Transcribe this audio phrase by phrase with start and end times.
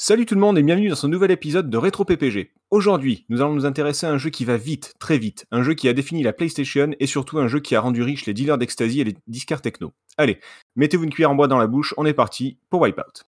[0.00, 2.52] Salut tout le monde et bienvenue dans ce nouvel épisode de Rétro PPG.
[2.70, 5.74] Aujourd'hui, nous allons nous intéresser à un jeu qui va vite, très vite, un jeu
[5.74, 8.58] qui a défini la PlayStation et surtout un jeu qui a rendu riche les dealers
[8.58, 9.92] d'ecstasy et les disquaires techno.
[10.16, 10.38] Allez,
[10.76, 13.24] mettez-vous une cuillère en bois dans la bouche, on est parti pour Wipeout.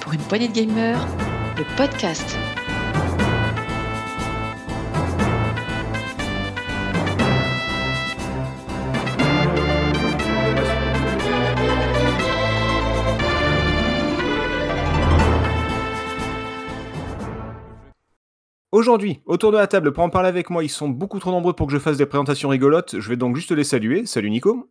[0.00, 1.04] Pour une poignée de gamers,
[1.58, 2.38] le podcast.
[18.74, 21.52] Aujourd'hui, autour de la table pour en parler avec moi, ils sont beaucoup trop nombreux
[21.52, 22.98] pour que je fasse des présentations rigolotes.
[22.98, 24.04] Je vais donc juste les saluer.
[24.04, 24.68] Salut Nico.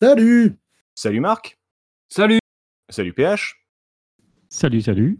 [0.00, 0.60] Salut
[0.94, 1.58] Salut Marc.
[2.08, 2.38] Salut
[2.88, 3.66] Salut PH.
[4.48, 5.18] Salut, salut.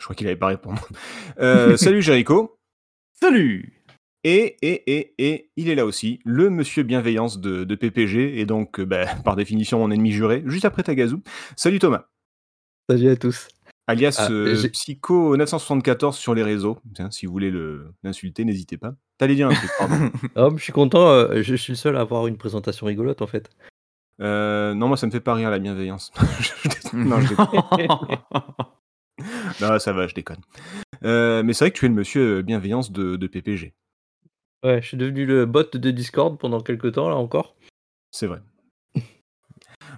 [0.00, 0.80] Je crois qu'il avait pas répondu.
[1.38, 2.58] Euh, salut Jericho.
[3.12, 3.84] Salut
[4.24, 8.46] Et, et, et, et, il est là aussi, le monsieur bienveillance de, de PPG, et
[8.46, 11.18] donc, euh, bah, par définition, mon ennemi juré, juste après Tagazu.
[11.54, 12.06] Salut Thomas.
[12.90, 13.46] Salut à tous.
[13.88, 16.78] Alias Ah, euh, j'ai- Psycho974 sur les réseaux.
[16.94, 18.94] Tiens, si vous voulez le- l'insulter, n'hésitez pas.
[19.16, 20.10] T'allais dire un truc, pardon.
[20.36, 23.26] Oh, je suis content, euh, je suis le seul à avoir une présentation rigolote en
[23.26, 23.50] fait.
[24.20, 26.12] Euh, non, moi ça me fait pas rire la bienveillance.
[26.92, 28.18] non, je déconne.
[29.60, 30.38] Non, ça va, je déconne.
[31.04, 33.74] Euh, mais c'est vrai que tu es le monsieur bienveillance de, de PPG.
[34.64, 37.56] Ouais, je suis devenu le bot de Discord pendant quelques temps là encore.
[38.12, 38.40] C'est vrai.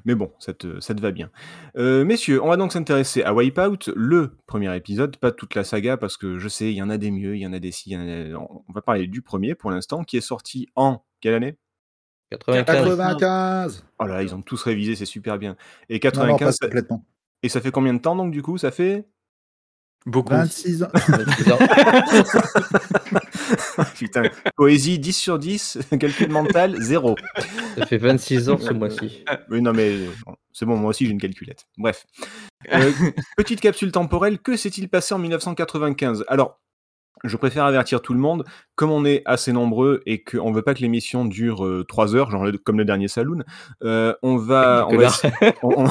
[0.05, 1.31] Mais bon, ça te, ça te va bien.
[1.77, 5.97] Euh, messieurs, on va donc s'intéresser à Wipeout, le premier épisode, pas toute la saga,
[5.97, 7.73] parce que je sais, il y en a des mieux, il y en a des
[7.73, 8.01] si, il y en
[8.37, 8.39] a...
[8.69, 11.05] On va parler du premier pour l'instant, qui est sorti en...
[11.21, 11.59] Quelle année?
[12.31, 12.67] 95.
[12.97, 15.57] 95 Oh là là, ils ont tous révisé, c'est super bien.
[15.89, 17.05] Et Non, non, 95, pas ça- complètement.
[17.43, 18.57] et ça fait combien de temps donc du coup?
[18.59, 19.05] Ça fait...
[20.07, 20.33] Beaucoup.
[20.33, 20.89] 26 ans.
[20.95, 21.59] 26 ans.
[23.97, 24.23] Putain,
[24.57, 27.15] poésie 10 sur 10, calcul mental 0.
[27.79, 29.25] Ça fait 26 ans ce mois-ci.
[29.51, 29.97] Oui, non, mais
[30.53, 31.67] c'est bon, moi aussi j'ai une calculette.
[31.79, 32.07] Bref.
[32.73, 32.91] Euh,
[33.37, 36.61] petite capsule temporelle, que s'est-il passé en 1995 Alors,
[37.25, 38.45] je préfère avertir tout le monde,
[38.77, 42.45] comme on est assez nombreux et qu'on veut pas que l'émission dure 3 heures, genre
[42.47, 43.45] le- comme le dernier Saloon,
[43.85, 44.87] euh, on va.
[44.89, 45.21] On va Connard.
[45.25, 45.91] essa- on- on-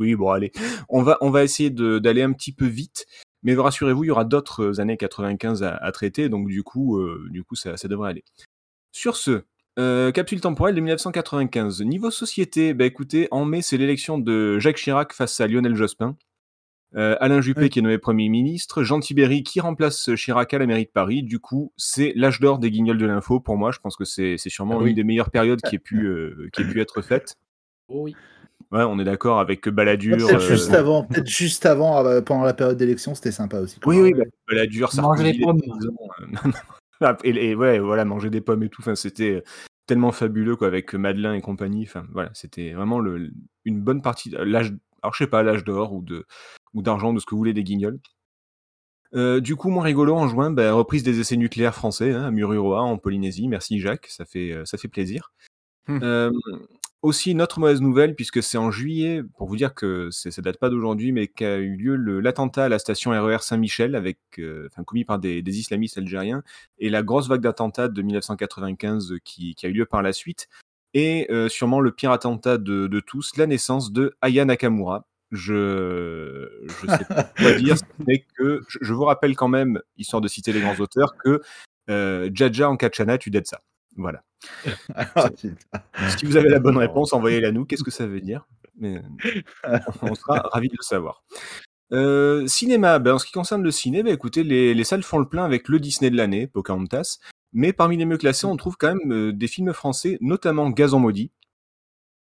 [0.00, 0.50] oui, bon, allez.
[0.88, 3.06] On va, on va essayer d'aller un petit peu vite.
[3.42, 7.26] Mais rassurez-vous, il y aura d'autres années 95 à, à traiter, donc du coup, euh,
[7.30, 8.24] du coup ça, ça devrait aller.
[8.92, 9.42] Sur ce,
[9.78, 11.80] euh, capsule temporelle de 1995.
[11.82, 16.16] Niveau société, bah écoutez, en mai, c'est l'élection de Jacques Chirac face à Lionel Jospin.
[16.96, 17.70] Euh, Alain Juppé Oui.
[17.70, 21.22] qui est nommé Premier ministre, Jean Tibéry qui remplace Chirac à la mairie de Paris.
[21.22, 23.70] Du coup, c'est l'âge d'or des guignols de l'info pour moi.
[23.70, 24.90] Je pense que c'est sûrement Ah oui.
[24.90, 27.36] une des meilleures périodes qui ait pu, euh, qui ait pu être faite.
[27.88, 28.16] Oui.
[28.72, 30.16] Ouais, on est d'accord avec Balladur.
[30.28, 33.78] Peut-être euh, juste avant, peut-être juste avant, euh, pendant la période d'élection, c'était sympa aussi.
[33.84, 35.60] Oui, oui, bah, Manger Sarkozy, pommes.
[35.60, 36.50] disons, euh,
[37.02, 38.82] Ah, et, et ouais, voilà, manger des pommes et tout.
[38.82, 39.42] Enfin, c'était
[39.86, 41.84] tellement fabuleux quoi, avec Madeleine et compagnie.
[41.88, 43.30] Enfin, voilà, c'était vraiment le,
[43.64, 44.28] une bonne partie.
[44.30, 46.26] de- L'âge, alors je sais pas, l'âge d'or ou de
[46.74, 47.98] ou d'argent, de ce que vous voulez des guignols.
[49.14, 52.30] Euh, du coup, moins rigolo en juin, bah, reprise des essais nucléaires français hein, à
[52.30, 53.48] Mururoa en Polynésie.
[53.48, 55.32] Merci Jacques, ça fait ça fait plaisir.
[55.88, 55.98] Hmm.
[56.02, 56.30] Euh,
[57.02, 60.58] aussi une autre mauvaise nouvelle puisque c'est en juillet, pour vous dire que ça date
[60.58, 64.84] pas d'aujourd'hui, mais qu'a eu lieu l'attentat à la station RER Saint-Michel avec, euh, enfin
[64.84, 66.42] commis par des, des islamistes algériens
[66.78, 70.48] et la grosse vague d'attentats de 1995 qui, qui a eu lieu par la suite
[70.94, 75.06] et euh, sûrement le pire attentat de, de tous, la naissance de Aya Nakamura.
[75.30, 80.20] Je je sais pas quoi dire, mais que je, je vous rappelle quand même, histoire
[80.20, 81.40] de citer les grands auteurs, que
[81.88, 83.60] euh, Jaja en Kachana, tu dettes ça.
[83.96, 84.22] Voilà.
[86.18, 87.64] Si vous avez la bonne réponse, envoyez-la nous.
[87.64, 88.46] Qu'est-ce que ça veut dire?
[88.76, 89.02] Mais,
[90.02, 91.22] On sera ravis de le savoir.
[91.92, 95.18] Euh, cinéma, ben, en ce qui concerne le ciné, ben, écoutez, les, les salles font
[95.18, 97.18] le plein avec le Disney de l'année, Pocahontas.
[97.52, 101.00] Mais parmi les mieux classés, on trouve quand même euh, des films français, notamment Gazon
[101.00, 101.32] maudit.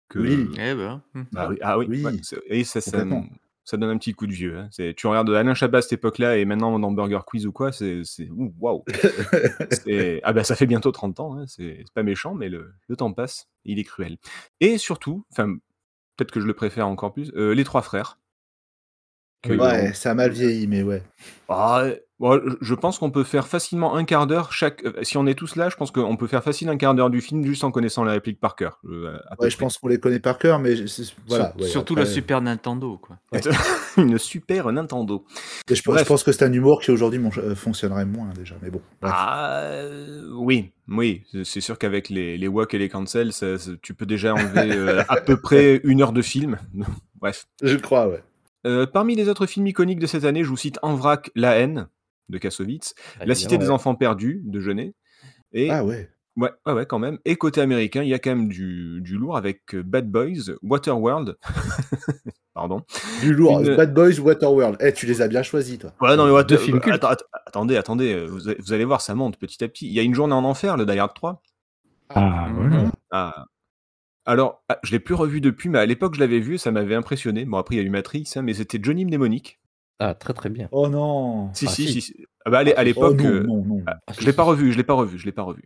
[0.09, 0.49] Que, Oui.
[0.53, 1.03] Eh ben.
[1.33, 2.13] Bah oui, ah oui, Oui, ouais,
[2.47, 2.79] et ça.
[3.69, 4.57] Ça donne un petit coup de vieux.
[4.57, 4.69] hein.
[4.71, 7.71] C'est- Tu regardes Alain Chabat à cette époque-là et maintenant dans Burger Quiz ou quoi,
[7.73, 8.83] c'est c'est- ouh, waouh.
[10.23, 12.95] Ah bah ça fait bientôt 30 ans, hein, c'est c'est pas méchant, mais le, le
[12.95, 14.17] temps passe, il est cruel.
[14.61, 15.55] Et surtout, enfin
[16.15, 18.17] peut-être que je le préfère encore plus, euh, les trois frères.
[19.43, 21.03] Que- Ouais, ça a mal vieilli, mais ouais.
[21.47, 21.83] Ah,
[22.19, 24.83] bon, je- pense qu'on peut faire facilement un quart d'heure chaque.
[24.83, 27.09] euh, Si on est tous là, je pense qu'on peut faire facilement un quart d'heure
[27.11, 28.79] du film juste en connaissant la réplique par cœur.
[28.85, 30.73] euh, Ouais, je pense qu'on les connaît par cœur, mais
[31.27, 31.51] voilà.
[31.53, 33.17] Sur- ouais, surtout après, la Super Nintendo, quoi.
[33.97, 35.23] Une super Nintendo.
[35.69, 38.69] et je, pense que c'est un humour qui aujourd'hui mon- euh, fonctionnerait moins déjà, mais
[38.71, 38.81] bon.
[39.01, 39.13] bref.
[39.15, 39.63] Ah,
[40.33, 43.93] oui, oui, c'est- c'est sûr qu'avec les, les walk et les cancels, ça- ça- tu
[43.93, 46.57] peux déjà enlever euh, à peu près une heure de film.
[47.21, 47.47] Bref.
[47.63, 48.21] Je crois, ouais.
[48.67, 51.55] Euh, parmi les autres films iconiques de cette année, je vous cite En vrac, La
[51.57, 51.87] haine
[52.29, 52.93] de Kassovitz,
[53.25, 54.93] La cité des enfants perdus de Jeunet.
[55.53, 56.09] Et Ah ouais.
[56.35, 57.17] Ouais, ouais, ouais, quand même.
[57.25, 60.51] Et côté américain, il y a quand même du, du lourd avec euh, Bad Boys,
[60.61, 61.35] Waterworld,
[62.53, 62.83] pardon.
[63.21, 63.61] Du lourd.
[63.61, 64.77] Une- Bad Boys, Waterworld.
[64.81, 65.93] Eh, tu les as bien choisis, toi.
[66.01, 67.03] Ouais, non, mais what- Deux films cultes.
[67.03, 69.87] att- attendez, attendez, euh, vous, allez- vous allez voir, ça monte petit à petit.
[69.87, 71.41] Il y a une journée en enfer, le Die Hard 3.
[72.09, 72.83] Ah, voilà.
[73.11, 73.45] Ah.
[74.27, 76.69] Alors, ah, je l'ai plus revu depuis, mais à l'époque, je l'avais vu et ça
[76.71, 77.45] m'avait impressionné.
[77.45, 79.59] Bon, après, il y a eu Matrix, hein, mais c'était Johnny Mnemonic.
[79.99, 80.67] Ah, très très bien.
[80.71, 81.49] Oh non.
[81.53, 82.01] Si, Ah, si, si.
[82.01, 82.25] si.
[82.45, 83.83] Ah bah, allez, à Oh l'époque, non, euh, non, non.
[83.87, 85.63] ah, Ah, je l'ai pas revu, je l'ai pas revu, je l'ai pas revu.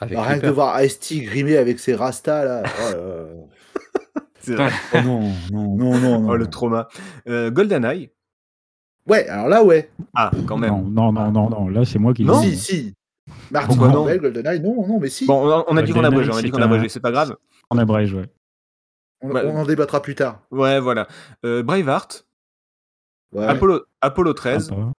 [0.00, 2.62] Avec Bah, rien que de voir Ice-T grimé avec ses rastas, là.
[2.96, 3.48] Oh.
[4.40, 4.70] C'est vrai.
[4.94, 5.20] Oh non,
[5.52, 6.20] non, non, non.
[6.22, 6.30] non.
[6.30, 6.88] Oh, le trauma.
[7.28, 8.10] Euh, GoldenEye.
[9.06, 9.90] Ouais, alors là, ouais.
[10.14, 10.70] Ah, quand même.
[10.90, 12.40] Non, non, non, non, là c'est moi qui Non.
[12.40, 12.94] l'ai Si, si.
[13.50, 15.26] Martin Campbell, GoldenEye, non, non, mais si.
[15.26, 17.36] Bon, on a, dit qu'on abrégeait, on a dit qu'on abrégeait, c'est pas grave.
[17.70, 18.26] On abrège, ouais.
[19.22, 20.40] on, bah, on en débattra plus tard.
[20.50, 21.06] Ouais, voilà.
[21.44, 22.26] Euh, Braveheart,
[23.32, 23.44] Ouais.
[23.46, 24.92] Apollo, Apollo 13, Sympa.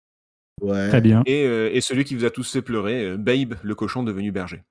[0.61, 0.87] ouais.
[0.87, 1.21] Très bien.
[1.25, 4.31] et, euh, et celui qui vous a tous fait pleurer, euh, Babe, le cochon devenu
[4.31, 4.63] berger.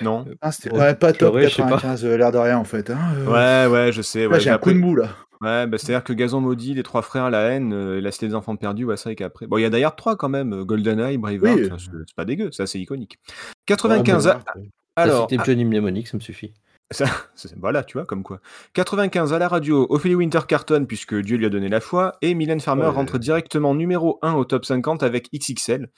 [0.00, 0.24] Non?
[0.40, 1.68] Ah, c'était Ouais, pas top pleurer, je sais pas.
[1.68, 2.90] 95, euh, l'air de rien, en fait.
[2.90, 3.66] hein, euh.
[3.68, 4.26] Ouais, ouais, je sais.
[4.26, 5.10] Ouais, j'ai un après- coup de mou, là.
[5.40, 8.34] Ouais, bah, c'est-à-dire que Gazon maudit, les trois frères, la haine, euh, la cité des
[8.34, 9.46] enfants perdus, ouais, c'est vrai qu'après.
[9.46, 11.70] Bon, il y a d'ailleurs trois quand même, GoldenEye, Braveheart, Oui.
[11.78, 13.18] c'est pas dégueu, c'est assez iconique.
[13.66, 14.60] 95 Ouais, a- mais- T'as
[14.96, 16.52] Alors, cité Johnny Mnemonic, ça me suffit.
[16.90, 17.06] Ça,
[17.56, 18.40] voilà, tu vois, comme quoi.
[18.74, 22.34] 95 à la radio, Ophélie Winter carton, puisque Dieu lui a donné la foi, et
[22.34, 22.88] Mylène Farmer Ouais.
[22.90, 25.90] rentre directement numéro 1 au top 50 avec XXL.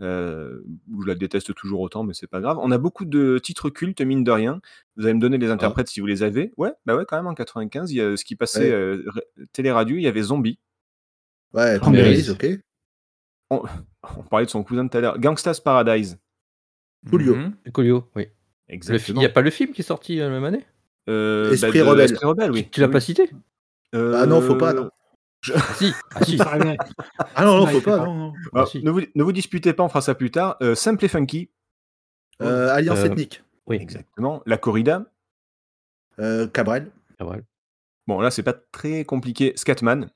[0.00, 0.60] Euh,
[1.00, 2.56] je la déteste toujours autant, mais c'est pas grave.
[2.60, 4.60] On a beaucoup de titres cultes, mine de rien.
[4.96, 6.52] Vous allez me donner les interprètes si vous les avez.
[6.56, 8.70] Ouais, bah ouais, quand même, en 95, il y a ce qui passait Ouais.
[8.70, 9.04] euh,
[9.52, 10.60] télé-radio, il y avait Zombie.
[11.52, 12.22] Ouais, Cranberries.
[12.22, 12.60] Cranberries, ok.
[13.50, 13.62] On
[14.30, 15.18] parlait de son cousin tout à l'heure.
[15.18, 16.18] Gangsta's Paradise.
[17.10, 17.36] Coolio.
[17.72, 18.26] Coolio, oui.
[18.68, 19.20] Exactement.
[19.20, 20.66] Il n'y a pas le film qui est sorti euh, la même année
[21.08, 22.04] Euh, Esprit de- rebelle.
[22.04, 22.68] Esprit rebelle, oui.
[22.70, 22.92] Tu l'as Oui.
[22.92, 23.30] pas cité
[23.94, 24.90] Euh, Ah non, faut pas, non.
[25.54, 26.36] Ah si, ah si.
[26.40, 26.58] Ah
[27.44, 28.32] non, non, Ouais, faut pas, non, non.
[28.52, 28.82] ah, Ah, si.
[28.82, 30.56] ne, vous, ne vous disputez pas, on fera ça plus tard.
[30.62, 31.48] Euh, Simple et Funky.
[32.42, 33.42] Euh, Alliance Euh, ethnique.
[33.66, 34.42] Oui, Exactement.
[34.46, 35.06] La corrida.
[36.18, 36.90] Euh, Cabrel.
[37.18, 37.42] Ah, voilà.
[38.06, 39.52] Bon, là, c'est pas très compliqué.
[39.56, 40.10] Scatman.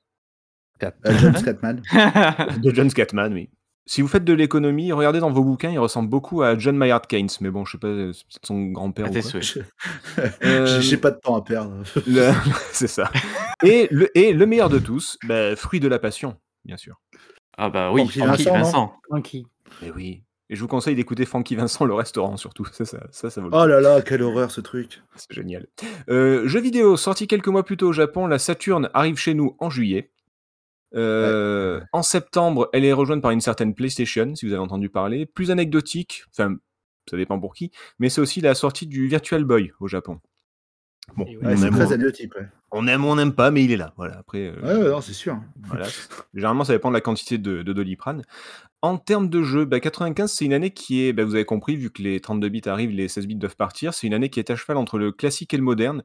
[0.83, 1.81] Euh, John Scatman.
[2.61, 3.49] De John Scatman, oui.
[3.85, 7.01] Si vous faites de l'économie, regardez dans vos bouquins, il ressemble beaucoup à John Maynard
[7.01, 7.27] Keynes.
[7.41, 9.21] Mais bon, je sais pas, c'est peut-être son grand-père ou quoi.
[10.43, 11.83] Euh, J'ai pas de temps à perdre.
[12.07, 12.31] Le-
[12.71, 13.11] c'est ça.
[13.63, 17.01] Et le, et le meilleur de tous, bah, fruit de la passion, bien sûr.
[17.57, 18.93] Ah bah oui, Francky Vincent, Vincent.
[19.09, 19.45] Tranquille.
[19.85, 20.23] Et oui.
[20.49, 22.65] Et je vous conseille d'écouter Francky Vincent, le restaurant, surtout.
[22.71, 23.55] Ça, ça, ça, ça vaut le.
[23.55, 25.01] Oh là là, quelle horreur ce truc.
[25.15, 25.67] C'est génial.
[26.09, 29.55] Euh, jeu vidéo, sorti quelques mois plus tôt au Japon, la Saturn arrive chez nous
[29.59, 30.11] en juillet.
[30.95, 35.25] Euh, En septembre, elle est rejointe par une certaine PlayStation, si vous avez entendu parler.
[35.25, 36.55] Plus anecdotique, enfin,
[37.09, 40.19] ça dépend pour qui, mais c'est aussi la sortie du Virtual Boy au Japon.
[41.17, 42.47] Bon, on, Ouais, c'est aime, très on, anecdotique, ouais.
[42.71, 43.93] on aime ou on n'aime pas, mais il est là.
[43.97, 45.37] Voilà, après, euh, Ouais, ouais, non, c'est sûr.
[45.65, 45.85] voilà.
[46.33, 48.23] Généralement, ça dépend de la quantité de, de Doliprane.
[48.81, 51.75] En termes de jeu, bah, 95, c'est une année qui est, bah, vous avez compris,
[51.75, 54.39] vu que les 32 bits arrivent, les 16 bits doivent partir, c'est une année qui
[54.39, 56.03] est à cheval entre le classique et le moderne.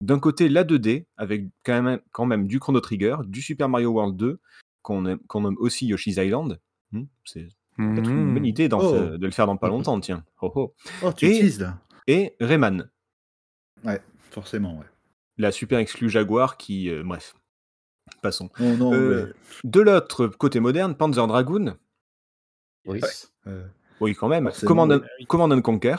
[0.00, 3.90] D'un côté, la 2D, avec quand même, quand même du Chrono Trigger, du Super Mario
[3.90, 4.38] World 2,
[4.82, 6.60] qu'on aime- qu'on nomme aussi Yoshi's Island.
[6.92, 8.44] Hmm, c'est peut-être une bonne Mhm.
[8.44, 8.92] idée Oh.
[9.18, 10.24] de le faire dans pas longtemps, tiens.
[10.40, 10.74] Oh, oh.
[11.02, 11.78] Oh, tu Et- teases, là.
[12.06, 12.88] Et Rayman,
[14.30, 14.86] Forcément, ouais.
[15.36, 16.88] la super exclue Jaguar qui...
[16.90, 17.34] euh, bref,
[18.22, 18.50] passons.
[18.60, 19.32] Non, non, Euh, ouais.
[19.64, 21.76] De l'autre côté moderne, Panzer Dragoon,
[22.86, 23.00] Oui.
[23.46, 23.66] Euh,
[24.00, 25.26] oui quand même, Command, oui.
[25.26, 25.96] Command and Conquer,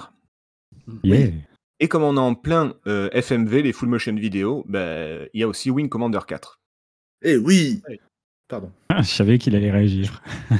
[1.04, 1.32] Yeah.
[1.80, 5.44] Et comme on est en plein euh, FMV, les full motion vidéo, bah, il y
[5.44, 6.60] a aussi Wing Commander 4.
[7.24, 7.82] Eh oui.
[8.48, 8.72] Pardon.
[8.90, 10.22] Ah, je savais qu'il allait réagir.
[10.52, 10.56] Ah,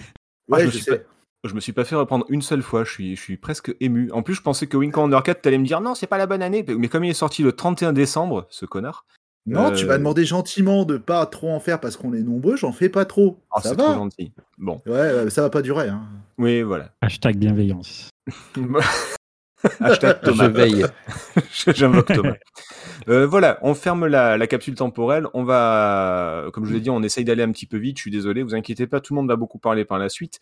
[0.50, 0.98] Ouais, je, me je suis sais.
[0.98, 1.04] pas,
[1.44, 4.12] je me suis pas fait reprendre une seule fois, je suis, je suis presque ému.
[4.12, 6.26] En plus, je pensais que Wing Commander 4, t'allais me dire non, c'est pas la
[6.26, 6.66] bonne année.
[6.78, 9.06] Mais comme il est sorti le 31 décembre, ce connard,
[9.46, 12.56] Non, tu Euh, m'as demandé gentiment de pas trop en faire parce qu'on est nombreux,
[12.56, 13.40] j'en fais pas trop.
[13.56, 14.32] oh, ça trop va gentil.
[14.58, 15.90] Bon, Ouais, ouais, ça va pas durer.
[15.90, 16.02] Hein.
[16.38, 16.94] oui, voilà.
[17.02, 18.10] Hashtag bienveillance.
[19.80, 20.48] Hashtag Je Thomas.
[20.48, 20.86] veille.
[21.68, 22.36] J'invoque Thomas.
[23.08, 25.28] Euh, voilà, on ferme la, la capsule temporelle.
[25.34, 27.98] On va, comme je vous l'ai dit, on essaye d'aller un petit peu vite.
[27.98, 30.40] Je suis désolé, vous inquiétez pas, tout le monde va beaucoup parler par la suite.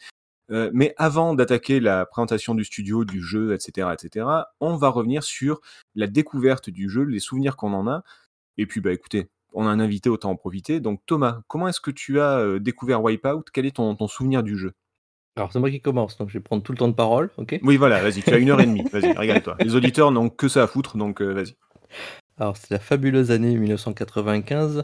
[0.50, 4.26] Euh, mais avant d'attaquer la présentation du studio, du jeu, etc., etc.,
[4.60, 5.60] on va revenir sur
[5.96, 8.04] la découverte du jeu, les souvenirs qu'on en a.
[8.58, 10.80] Et puis, bah écoutez, on a un invité, autant en profiter.
[10.80, 13.44] Donc Thomas, comment est-ce que tu as euh, découvert Wipeout?
[13.54, 14.74] Quel est ton, ton souvenir du jeu?
[15.38, 17.60] Alors c'est moi qui commence, donc je vais prendre tout le temps de parole, ok?
[17.62, 18.82] Oui, voilà, vas-y, tu as une heure et demie.
[18.92, 19.56] Vas-y, régale-toi.
[19.64, 21.56] Les auditeurs n'ont que ça à foutre, donc euh, vas-y.
[22.40, 24.84] Alors, c'est la fabuleuse année 1995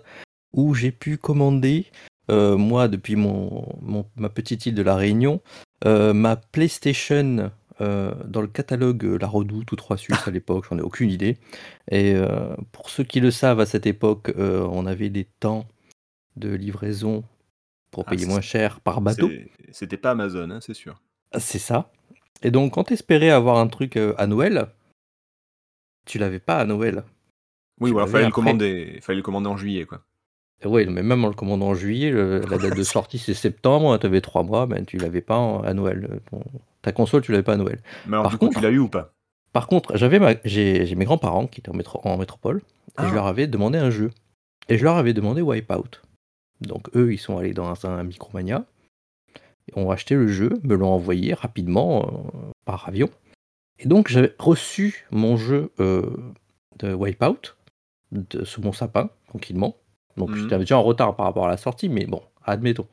[0.53, 1.87] où j'ai pu commander,
[2.29, 5.41] euh, moi, depuis mon, mon- ma petite île de la Réunion,
[5.85, 10.65] euh, ma PlayStation euh, dans le catalogue euh, La Redoute ou 3 Suisses à l'époque,
[10.69, 11.37] j'en ai aucune idée.
[11.89, 15.65] Et euh, pour ceux qui le savent, à cette époque, on avait des temps
[16.35, 17.23] de livraison
[17.93, 19.29] pour Ah, payer moins cher par bateau.
[19.71, 21.01] C'était pas Amazon, hein, c'est sûr.
[21.39, 21.91] C'est ça.
[22.41, 24.67] Et donc, quand t'espérais avoir un truc euh, à Noël,
[26.05, 27.03] tu l'avais pas à Noël.
[27.79, 30.01] Oui, voilà, fallait le, commander, fallait le commander en juillet, quoi.
[30.65, 33.97] Oui, mais même en le commandant en juillet, le- la date de sortie c'est septembre,
[33.97, 36.21] tu avais trois mois, ben, tu l'avais pas en- à Noël.
[36.29, 36.43] ton-
[36.81, 37.81] ta console, tu l'avais pas à Noël.
[38.05, 39.13] Mais alors, Par du coup, contre- tu l'as eu ou pas?
[39.51, 42.57] Par contre, j'avais j'ai mes grands-parents qui étaient en, métro- en métropole,
[42.89, 43.07] et Ah.
[43.09, 44.11] je leur avais demandé un jeu.
[44.69, 46.01] Et je leur avais demandé Wipeout.
[46.67, 48.65] Donc eux, ils sont allés dans un Micromania,
[49.75, 53.09] ont acheté le jeu, me l'ont envoyé rapidement euh, par avion.
[53.79, 56.09] Et donc j'avais reçu mon jeu euh,
[56.79, 57.55] de Wipeout
[58.11, 59.77] de, sous mon sapin, tranquillement.
[60.17, 60.37] Donc Mhm.
[60.37, 62.87] j'étais déjà en retard par rapport à la sortie, mais bon, admettons.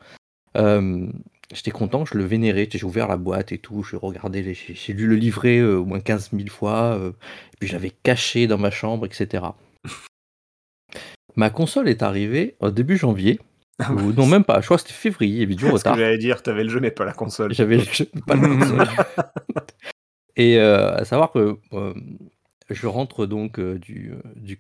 [0.57, 1.07] Euh,
[1.53, 5.09] J'étais content, je le vénérais, j'ai ouvert la boîte et tout, je regardais, j'ai lu
[5.09, 9.05] le livret au moins 15 000 fois, et puis je l'avais caché dans ma chambre,
[9.05, 9.43] etc.
[11.35, 13.41] Ma console est arrivée au début janvier,
[13.89, 15.73] ou non même pas, je crois que c'était février, il y avait du Ce que
[15.75, 15.97] retard.
[15.97, 17.55] j'allais dire, t'avais le jeu, mais pas la console.
[17.55, 18.89] J'avais le jeu, pas la console.
[20.37, 21.93] Et euh, à savoir que euh,
[22.71, 24.59] je rentre donc euh, du, euh, du,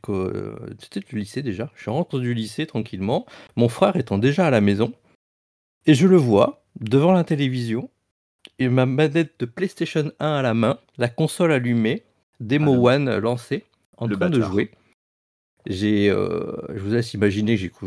[1.08, 1.70] du lycée déjà.
[1.76, 3.24] Je rentre du lycée tranquillement.
[3.56, 4.92] Mon frère étant déjà à la maison.
[5.86, 7.88] Et je le vois devant la télévision.
[8.58, 10.78] Et ma manette de PlayStation 1 à la main.
[10.98, 12.02] La console allumée.
[12.40, 13.64] Demo Ah, One lancée.
[13.96, 14.70] En le train de jouer.
[15.66, 17.86] J'ai, euh, je vous laisse imaginer que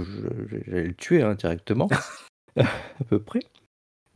[0.67, 1.89] j'allais le tuer hein, directement.
[2.57, 3.39] à peu près.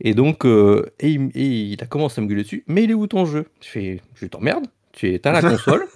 [0.00, 2.64] Et donc, euh, et, il, et il a commencé à me gueuler dessus.
[2.68, 3.46] Mais il est où ton jeu?
[3.60, 4.66] Je fais, je t'emmerde.
[4.92, 5.86] Tu es, t'as la console.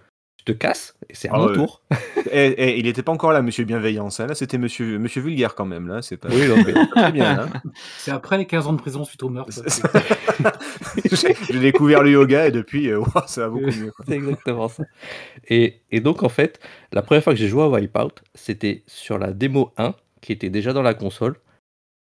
[0.45, 0.95] Te casse.
[1.09, 1.55] Et c'est à Ah mon ouais.
[1.55, 1.83] tour.
[2.35, 4.19] Eh, eh, il était pas encore là, Monsieur Bienveillance.
[4.21, 4.27] hein.
[4.27, 5.87] Là, c'était Monsieur, Monsieur Vulgaire quand même.
[5.89, 6.29] Là, c'est pas.
[6.31, 6.73] Oui, non, mais-
[7.03, 7.37] très bien.
[7.37, 7.49] Là.
[7.99, 9.53] C'est après les 15 ans de prison suite au meurtre.
[11.51, 13.91] J'ai découvert le yoga et depuis, euh, ça va beaucoup mieux.
[13.93, 14.05] quoi.
[14.09, 14.85] C'est exactement ça.
[15.49, 16.61] Et, et donc, en fait,
[16.93, 20.51] la première fois que j'ai joué à Wipeout, c'était sur la démo 1, qui était
[20.51, 21.37] déjà dans la console,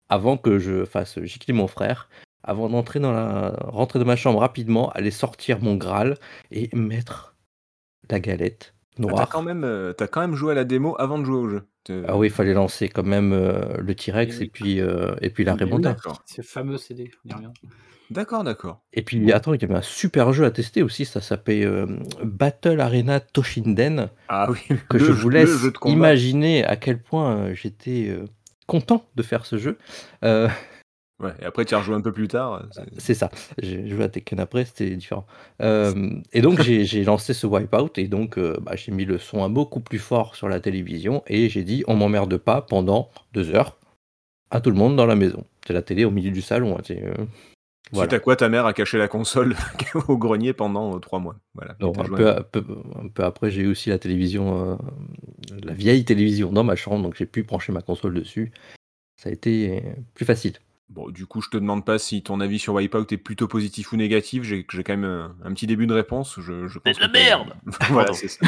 [0.09, 2.09] avant que je fasse gicler mon frère,
[2.43, 3.53] avant d'entrer dans la.
[3.61, 6.17] rentrer dans ma chambre rapidement, aller sortir mon Graal
[6.51, 7.35] et mettre
[8.09, 9.29] la galette Ah, T'as noire.
[9.29, 11.63] quand même, euh, t'as quand même joué à la démo avant de jouer au jeu.
[11.83, 14.45] T'es- Ah oui, il fallait lancer quand même euh, le T-Rex oui.
[14.45, 15.93] et puis, euh, et puis la oui, remonta.
[15.93, 16.21] D'accord.
[16.25, 17.53] C'est fameux CD, on.
[18.11, 18.81] D'accord, d'accord.
[18.91, 21.85] Et puis, attends, il y avait un super jeu à tester aussi, ça s'appelait euh,
[22.23, 24.09] Battle Arena Toshinden.
[24.27, 24.59] Ah oui.
[24.89, 25.51] que le je vous laisse
[25.85, 28.25] imaginer à quel point j'étais euh,
[28.65, 29.77] content de faire ce jeu.
[31.21, 31.33] Euh, Ouais.
[31.41, 32.65] Et après, tu as rejoué un peu plus tard.
[32.71, 33.29] c'est- c'est ça.
[33.61, 35.25] J'ai joué à Tekken après, c'était différent.
[35.61, 39.49] Euh, et donc j'ai lancé ce Wipeout et donc euh, bah, j'ai mis le son
[39.49, 43.77] beaucoup plus fort sur la télévision et j'ai dit on m'emmerde pas pendant deux heures
[44.49, 45.43] à tout le monde dans la maison.
[45.67, 46.77] C'est la télé au milieu du salon.
[46.77, 47.13] hein, c'est, euh,
[47.91, 48.09] voilà.
[48.09, 49.55] Suite à quoi, ta mère a caché la console
[50.07, 51.35] au grenier pendant euh, trois mois?
[51.53, 51.75] Voilà.
[51.81, 52.65] Un, peu, un- peu-
[53.03, 54.75] un peu après, j'ai eu aussi la télévision, euh,
[55.63, 58.51] la vieille télévision dans ma chambre, donc j'ai pu brancher ma console dessus.
[59.21, 60.53] Ça a été euh, plus facile.
[60.89, 63.91] Bon, du coup, je te demande pas si ton avis sur Wipeout est plutôt positif
[63.93, 64.41] ou négatif.
[64.43, 66.39] J'ai j'ai quand même un, un petit début de réponse.
[66.39, 67.53] Je, je pense de la que t'as- merde
[67.89, 68.13] Voilà, Pardon.
[68.13, 68.47] c'est ça.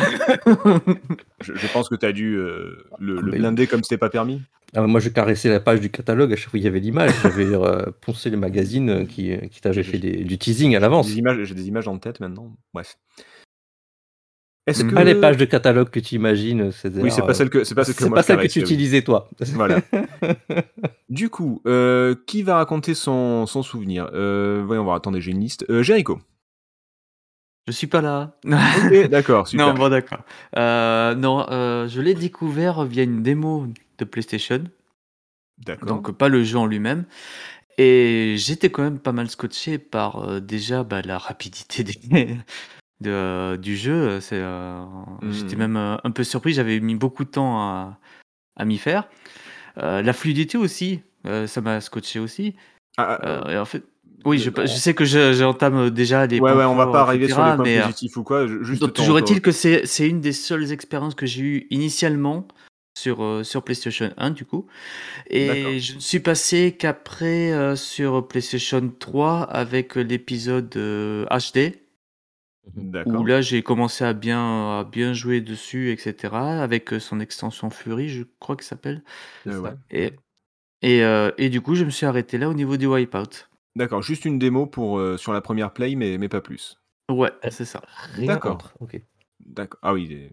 [1.42, 3.98] je, je pense que tu as dû euh, le, Ah, le mais- blinder comme c'était
[4.00, 4.42] pas permis.
[4.74, 7.12] Ah, moi, je caressais la page du catalogue à chaque fois qu'il y avait l'image.
[7.24, 11.08] J'avais euh, poncé les magazines euh, qui, qui t'avaient fait des- du teasing à l'avance.
[11.08, 12.56] Des images- J'ai des images en tête maintenant.
[12.74, 12.98] Bref.
[14.68, 17.04] Est-ce que Pas les pages de catalogue que tu imagines, Césaire.
[17.04, 18.42] Oui, c'est pas celle que c'est pas celle que C'est moi pas je celle que
[18.42, 19.30] caresse, tu utilisais, toi.
[19.54, 19.82] Voilà.
[21.10, 24.10] Du coup, euh, qui va raconter son, son souvenir?
[24.14, 24.96] Euh, Voyons voir.
[24.96, 25.66] Attendez, j'ai une liste.
[25.70, 26.20] Euh, Jericho.
[27.68, 28.38] Je suis pas là.
[29.10, 29.68] D'accord, super.
[29.68, 30.20] non, bon, d'accord.
[30.58, 34.64] Euh, non, euh, je l'ai découvert via une démo de PlayStation,
[35.58, 35.88] D'accord.
[35.88, 37.06] donc pas le jeu en lui-même.
[37.78, 42.38] Et j'étais quand même pas mal scotché par euh, déjà bah, la rapidité des-
[43.02, 44.20] de- du jeu.
[44.22, 44.84] C'est, euh,
[45.32, 45.60] J'étais Mhm.
[45.60, 47.98] même euh, un peu surpris, j'avais mis beaucoup de temps à,
[48.56, 49.08] à m'y faire.
[49.78, 51.02] Euh, la fluidité aussi,
[51.46, 52.56] ça m'a scotché aussi.
[52.98, 53.84] Ah, ah, et en fait,
[54.26, 57.28] oui, je, je sais que je- j'entame déjà les ouais, ouais, on va pas arriver
[57.28, 58.46] sur les points mais, positifs ou quoi.
[58.48, 62.48] ju- Juste donc, toujours est-il que c'est une des seules expériences que j'ai eues initialement
[62.98, 64.68] sur, euh, sur PlayStation 1 du coup.
[65.30, 71.81] Et je ne suis passé qu'après euh, sur PlayStation 3 avec l'épisode euh, HD,
[72.76, 73.22] D'accord.
[73.22, 76.62] où là j'ai commencé à bien, à bien jouer dessus, etc.
[76.62, 79.04] Avec euh, son extension Fury, je crois que ça s'appelle.
[79.48, 79.72] Euh, ouais.
[79.90, 80.14] Et,
[80.82, 83.50] et, euh, et du coup je me suis arrêté là au niveau du Wipeout.
[83.76, 86.78] D'accord, juste une démo pour, euh, sur la première play, mais, mais pas plus.
[87.10, 87.82] Ouais, c'est ça.
[88.16, 88.58] Rien D'accord.
[88.58, 88.74] contre.
[88.80, 89.02] Ok.
[89.40, 89.80] D'accord.
[89.82, 90.32] Ah oui, il est-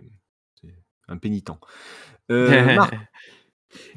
[0.61, 0.75] c'est
[1.09, 1.51] un pénitent.
[2.31, 2.95] Euh, Marc,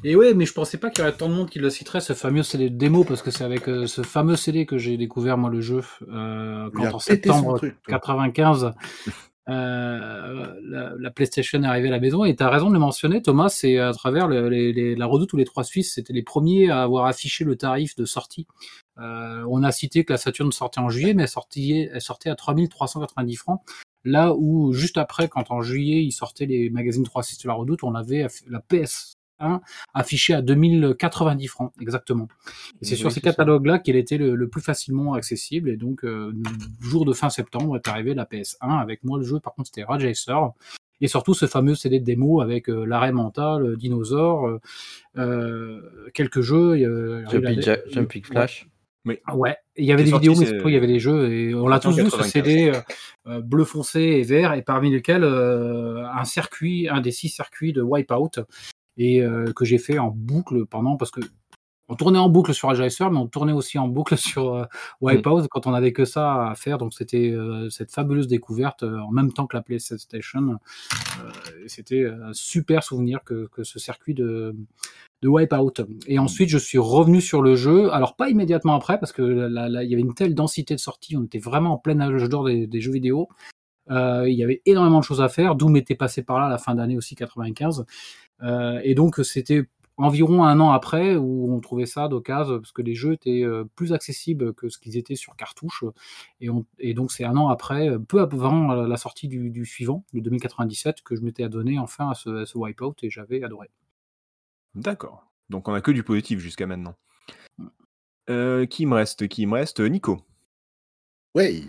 [0.04, 2.00] Et ouais, mais je pensais pas qu'il y aurait tant de monde qui le citerait,
[2.00, 4.96] ce fameux CD de démo, parce que c'est avec euh, ce fameux CD que j'ai
[4.96, 7.94] découvert, moi, le jeu, euh, quand en septembre truc, toi.
[7.94, 8.72] 95,
[9.48, 12.24] euh, la, la PlayStation est arrivée à la maison.
[12.24, 15.06] Et tu as raison de le mentionner, Thomas, c'est à travers le- les- les- la
[15.06, 18.46] Redoute ou les Trois Suisses, c'était les premiers à avoir affiché le tarif de sortie.
[18.98, 22.30] Euh, on a cité que la Saturn sortait en juillet, mais elle sortait, elle sortait
[22.30, 23.60] à 3390 francs.
[24.04, 27.84] Là où, juste après, quand en juillet, ils sortaient les magazines 3.6 de la Redoute,
[27.84, 28.60] on avait la
[29.42, 29.60] PS1
[29.94, 32.28] affichée à 2090 francs, exactement.
[32.80, 35.68] Et c'est Oui, sur ces catalogues-là qu'elle était le, le plus facilement accessible.
[35.70, 39.18] Et donc, euh, le jour de fin septembre est arrivé la PS1 avec moi.
[39.18, 40.50] Le jeu, par contre, c'était Rage Racer.
[41.00, 44.58] Et surtout ce fameux CD de démo avec euh, l'arrêt mental, dinosaure,
[45.18, 45.80] euh,
[46.14, 46.72] quelques jeux.
[46.84, 48.68] euh, Jumping, avait- Ja- Jumping Flash.
[49.34, 51.66] Ouais, il y avait des sorti, vidéos, mais il y avait des jeux, et on
[51.66, 52.30] l'a tous vu ce 1995.
[52.30, 57.72] CD bleu foncé et vert, et parmi lesquels euh, un circuit, un des six circuits
[57.72, 58.44] de Wipeout,
[58.96, 61.20] et euh, que j'ai fait en boucle pendant, parce que
[61.88, 64.64] on tournait en boucle sur Racer, mais on tournait aussi en boucle sur euh,
[65.00, 68.98] Wipeout quand on avait que ça à faire, donc c'était euh, cette fabuleuse découverte euh,
[69.00, 70.58] en même temps que la PlayStation.
[71.22, 71.30] Euh,
[71.66, 74.56] c'était un super souvenir que, que ce circuit de,
[75.20, 75.84] de Wipeout.
[76.06, 77.92] Et ensuite, je suis revenu sur le jeu.
[77.92, 80.80] Alors, pas immédiatement après, parce que là, là, il y avait une telle densité de
[80.80, 81.16] sorties.
[81.16, 83.28] On était vraiment en plein âge d'or des, des jeux vidéo.
[83.90, 85.54] Euh, il y avait énormément de choses à faire.
[85.54, 87.84] Doom était passé par là à la fin d'année aussi, 95.
[88.42, 89.64] Euh, et donc, c'était
[89.96, 93.64] environ un an après où on trouvait ça d'occasion parce que les jeux étaient euh,
[93.76, 95.84] plus accessibles que ce qu'ils étaient sur cartouche
[96.40, 99.66] et, on, et donc c'est un an après euh, peu avant la sortie du, du
[99.66, 103.44] suivant le 2097 que je m'étais adonné enfin à ce, à ce wipeout et j'avais
[103.44, 103.70] adoré
[104.74, 105.26] D'accord.
[105.50, 106.94] Donc on a que du positif jusqu'à maintenant.
[108.30, 109.80] Euh, qui me reste Qui me reste?
[109.80, 110.22] Nico.
[111.34, 111.68] Oui.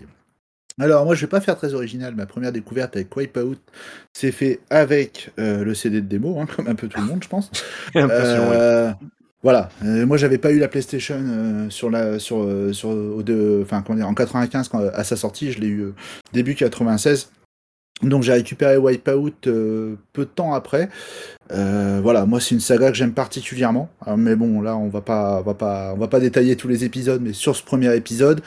[0.80, 2.14] Alors moi je vais pas faire très original.
[2.14, 3.58] Ma première découverte avec Wipeout
[4.12, 7.22] s'est fait avec euh, le CD de démo, hein, comme un peu tout le monde
[7.22, 7.50] je pense.
[7.94, 8.06] Ouais.
[8.10, 8.92] Euh,
[9.42, 9.68] Voilà.
[9.84, 13.98] Euh, moi j'avais pas eu la PlayStation sur la sur sur au de, enfin comment
[13.98, 15.52] dire en 95 quand, à sa sortie.
[15.52, 15.92] Je l'ai eu
[16.32, 17.28] début 96.
[18.02, 20.88] Donc j'ai récupéré Wipeout euh, peu de temps après.
[21.52, 23.88] Euh, voilà, moi c'est une saga que j'aime particulièrement.
[24.04, 26.68] Alors, mais bon, là on va pas, on va pas, on va pas détailler tous
[26.68, 28.40] les épisodes, mais sur ce premier épisode,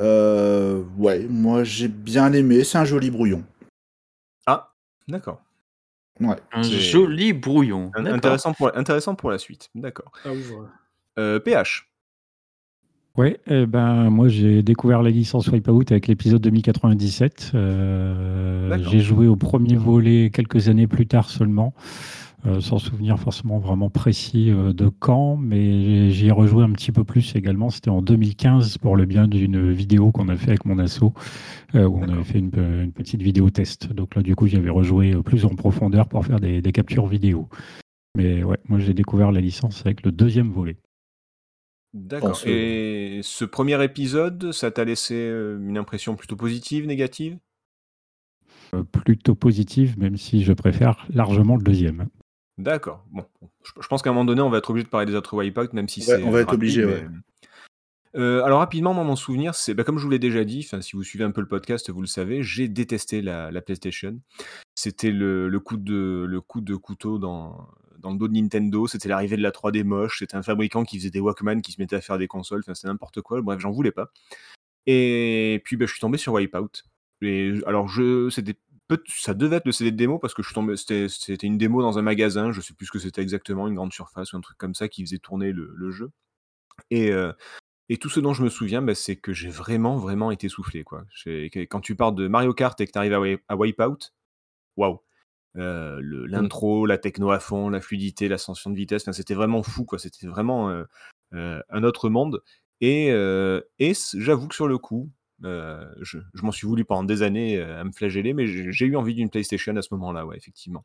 [0.00, 2.64] euh, ouais, moi j'ai bien aimé.
[2.64, 3.44] C'est un joli brouillon.
[4.46, 4.72] Ah,
[5.08, 5.40] d'accord.
[6.20, 6.36] Ouais.
[6.52, 7.90] Un joli brouillon.
[7.94, 8.06] Un-.
[8.06, 9.70] Intéressant pour, intéressant pour la suite.
[9.74, 10.12] D'accord.
[10.22, 10.68] ça ouvre
[11.18, 11.86] Euh, PH.
[13.16, 17.50] Ouais, eh ben, moi j'ai découvert la licence Wipeout avec l'épisode 2097.
[17.54, 21.74] Euh, j'ai joué au premier volet quelques années plus tard seulement,
[22.46, 26.92] euh, sans souvenir forcément vraiment précis euh, de quand, mais j'y ai rejoué un petit
[26.92, 27.70] peu plus également.
[27.70, 31.12] C'était en 2015 pour le bien d'une vidéo qu'on a fait avec mon asso,
[31.74, 33.92] euh, où on avait fait une, pe- une petite vidéo test.
[33.92, 37.48] Donc là, du coup, j'avais rejoué plus en profondeur pour faire des, des captures vidéo.
[38.16, 40.76] Mais ouais, moi j'ai découvert la licence avec le deuxième volet.
[41.92, 42.40] D'accord.
[42.46, 47.38] Et ce premier épisode, ça t'a laissé une impression plutôt positive, négative?
[48.74, 52.08] Euh, plutôt positive, même si je préfère largement le deuxième.
[52.62, 53.04] D'accord.
[53.10, 53.24] Bon,
[53.64, 55.34] je, je pense qu'à un moment donné, on va être obligé de parler des autres
[55.36, 56.22] Wipeout, même si Ouais, c'est.
[56.22, 57.06] on va euh, être rapide, obligé, mais- ouais.
[58.16, 60.64] Euh, alors rapidement, moi, mon souvenir, c'est bah, comme je vous l'ai déjà dit.
[60.80, 64.18] Si vous suivez un peu le podcast, vous le savez, j'ai détesté la, la PlayStation.
[64.74, 67.68] C'était le, le coup de le coup de couteau dans
[68.00, 68.88] dans le dos de Nintendo.
[68.88, 70.18] C'était l'arrivée de la 3D moche.
[70.18, 72.60] C'était un fabricant qui faisait des Walkman, qui se mettait à faire des consoles.
[72.64, 73.40] Enfin, c'était n'importe quoi.
[73.42, 74.10] Bref, j'en voulais pas.
[74.86, 76.82] Et puis, bah, je suis tombé sur Wipeout.
[77.22, 78.56] Et alors, je, c'était
[79.08, 81.06] ça devait être le CD de démo parce que je suis tombé, c'était,
[81.46, 84.32] une démo dans un magasin, je sais plus ce que c'était exactement, une grande surface
[84.32, 86.10] ou un truc comme ça qui faisait tourner le, le jeu.
[86.90, 87.32] Et, euh,
[87.88, 90.84] et tout ce dont je me souviens, bah, c'est que j'ai vraiment, vraiment été soufflé.
[90.84, 91.04] Quoi.
[91.70, 93.98] Quand tu parles de Mario Kart et que tu arrives à, Wi- à Wipeout,
[94.76, 95.00] waouh!
[95.56, 99.84] Euh, le- L'intro, la techno à fond, la fluidité, l'ascension de vitesse, c'était vraiment fou,
[99.84, 99.98] quoi.
[99.98, 100.84] C'était vraiment euh,
[101.34, 102.42] euh, un autre monde.
[102.80, 103.60] Et, euh,
[104.14, 105.10] j'avoue que sur le coup,
[105.44, 108.86] euh, je, je m'en suis voulu pendant des années euh, à me flageller, mais j'ai
[108.86, 110.84] eu envie d'une PlayStation à ce moment-là, ouais, effectivement.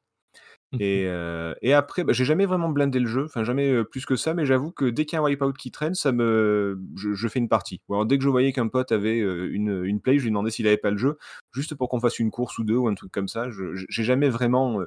[0.79, 4.05] Et, euh, et après, bah, j'ai jamais vraiment blindé le jeu, enfin jamais euh, plus
[4.05, 6.77] que ça, mais j'avoue que dès qu'il y a un wipeout qui traîne, ça me,
[6.97, 7.81] je, je fais une partie.
[7.87, 10.31] Ou alors dès que je voyais qu'un pote avait euh, une, une play, je lui
[10.31, 11.17] demandais s'il avait pas le jeu,
[11.53, 13.49] juste pour qu'on fasse une course ou deux ou un truc comme ça.
[13.49, 14.81] Je- J'ai jamais vraiment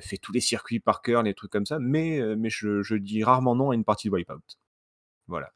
[0.00, 3.22] fait tous les circuits par cœur, les trucs comme ça, mais, mais je, je dis
[3.24, 4.40] rarement non à une partie de wipeout.
[5.28, 5.50] Voilà.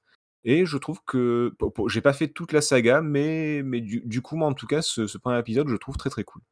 [0.44, 1.52] Et je trouve que
[1.88, 4.82] j'ai pas fait toute la saga, mais, mais du, du coup, moi en tout cas,
[4.82, 6.42] ce, ce premier épisode, je trouve très très cool.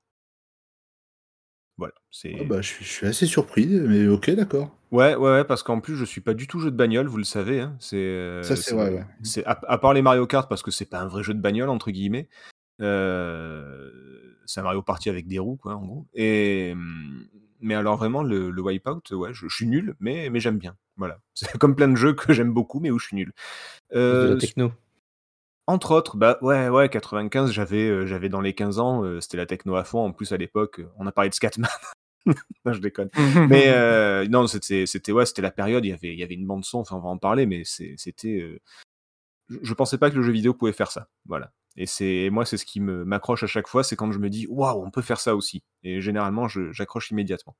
[1.78, 1.94] Voilà.
[2.10, 2.34] C'est.
[2.40, 4.70] Ah bah, je, suis, je suis assez surpris, mais ok, d'accord.
[4.92, 7.18] Ouais, ouais, ouais, parce qu'en plus, je suis pas du tout jeu de bagnole, vous
[7.18, 7.60] le savez.
[7.60, 9.04] hein, C'est, euh, Ça, c'est vrai, ouais.
[9.22, 11.40] c'est à, à part les Mario Kart, parce que c'est pas un vrai jeu de
[11.40, 12.28] bagnole entre guillemets.
[12.80, 13.90] Euh,
[14.46, 16.06] c'est un Mario Party avec des roues, quoi, en gros.
[16.14, 17.26] Et hum,
[17.66, 20.76] mais alors vraiment le, le Wipeout, ouais, je, je suis nul, mais mais j'aime bien.
[20.96, 23.32] Voilà, c'est comme plein de jeux que j'aime beaucoup, mais où je suis nul.
[23.92, 24.72] de Euh, la techno.
[25.66, 29.36] entre autres, bah ouais, ouais, 95, j'avais, euh, j'avais dans les 15 ans, euh, c'était
[29.36, 29.98] la techno à fond.
[30.04, 31.68] En plus, à l'époque, on a parlé de Scatman.
[32.64, 33.10] non, je déconne.
[33.50, 35.84] Mais euh, non, c'était, c'était, ouais, c'était la période.
[35.84, 36.78] Il y avait, il y avait une bande son.
[36.78, 38.40] Enfin, on va en parler, mais c'est- c'était.
[38.40, 38.58] euh,
[39.48, 41.08] je, je pensais pas que le jeu vidéo pouvait faire ça.
[41.26, 41.52] Voilà.
[41.76, 44.30] Et c'est moi, c'est ce qui me m'accroche à chaque fois, c'est quand je me
[44.30, 45.62] dis waouh, on peut faire ça aussi.
[45.82, 47.56] Et généralement, j'accroche immédiatement.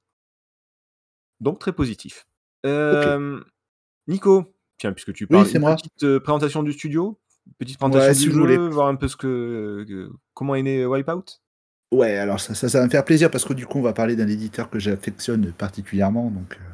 [1.40, 2.26] Donc très positif.
[2.64, 3.40] Euh,
[4.08, 5.76] Nico, tiens, puisque tu parles, c'est une moi.
[5.76, 7.18] petite euh, présentation du studio,
[7.58, 8.56] petite présentation Ouais, du si vous jeu, voulez.
[8.70, 11.24] voir un peu ce que, que- comment est né Wipeout?
[11.92, 13.92] Ouais, alors ça, ça, ça va me faire plaisir parce que du coup, on va
[13.92, 16.30] parler d'un éditeur que j'affectionne particulièrement.
[16.30, 16.72] Donc, euh,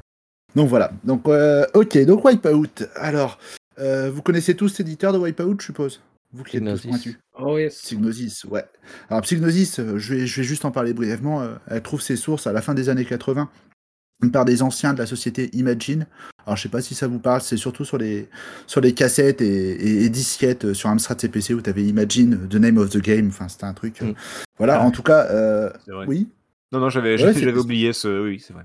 [0.55, 0.93] donc voilà.
[1.05, 2.85] Donc, euh, ok, donc Wipeout.
[2.95, 3.39] Alors,
[3.79, 6.01] euh, vous connaissez tous cet éditeur de Wipeout, je suppose?
[6.33, 7.19] Vous qui êtes pointus.
[7.39, 7.77] Oh yes.
[7.83, 8.65] Psygnosis, ouais.
[9.11, 11.43] Alors Psygnosis, euh, je vais, je vais juste en parler brièvement.
[11.43, 13.51] euh, Elle trouve ses sources à la fin des années 80
[14.33, 16.07] par des anciens de la société Imagine.
[16.47, 18.29] Alors je sais pas si ça vous parle, c'est surtout sur les,
[18.67, 22.49] sur les cassettes et, et- et disquettes euh, sur Amstrad CPC où tu avais Imagine,
[22.49, 24.01] The Name of the Game, enfin c'était un truc.
[24.01, 24.13] Mm.
[24.59, 24.93] Voilà, Ah en ouais.
[24.93, 26.07] tout cas, euh, C'est vrai.
[26.09, 26.29] oui.
[26.71, 28.23] Non, non, j'avais Ouais, oublié ce.
[28.25, 28.63] Oui, c'est vrai.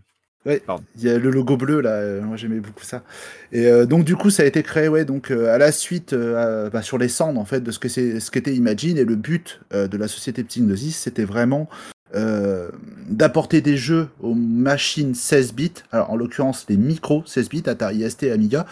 [0.47, 0.61] Ouais,
[0.95, 3.03] il y a le logo bleu là, euh, moi j'aimais beaucoup ça.
[3.51, 6.13] Et euh, donc du coup ça a été créé ouais donc euh, à la suite
[6.13, 9.03] euh, bah, sur les cendres en fait de ce que c'est ce qu'était Imagine et
[9.03, 11.67] le but euh, de la société Psygnosis c'était vraiment
[12.15, 12.69] euh,
[13.09, 18.09] d'apporter des jeux aux machines 16 bits, alors en l'occurrence les micros 16 bits Atari
[18.09, 18.65] ST Amiga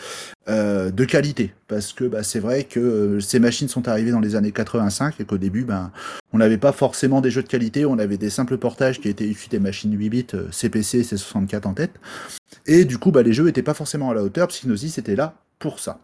[0.47, 4.21] euh, de qualité parce que bah, c'est vrai que euh, ces machines sont arrivées dans
[4.21, 5.91] les années 85 et qu'au début ben
[6.31, 9.27] on n'avait pas forcément des jeux de qualité, on avait des simples portages qui étaient
[9.27, 11.91] issus des machines 8 bits CPC C64 en tête.
[12.65, 14.47] Et du coup, bah, les jeux n'étaient pas forcément à la hauteur.
[14.47, 15.99] Psygnosis était là pour ça.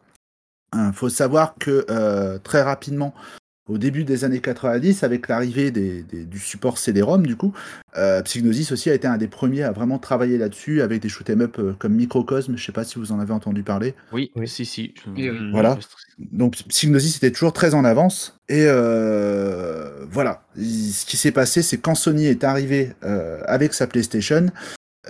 [0.73, 3.13] Il faut savoir que très rapidement,
[3.69, 7.53] au début des années 90, avec l'arrivée des- des- du support CD-ROM, du coup,
[7.97, 11.41] euh, Psygnosis aussi a été un des premiers à vraiment travailler là-dessus avec des shoot'em
[11.41, 12.57] up euh, comme Microcosm.
[12.57, 13.93] Je sais pas si vous en avez entendu parler.
[14.11, 14.47] Oui, Oui.
[14.47, 14.93] si, si.
[15.15, 15.77] je- je- Voilà.
[16.19, 18.37] Donc Psygnosis était toujours très en avance.
[18.49, 23.73] Et euh, voilà, Il- ce qui s'est passé, c'est quand Sony est arrivé euh, avec
[23.73, 24.47] sa PlayStation,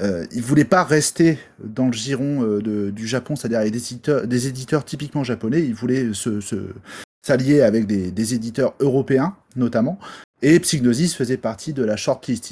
[0.01, 3.79] euh, il voulait pas rester dans le giron euh, de- du Japon, c'est-à-dire avec des
[3.79, 5.61] éditeurs, des éditeurs typiquement japonais.
[5.61, 6.73] Il voulait se, se-
[7.21, 9.99] s'allier avec des, éditeurs européens, notamment.
[10.41, 12.51] Et Psygnosis faisait partie de la shortlist.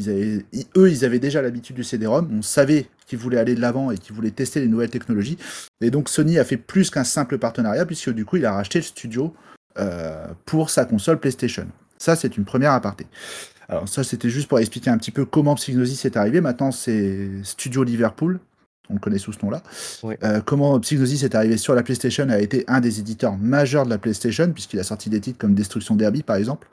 [0.78, 2.30] Eux, ils avaient déjà l'habitude du CD-ROM.
[2.32, 5.38] On savait qu'ils voulaient aller de l'avant et qu'ils voulaient tester les nouvelles technologies.
[5.82, 8.80] Et donc Sony a fait plus qu'un simple partenariat, puisque du coup, il a racheté
[8.80, 9.34] le studio
[9.80, 11.68] euh, pour sa console PlayStation.
[11.98, 13.08] Ça, c'est une première aparté.
[13.68, 16.42] Alors ça, c'était juste pour expliquer un petit peu comment Psygnosis est arrivé.
[16.42, 18.40] Maintenant, c'est Studio Liverpool.
[18.90, 19.62] On le connaît sous ce nom-là.
[20.24, 23.90] Euh, comment Psygnosis est arrivé sur la PlayStation a été un des éditeurs majeurs de
[23.90, 26.68] la PlayStation, puisqu'il a sorti des titres comme Destruction Derby, par exemple.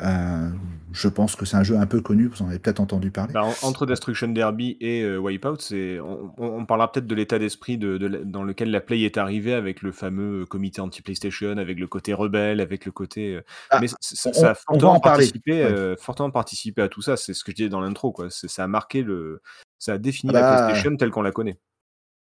[0.00, 0.48] Euh,
[0.92, 3.32] je pense que c'est un jeu un peu connu, vous en avez peut-être entendu parler.
[3.34, 7.14] Bah, en- entre Destruction Derby et euh, Wipeout, c'est, on, on- on parlera peut-être de
[7.16, 10.80] l'état d'esprit de, de la- dans lequel la Play est arrivée avec le fameux comité
[10.80, 13.34] anti-PlayStation, avec le côté rebelle, avec le côté.
[13.34, 15.24] euh, Ah, mais on- ça a on va fortement en parler.
[15.24, 15.64] participé, Ouais.
[15.64, 17.16] euh, fortement participé à tout ça.
[17.16, 19.42] C'est ce que je disais dans l'intro, Ça a marqué le,
[19.78, 21.56] ça a défini Ah la bah, PlayStation telle qu'on la connaît.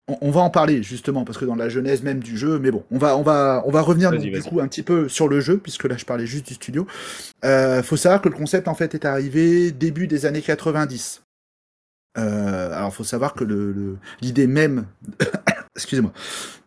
[0.08, 2.72] On, on va en parler justement parce que dans la genèse même du jeu, mais
[2.72, 5.28] bon, on va on va on va revenir donc, du coup un petit peu sur
[5.28, 6.88] le jeu puisque là je parlais juste du studio.
[7.46, 11.22] Euh, faut savoir que le concept en fait est arrivé début des années 90.
[12.18, 14.86] Euh, alors faut savoir que le le- l'idée même,
[15.76, 16.12] excusez-moi,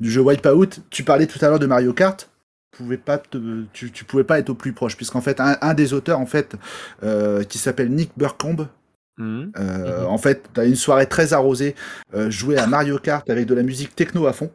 [0.01, 2.31] du jeu Wipeout, tu parlais tout à l'heure de Mario Kart.
[2.77, 5.75] Pouvais pas te- tu, tu pouvais pas être au plus proche puisqu'en fait un, un
[5.75, 6.57] des auteurs en fait
[7.03, 8.69] euh, qui s'appelle Nick Burcombe
[9.19, 9.53] Mhm.
[9.59, 10.07] euh, Mhm.
[10.07, 11.75] En fait, t'as une soirée très arrosée,
[12.15, 14.51] euh, jouer à Mario Kart avec de la musique techno à fond.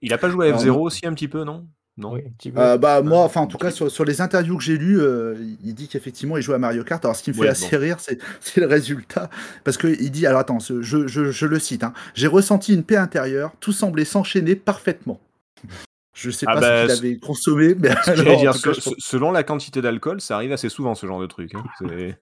[0.00, 0.80] Il a pas joué à Alors, F0 non.
[0.82, 1.66] aussi un petit peu, non?
[1.96, 2.14] Non.
[2.14, 2.58] Oui, un petit peu.
[2.60, 5.36] Euh, bah moi, enfin en tout cas sur, sur les interviews que j'ai lues, euh,
[5.62, 7.04] il dit qu'effectivement il joue à Mario Kart.
[7.04, 7.98] Alors ce qui me fait Ouais, assez rire,
[8.40, 9.30] c'est le résultat,
[9.62, 12.82] parce que il dit alors attends, je, je, je le cite, hein, j'ai ressenti une
[12.82, 15.20] paix intérieure, tout semblait s'enchaîner parfaitement.
[16.16, 19.42] Je sais Ah pas bah, ce qu'il avait consommé, mais alors, dire, cas, selon la
[19.42, 21.52] quantité d'alcool, ça arrive assez souvent ce genre de truc.
[21.56, 21.64] hein.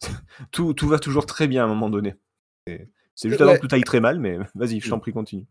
[0.50, 2.14] Tout, tout va toujours très bien à un moment donné.
[2.66, 3.48] C'est juste Ouais.
[3.48, 5.46] avant que tout aille très mal, mais vas-y, je t'en prie, continue.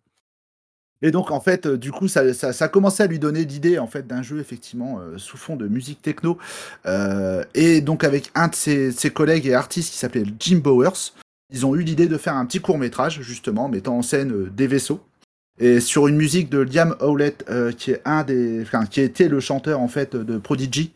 [1.01, 3.43] Et donc en fait, euh, du coup, ça, ça, ça a commencé à lui donner
[3.43, 6.37] l'idée en fait d'un jeu effectivement euh, sous fond de musique techno.
[6.85, 11.11] Euh, et donc avec un de ses, ses collègues et artistes qui s'appelait Jim Bowers,
[11.51, 14.49] ils ont eu l'idée de faire un petit court métrage justement mettant en scène euh,
[14.49, 15.01] des vaisseaux.
[15.59, 19.29] Et sur une musique de Liam Howlett, euh, qui est un des, enfin, qui était
[19.29, 20.91] le chanteur en fait de Prodigy.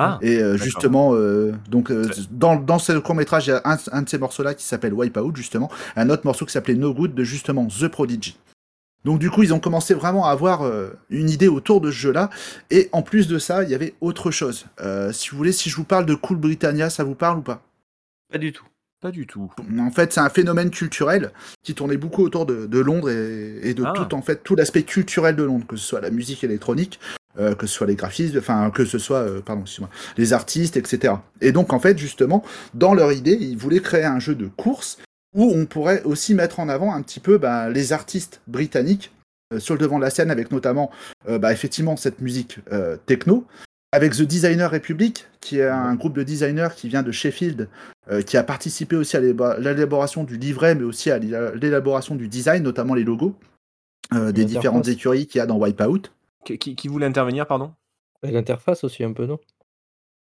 [0.00, 3.60] Ah, Et euh, justement, euh, donc euh, dans, dans ce court métrage, il y a
[3.64, 6.94] un, un de ces morceaux-là qui s'appelle Wipeout, justement, un autre morceau qui s'appelait No
[6.94, 8.38] Good de justement The Prodigy.
[9.04, 11.96] Donc du coup, ils ont commencé vraiment à avoir euh, une idée autour de ce
[11.96, 12.30] jeu-là.
[12.70, 14.66] Et en plus de ça, il y avait autre chose.
[14.80, 17.42] Euh, si vous voulez, si je vous parle de Cool Britannia, ça vous parle ou
[17.42, 17.62] pas?
[18.30, 18.64] Pas du tout.
[19.00, 19.50] pas du tout.
[19.78, 21.30] En fait, c'est un phénomène culturel
[21.62, 23.92] qui tournait beaucoup autour de, de Londres et, et de Ah.
[23.94, 26.98] tout en fait tout l'aspect culturel de Londres, que ce soit la musique électronique,
[27.38, 29.64] euh, que ce soit les graphistes, enfin que ce soit euh, pardon,
[30.16, 31.14] les artistes, etc.
[31.40, 32.42] Et donc en fait justement,
[32.74, 34.98] dans leur idée, ils voulaient créer un jeu de course
[35.34, 39.12] où on pourrait aussi mettre en avant un petit peu bah, les artistes britanniques
[39.52, 40.90] euh, sur le devant de la scène, avec notamment
[41.28, 42.60] bah, effectivement cette musique
[43.06, 43.44] techno.
[43.92, 47.68] avec The Designer Republic, qui est un groupe de designers qui vient de Sheffield,
[48.10, 52.28] euh, qui a participé aussi à l'élaboration du livret, mais aussi à l'éla- l'élaboration du
[52.28, 53.34] design, notamment les logos
[54.14, 56.02] euh, des différentes écuries qu'il y a dans Wipeout.
[56.48, 57.74] Qui, qui- qui voulait intervenir, pardon?
[58.22, 59.38] Et l'interface aussi un peu, non?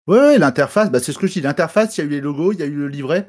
[0.08, 1.40] Ouais, ouais, l'interface, bah, c'est ce que je dis.
[1.40, 3.28] L'interface, il y a eu les logos, il y a eu le livret,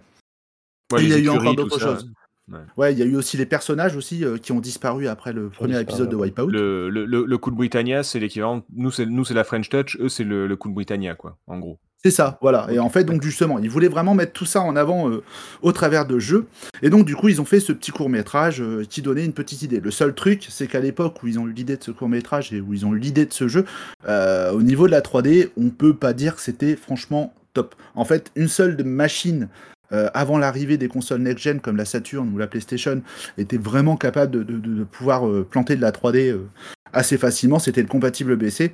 [0.91, 2.11] Ouais, et il y a eu encore d'autres choses.
[2.51, 2.59] ouais.
[2.77, 5.49] Ouais, il y a eu aussi les personnages aussi euh, qui ont disparu après le
[5.49, 6.15] premier épisode de.
[6.15, 6.47] Wipeout.
[6.49, 8.63] Le, le, le, le Cool Britannia, c'est l'équivalent.
[8.73, 9.97] Nous, c'est nous, c'est la French Touch.
[9.99, 11.79] Eux, c'est le, le Cool Britannia, quoi, en gros.
[12.03, 12.67] C'est ça, voilà.
[12.71, 15.21] Et en fait, donc justement, ils voulaient vraiment mettre tout ça en avant euh,
[15.61, 16.45] au travers de jeux.
[16.81, 19.63] Et donc, du coup, ils ont fait ce petit court métrage qui donnait une petite
[19.63, 19.81] idée.
[19.81, 22.53] Le seul truc, c'est qu'à l'époque où ils ont eu l'idée de ce court métrage
[22.53, 23.65] et où ils ont eu l'idée de ce jeu,
[24.07, 27.75] euh, au niveau de la 3D, on peut pas dire que c'était franchement top.
[27.95, 29.49] En fait, une seule machine.
[29.91, 33.01] euh, avant l'arrivée des consoles next-gen comme la Saturn ou la PlayStation,
[33.39, 36.45] était vraiment capable de, de- de- de pouvoir euh, planter de la 3D euh,
[36.93, 37.59] assez facilement.
[37.59, 38.73] C'était le compatible BC.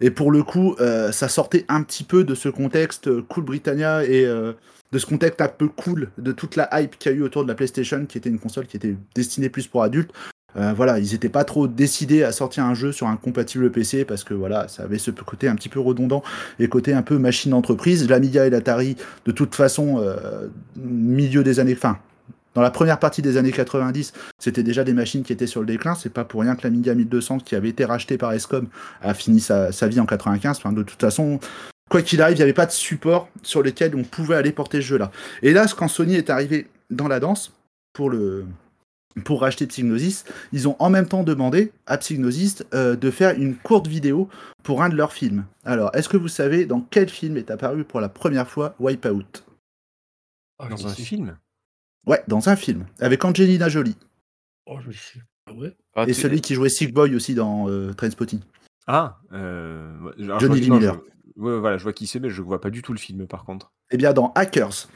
[0.00, 4.04] Et pour le coup, euh, ça sortait un petit peu de ce contexte cool Britannia
[4.04, 4.52] et euh,
[4.92, 7.42] de ce contexte un peu cool de toute la hype qu'il y a eu autour
[7.42, 10.12] de la PlayStation, qui était une console qui était destinée plus pour adultes.
[10.56, 14.04] Euh, voilà, ils n'étaient pas trop décidés à sortir un jeu sur un compatible PC
[14.04, 16.24] parce que voilà, ça avait ce côté un petit peu redondant
[16.58, 18.08] et côté un peu machine d'entreprise.
[18.08, 18.96] L'Amiga et l'Atari,
[19.26, 20.02] de toute façon,
[20.76, 21.98] milieu des années, fin,
[22.60, 25.66] dans la première partie des années 90, c'était déjà des machines qui étaient sur le
[25.66, 25.94] déclin.
[25.94, 28.68] C'est pas pour rien que l'Amiga 1200, qui avait été racheté par Escom,
[29.00, 30.58] a fini sa, sa vie en 95.
[30.58, 31.40] Enfin, de toute façon,
[31.88, 34.82] quoi qu'il arrive, il n'y avait pas de support sur lequel on pouvait aller porter
[34.82, 35.10] ce jeu-là.
[35.40, 37.54] Et là, quand Sony est arrivé dans la danse
[37.94, 38.44] pour le
[39.24, 43.56] pour racheter Psygnosis, ils ont en même temps demandé à Psygnosis euh, de faire une
[43.56, 44.28] courte vidéo
[44.62, 45.46] pour un de leurs films.
[45.64, 49.46] Alors, est-ce que vous savez dans quel film est apparu pour la première fois Wipeout?
[50.68, 51.38] Dans un film?
[52.06, 53.96] Ouais, dans un film, avec Angelina Jolie.
[54.66, 55.20] Oh, je sais.
[55.46, 55.76] Ah ouais?
[55.94, 58.40] Ah, Et celui qui jouait Sick Boy aussi dans euh, Trainspotting.
[58.86, 61.00] Ah euh, alors, Johnny Lee Miller.
[61.36, 63.26] je- ouais, voilà, je vois qui c'est, mais je vois pas du tout le film,
[63.26, 63.72] par contre.
[63.90, 64.88] Eh bien, dans Hackers,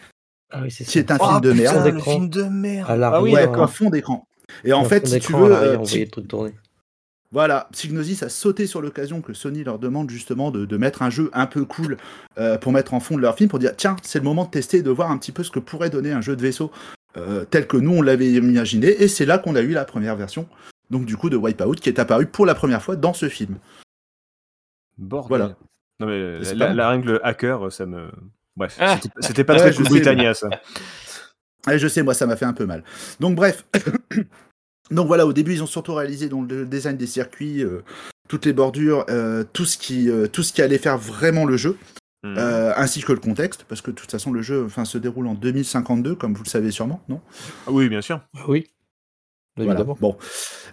[0.50, 0.98] Ah oui, c'est qui ça.
[1.00, 2.00] est un Oh, film de putain, merde.
[2.02, 3.64] film de merde À Ah oui, ouais, d'accord.
[3.64, 4.26] en fond d'écran.
[4.62, 5.84] Et en Un fait, si tu veux, euh, on
[7.34, 11.10] voilà, Psygnosis a sauté sur l'occasion que Sony leur demande justement de, de mettre un
[11.10, 11.96] jeu un peu cool
[12.38, 14.50] euh, pour mettre en fond de leur film, pour dire tiens, c'est le moment de
[14.50, 16.70] tester et de voir un petit peu ce que pourrait donner un jeu de vaisseau
[17.16, 18.86] euh, tel que nous on l'avait imaginé.
[19.02, 20.48] Et c'est là qu'on a eu la première version,
[20.90, 23.56] donc du coup de Wipeout, qui est apparu pour la première fois dans ce film.
[24.96, 25.28] Bordel.
[25.28, 25.56] Voilà.
[25.98, 28.12] Non, mais la, règle hacker, ça me.
[28.56, 29.00] Bref, Ah.
[29.18, 30.48] c'était- pas Ouais, très je cool Britannia, ça.
[31.66, 32.84] Ouais, je sais, moi, ça m'a fait un peu mal.
[33.18, 33.64] Donc, bref.
[34.90, 37.82] donc, voilà, au début, ils ont surtout réalisé donc, le design des circuits, euh,
[38.28, 41.56] toutes les bordures, euh, tout, ce qui, euh, tout ce qui allait faire vraiment le
[41.56, 41.76] jeu,
[42.26, 42.38] Hmm.
[42.38, 45.26] euh, ainsi que le contexte, parce que de toute façon, le jeu enfin, se déroule
[45.26, 47.20] en 2052, comme vous le savez sûrement, non?
[47.66, 48.22] Ah oui, bien sûr.
[48.34, 48.70] Ah Oui.
[49.56, 49.72] Voilà.
[49.72, 49.98] Évidemment.
[50.00, 50.16] Bon.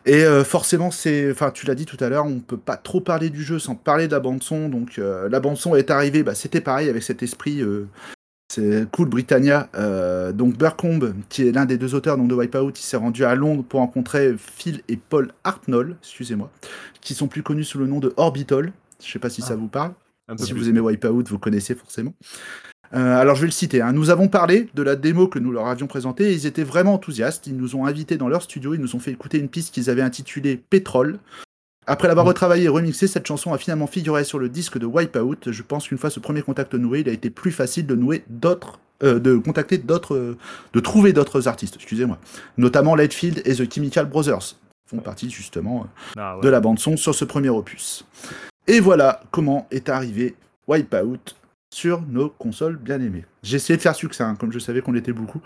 [0.05, 3.01] Et euh, forcément, c'est, enfin, tu l'as dit tout à l'heure, on peut pas trop
[3.01, 4.69] parler du jeu sans parler de la bande son.
[4.69, 6.23] Donc, euh, la bande son est arrivée.
[6.23, 7.61] Bah, c'était pareil avec cet esprit.
[7.61, 7.85] euh,
[8.51, 9.69] c'est cool Britannia.
[9.75, 13.23] Euh, donc Burcombe, qui est l'un des deux auteurs donc, de Wipeout, il s'est rendu
[13.23, 16.51] à Londres pour rencontrer Phil et Paul Hartnell, excusez-moi,
[16.99, 18.73] qui sont plus connus sous le nom de Orbital.
[19.01, 19.93] Je sais pas si ça vous parle.
[20.37, 20.63] Si plus.
[20.63, 22.13] vous aimez Wipeout, vous connaissez forcément.
[22.93, 23.81] Euh, alors je vais le citer.
[23.81, 23.93] hein.
[23.93, 26.95] Nous avons parlé de la démo que nous leur avions présentée et ils étaient vraiment
[26.95, 27.47] enthousiastes.
[27.47, 29.89] Ils nous ont invités dans leur studio, ils nous ont fait écouter une piste qu'ils
[29.89, 31.19] avaient intitulée Pétrole.
[31.87, 35.51] Après l'avoir retravaillée et remixée, cette chanson a finalement figuré sur le disque de Wipeout.
[35.51, 38.23] Je pense qu'une fois ce premier contact noué, il a été plus facile de nouer
[38.29, 40.37] d'autres, euh, de contacter d'autres, euh,
[40.73, 42.19] de trouver d'autres artistes, excusez-moi.
[42.57, 46.43] Notamment Lightfield et The Chemical Brothers font partie justement euh, Ah, ouais.
[46.43, 48.05] de la bande son sur ce premier opus.
[48.67, 50.35] Et voilà comment est arrivé
[50.67, 51.35] Wipeout
[51.73, 53.25] sur nos consoles bien aimées.
[53.43, 55.41] J'ai essayé de faire succès, hein, comme je savais qu'on était beaucoup.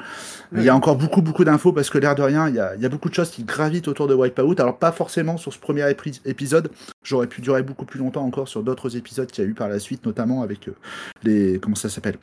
[0.55, 2.75] Il y a encore beaucoup, beaucoup d'infos parce que l'air de rien, il y, a,
[2.75, 4.55] il y a beaucoup de choses qui gravitent autour de Wipeout.
[4.59, 5.85] Alors, pas forcément sur ce premier
[6.25, 6.71] épisode.
[7.03, 9.69] J'aurais pu durer beaucoup plus longtemps encore sur d'autres épisodes qu'il y a eu par
[9.69, 10.75] la suite, notamment avec euh,
[11.23, 11.59] les.
[11.59, 12.17] Comment ça s'appelle?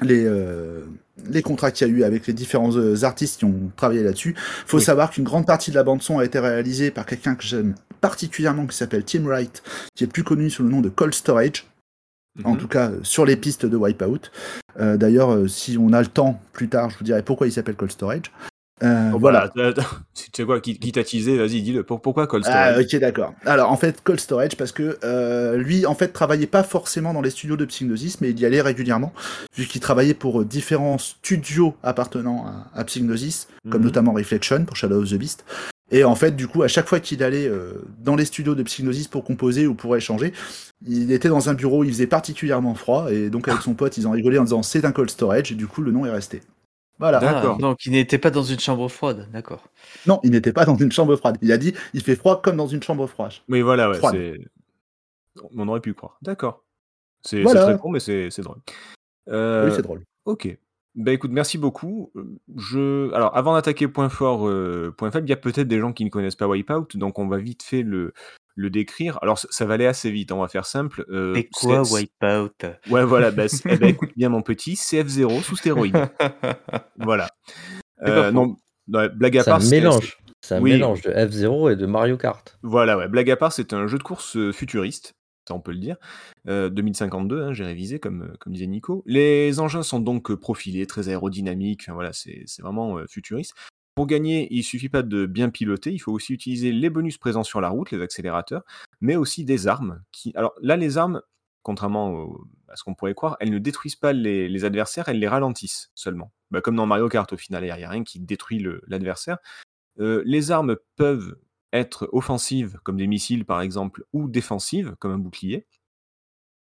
[0.00, 0.84] Les, euh,
[1.28, 4.34] les contrats qu'il y a eu avec les différents euh, artistes qui ont travaillé là-dessus.
[4.66, 4.82] Faut Oui.
[4.82, 7.74] savoir qu'une grande partie de la bande son a été réalisée par quelqu'un que j'aime
[8.00, 9.62] particulièrement qui s'appelle Tim Wright,
[9.94, 11.66] qui est plus connu sous le nom de Cold Storage
[12.44, 12.58] en Mhm.
[12.58, 14.30] tout cas euh, sur les pistes de Wipeout.
[14.80, 17.52] Euh, D'ailleurs, euh, si on a le temps plus tard, je vous dirai pourquoi il
[17.52, 18.30] s'appelle Cold Storage.
[18.82, 19.42] Euh, Oh, voilà.
[19.56, 19.82] attends,
[20.14, 21.84] tu sais quoi, qui, qui t'a teasé, vas-y, dis-le.
[21.84, 23.34] Pour- Pourquoi Cold Ah, Storage ok, d'accord.
[23.46, 27.20] Alors, en fait, Cold Storage, parce que euh, lui, en fait, travaillait pas forcément dans
[27.20, 29.12] les studios de Psygnosis, mais il y allait régulièrement,
[29.56, 33.86] vu qu'il travaillait pour différents studios appartenant à, à Psygnosis, comme Mhm.
[33.86, 35.44] notamment Reflection pour Shadow of the Beast.
[35.92, 38.62] Et en fait, du coup, à chaque fois qu'il allait euh, dans les studios de
[38.62, 40.32] Psygnosis pour composer ou pour échanger,
[40.86, 44.08] il était dans un bureau, il faisait particulièrement froid, et donc avec son pote, ils
[44.08, 46.40] ont rigolé en disant c'est un cold storage, et du coup, le nom est resté.
[46.98, 47.18] Voilà.
[47.22, 47.58] Ah, D'accord.
[47.58, 49.64] donc il n'était pas dans une chambre froide, d'accord.
[50.06, 51.36] Non, il n'était pas dans une chambre froide.
[51.42, 53.32] Il a dit il fait froid comme dans une chambre froide.
[53.48, 54.14] Oui, voilà, ouais, Froide.
[54.14, 54.38] c'est.
[55.56, 56.16] On aurait pu croire.
[56.22, 56.62] D'accord.
[57.22, 57.64] C'est c'est Voilà.
[57.64, 58.58] très con, mais c'est c'est drôle.
[58.66, 60.02] Oui, Euh, c'est drôle.
[60.26, 60.56] ok.
[60.94, 62.10] Bah écoute, merci beaucoup.
[62.16, 62.24] Euh,
[62.56, 63.12] Je...
[63.14, 66.04] Alors, avant d'attaquer point fort, euh, point faible, il y a peut-être des gens qui
[66.04, 68.12] ne connaissent pas Wipeout, donc on va vite fait le,
[68.56, 69.18] le décrire.
[69.22, 71.06] Alors, ça, ça va aller assez vite, on va faire simple.
[71.10, 72.52] Euh, Mais quoi, c'est- Wipeout?
[72.90, 73.30] Ouais, voilà.
[73.30, 75.96] Bah, c'est- eh ben, écoute bien, mon petit, c'est F0 sous stéroïdes.
[76.98, 77.28] Voilà.
[78.04, 78.56] C'est Euh, non,
[78.92, 80.18] ouais, blague à C'est un part, c'est- mélange.
[80.44, 80.72] C'est un Oui.
[80.72, 82.58] mélange de F0 et de Mario Kart.
[82.64, 83.06] Voilà, ouais.
[83.08, 85.14] Blague à part, c'est un jeu de course futuriste,
[85.50, 85.96] on peut le dire.
[86.48, 89.02] Euh, 2052, hein, j'ai révisé, comme, euh, comme disait Nico.
[89.06, 93.54] Les engins sont donc euh, profilés, très aérodynamiques, voilà, c'est vraiment euh, futuriste.
[93.94, 97.44] Pour gagner, il suffit pas de bien piloter, il faut aussi utiliser les bonus présents
[97.44, 98.62] sur la route, les accélérateurs,
[99.00, 100.02] mais aussi des armes.
[100.34, 101.20] Alors là, les armes,
[101.62, 102.30] contrairement
[102.68, 106.32] à ce qu'on pourrait croire, elles ne détruisent pas les, adversaires, elles les ralentissent seulement.
[106.50, 109.36] Bah, comme dans Mario Kart, au final, il n'y a rien qui détruit l'adversaire.
[110.00, 111.36] Euh, les armes peuvent
[111.72, 115.66] être offensives, comme des missiles par exemple, ou défensives, comme un bouclier.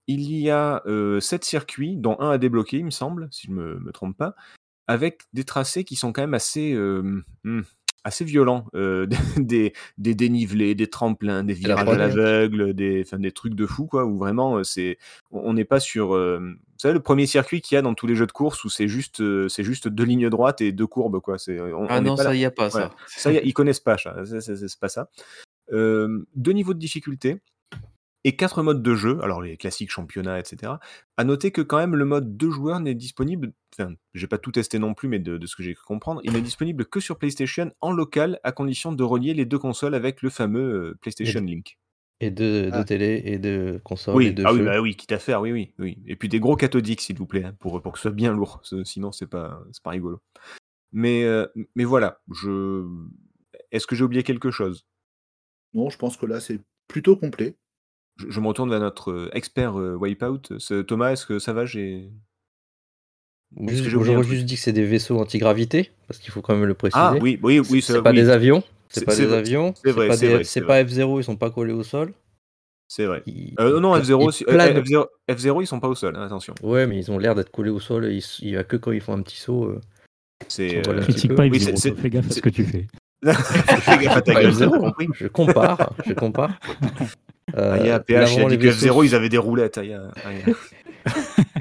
[0.08, 3.52] Il y a euh, sept circuits, dont un à débloquer, il me semble, si je
[3.52, 4.36] ne me, me trompe pas,
[4.88, 7.62] avec des tracés qui sont quand même assez, euh, hmm,
[8.06, 8.68] assez violents.
[8.74, 9.06] euh,
[9.38, 14.06] des, des dénivelés, des tremplins, des virages à l'aveugle, des, des trucs de fou, quoi,
[14.06, 14.98] où vraiment, euh, c'est,
[15.32, 16.18] on n'est pas sur...
[16.78, 18.70] vous savez, le premier circuit qu'il y a dans tous les jeux de course, où
[18.70, 21.38] c'est juste, euh, c'est juste deux lignes droites et deux courbes, quoi.
[21.40, 22.90] C'est, Ah on non, ça y a pas, Voilà.
[23.08, 23.22] ça.
[23.22, 24.16] Ça, y a- ils connaissent pas, ça.
[24.40, 25.10] C'est pas ça.
[25.74, 27.42] Euh, deux niveaux de difficulté
[28.24, 30.74] et quatre modes de jeu, alors les classiques championnats, etc.
[31.18, 34.52] À noter que quand même le mode deux joueurs n'est disponible, enfin, j'ai pas tout
[34.52, 37.00] testé non plus, mais de, de ce que j'ai cru comprendre, il n'est disponible que
[37.00, 40.62] sur PlayStation en local, à condition de relier les deux consoles avec le fameux
[40.92, 41.78] euh, PlayStation Link.
[42.20, 42.84] Et de, de Ah.
[42.84, 45.52] télé et de console et Oui, de ah oui, bah oui, quitte à faire, oui,
[45.52, 46.00] oui, oui.
[46.08, 48.34] Et puis des gros cathodiques, s'il vous plaît, hein, pour, pour que ce soit bien
[48.34, 48.60] lourd.
[48.64, 50.20] ce- Sinon, c'est pas, c'est pas rigolo.
[50.92, 52.88] Mais, euh, mais voilà, je.
[53.72, 54.88] Est-ce que j'ai oublié quelque chose?
[55.74, 57.56] Non, je pense que là, c'est plutôt complet.
[58.16, 60.58] je, je me retourne vers notre euh, expert euh, Wipeout.
[60.88, 61.66] Thomas, est-ce que ça va?
[61.66, 62.10] J'ai.
[63.56, 67.00] J'aurais juste dit que c'est des vaisseaux anti-gravité, parce qu'il faut quand même le préciser.
[67.02, 68.64] Ah oui, oui, oui, C'est pas oui, des avions.
[69.00, 69.74] C'est- pas des vrai, avions.
[69.84, 72.14] c'est vrai, pas c'est c'est pas F0, ils sont pas collés au sol.
[72.88, 73.22] c'est vrai.
[73.26, 74.78] Ils- Euh, non, ils- F0, ils aussi- euh, planent.
[74.82, 76.54] F0, F0, ils sont pas au sol, hein, attention.
[76.64, 78.06] Ouais, mais ils ont l'air d'être collés au sol.
[78.06, 79.66] et Il y a que quand ils font un petit saut.
[79.66, 79.82] euh,
[80.48, 80.88] C'est.
[80.88, 81.36] Euh, Critique peu.
[81.36, 82.88] pas Oui, F0, c'est- toi, c'est- fais gaffe à ce que tu fais.
[83.24, 85.08] Fais gaffe à ta pas gueule, t'as F0, compris.
[85.14, 86.52] Je compare, je compare.
[86.52, 86.78] Euh,
[87.56, 89.38] Ah, il y a là, PH, il a dit que F0, vaisseaux- ils avaient des
[89.38, 89.80] roulettes.
[89.80, 89.84] ah,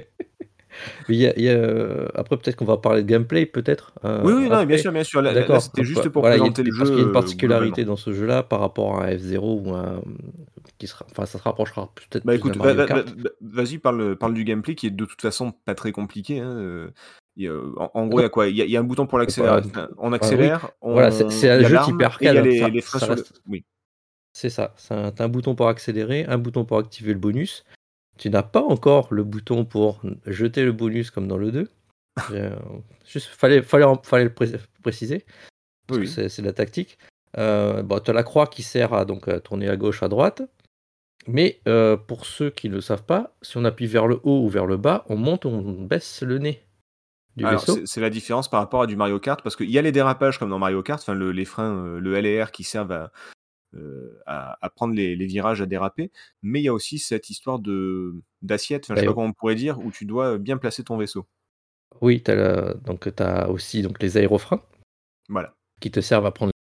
[1.12, 2.76] il y a- Mais il y a- il y a, euh, Après, peut-être qu'on va
[2.76, 3.92] parler de gameplay, peut-être.
[4.04, 5.22] euh, Oui, oui, non, bien sûr, bien sûr.
[5.22, 5.60] Là, là, D'accord.
[5.62, 6.78] c'était Donc, juste pour voilà, présenter le jeu.
[6.78, 9.74] Parce qu'il y a une euh, particularité dans ce jeu-là par rapport à F0 ou
[9.74, 10.00] à.
[10.78, 11.06] Qui sera...
[11.10, 13.02] Enfin, ça se rapprochera peut-être Bah plus écoute, va- va-
[13.40, 16.40] Vas-y, parle, parle du gameplay qui est de toute façon pas très compliqué.
[16.40, 16.90] hein, euh,
[17.76, 18.48] en, en gros, il y a quoi?
[18.48, 19.62] Il y, a- il y a un bouton pour l'accélérer.
[19.98, 20.70] On accélère.
[20.82, 22.80] on- Voilà, c'est- c'est un jeu et arcade, Il y a hein, les, ça- les
[22.80, 23.14] ça sur le.
[23.14, 23.64] reste- Oui.
[24.32, 24.74] C'est ça.
[24.76, 27.64] C'est un, t'as un bouton pour accélérer, un bouton pour activer le bonus.
[28.18, 31.68] Tu n'as pas encore le bouton pour jeter le bonus comme dans le 2.
[32.30, 32.50] J'ai-
[33.06, 34.52] Juste, fallait, fallait, fallait le pré-
[34.82, 35.24] préciser.
[35.90, 36.98] Oui, c'est de la tactique.
[37.38, 40.08] Euh, bon, tu as la croix qui sert à, donc, à tourner à gauche, à
[40.08, 40.42] droite.
[41.28, 44.42] Mais euh, pour ceux qui ne le savent pas, si on appuie vers le haut
[44.44, 46.62] ou vers le bas, on monte ou on baisse le nez
[47.84, 50.38] c'est la différence par rapport à du Mario Kart, parce qu'il y a les dérapages
[50.38, 52.92] comme dans Mario Kart, enfin le- les freins, euh, le L et R qui servent
[52.92, 53.08] à, euh,
[54.26, 56.10] à, à prendre les, les virages, à déraper,
[56.42, 59.32] mais il y a aussi cette histoire de d'assiette, enfin je sais pas comment on
[59.32, 61.26] pourrait dire, où tu dois bien placer ton vaisseau.
[62.00, 64.62] Oui, tu as aussi donc, les aérofreins
[65.28, 65.54] Voilà.
[65.80, 66.52] qui te servent à prendre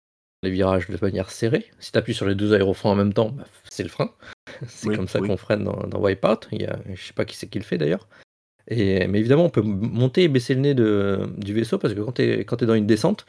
[0.42, 1.66] les virages de manière serrée.
[1.78, 4.12] Si tu appuies sur les deux aérofreins en même temps, bah, c'est le frein.
[4.66, 5.28] c'est Oui, comme ça oui.
[5.28, 6.48] qu'on freine dans, dans Wipeout.
[6.52, 8.08] Il y a, je sais pas qui c'est qui le fait d'ailleurs.
[8.68, 12.00] Et, mais évidemment, on peut monter et baisser le nez de, du vaisseau parce que
[12.00, 13.26] quand tu es, dans une descente,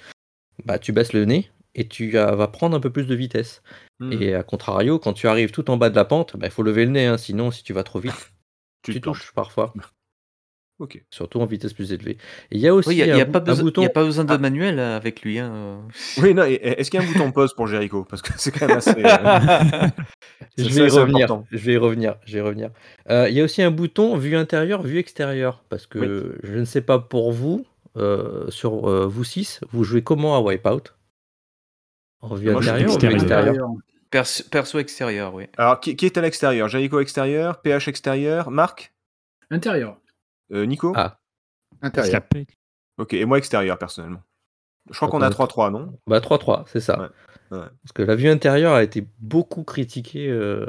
[0.65, 3.61] bah, tu baisses le nez et tu vas prendre un peu plus de vitesse.
[3.99, 4.11] Hmm.
[4.11, 6.83] Et à contrario, quand tu arrives tout en bas de la pente, il faut lever
[6.85, 7.05] le nez.
[7.05, 8.31] hein, sinon, si tu vas trop vite,
[8.83, 9.73] tu touches parfois.
[10.79, 11.03] Ok.
[11.09, 12.19] Surtout en vitesse plus élevée.
[12.51, 13.63] Il y a aussi Oui, il n'y a, un, y a bou- pas un besoin-
[13.63, 13.81] bouton.
[13.81, 14.37] y a pas besoin de Ah.
[14.37, 15.39] manuel euh, avec lui.
[15.39, 15.51] Hein.
[15.51, 15.77] euh.
[16.21, 18.03] Oui, non, est-ce qu'il y a un bouton pause pour Jericho?
[18.07, 18.91] Parce que c'est quand même assez.
[18.91, 19.87] euh,
[20.55, 21.41] Je vais assez revenir.
[21.51, 22.17] Je vais y revenir.
[22.25, 22.69] Je vais y revenir.
[23.09, 25.63] Euh, Il y a aussi un bouton vue intérieure, vue extérieure.
[25.69, 27.65] Parce que je ne sais pas pour vous,
[27.97, 30.93] euh, sur euh, vous 6, vous jouez comment à Wipeout?
[32.21, 33.47] En vue Moi, intérieure ou vue extérieur.
[33.47, 33.69] extérieure
[34.09, 35.47] Perso, perso extérieur, oui.
[35.57, 36.69] Alors, qui, qui est à l'extérieur?
[36.69, 38.93] Jericho extérieur, PH extérieur, Marc?
[39.51, 39.99] Intérieur.
[40.53, 40.93] Euh, Nico?
[40.95, 41.19] Ah.
[41.81, 42.21] Intérieur.
[42.97, 44.23] Ok, et moi extérieur personnellement.
[44.89, 45.93] Je crois qu'on a on a 3-3, non?
[46.07, 46.97] Bah 3-3, c'est ça.
[46.99, 47.65] Ouais, ouais.
[47.83, 50.65] Parce que la vue intérieure a été beaucoup critiquée euh,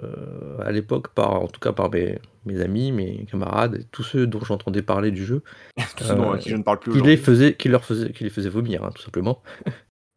[0.61, 4.41] à l'époque, par, en tout cas par mes, mes amis, mes camarades, tous ceux dont
[4.41, 5.43] j'entendais parler du jeu,
[5.97, 7.17] Tout ce dont- Euh, à qui je ne parle plus qui les, aujourd'hui.
[7.25, 9.41] faisait, qui, leur faisait, qui les faisait vomir, hein, tout simplement.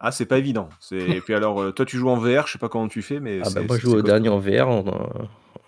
[0.03, 0.67] Ah, c'est pas évident.
[0.79, 3.03] C'est- Et puis alors, euh, toi tu joues en VR, je sais pas comment tu
[3.03, 3.39] fais, mais.
[3.43, 4.83] Ah bah, moi je joue au dernier en VR, en,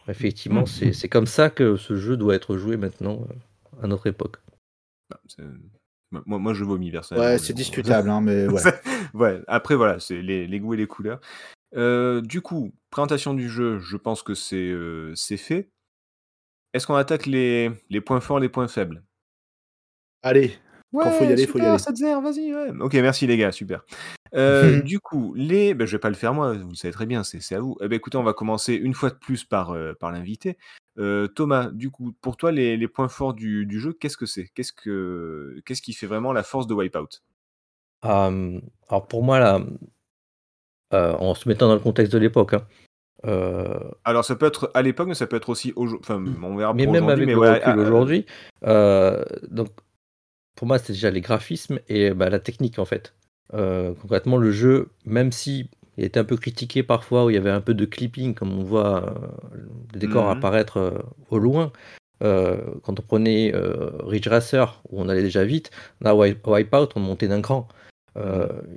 [0.07, 4.07] Effectivement, c'est c'est comme ça que ce jeu doit être joué maintenant, euh, à notre
[4.07, 4.37] époque.
[5.09, 5.43] Bah, c'est
[6.11, 8.47] moi moi je vomis personnellement, Ouais, c'est discutable, hein, mais
[9.13, 9.41] ouais.
[9.47, 11.21] après voilà, c'est les les goûts et les couleurs.
[11.75, 15.69] Heu, du coup, présentation du jeu, je pense que c'est fait.
[16.73, 19.03] Est-ce qu'on attaque les les points forts, les points faibles?
[20.21, 20.57] Allez,
[20.99, 21.79] quand faut y Ouais, aller, faut y super, aller.
[21.79, 22.71] 7-0, vas-y, ouais.
[22.79, 23.85] OK, merci les gars, super.
[24.35, 27.05] Heu, du coup, les bah, je vais pas le faire moi, vous le savez très
[27.05, 27.77] bien, c'est c'est à vous.
[27.81, 30.57] Eh beh, écoutez, on va commencer une fois de plus par, heu, par l'invité.
[30.97, 34.25] Heu, Thomas, du coup, pour toi, les les points forts du du jeu, qu'est-ce que
[34.25, 34.47] c'est?
[34.55, 37.21] Qu'est-ce que qu'est-ce qui fait vraiment la force de Wipeout?
[38.89, 39.59] Alors pour moi là,
[40.93, 42.65] heu, en se mettant dans le contexte de l'époque, hein,
[44.05, 46.73] Alors ça peut être à l'époque, mais ça peut être aussi aujour enfin, on verra
[46.73, 48.25] mais pour même aujourd'hui, avec mais le ouais, recul à aujourd'hui,
[49.49, 49.69] donc
[50.55, 53.13] pour moi, c'est déjà les graphismes et bah, la technique en fait.
[53.53, 57.37] Heu, concrètement, le jeu, même si il était un peu critiqué parfois, où il y
[57.37, 59.13] avait un peu de clipping, comme on voit,
[59.53, 59.57] heu,
[59.93, 60.31] le décor Mmh mh.
[60.31, 60.99] apparaître, heu,
[61.29, 61.71] au loin.
[62.23, 66.99] Heu, quand on prenait, Ridge Racer, où on allait déjà vite, là, Wipe Wipeout, on
[66.99, 67.67] montait d'un cran.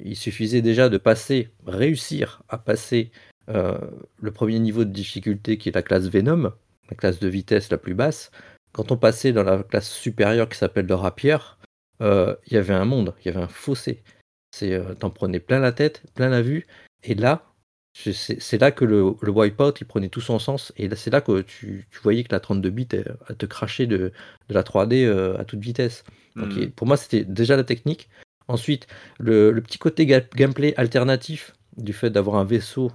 [0.04, 3.10] Il suffisait déjà de passer, réussir à passer,
[3.48, 6.52] le 1er niveau de difficulté qui est la classe Venom,
[6.90, 8.30] la classe de vitesse la plus basse.
[8.72, 11.36] Quand on passait dans la classe supérieure qui s'appelle le Rapier,
[12.00, 14.02] il y avait un monde, il y avait un fossé.
[14.50, 16.66] C'est, heu, tu en prenais plein la tête, plein la vue
[17.04, 17.44] et là,
[17.94, 21.20] c'est là que le le Wipeout, il prenait tout son sens et là, c'est là
[21.22, 24.12] que tu tu voyais que la 32 bits, elle elle te crachait de
[24.48, 26.04] de la 3D, heu, à toute vitesse.
[26.36, 26.66] Donc Mmh.
[26.70, 28.08] pour moi, c'était déjà la technique.
[28.48, 28.86] Ensuite,
[29.18, 32.92] le le petit côté ga gameplay alternatif du fait d'avoir un vaisseau,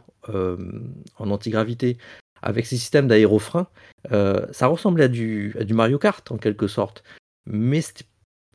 [1.17, 1.97] en antigravité
[2.43, 3.67] avec ses systèmes d'aérofrein,
[4.11, 7.03] heu, ça ressemblait à du à du Mario Kart en quelque sorte.
[7.45, 8.05] Mais c'était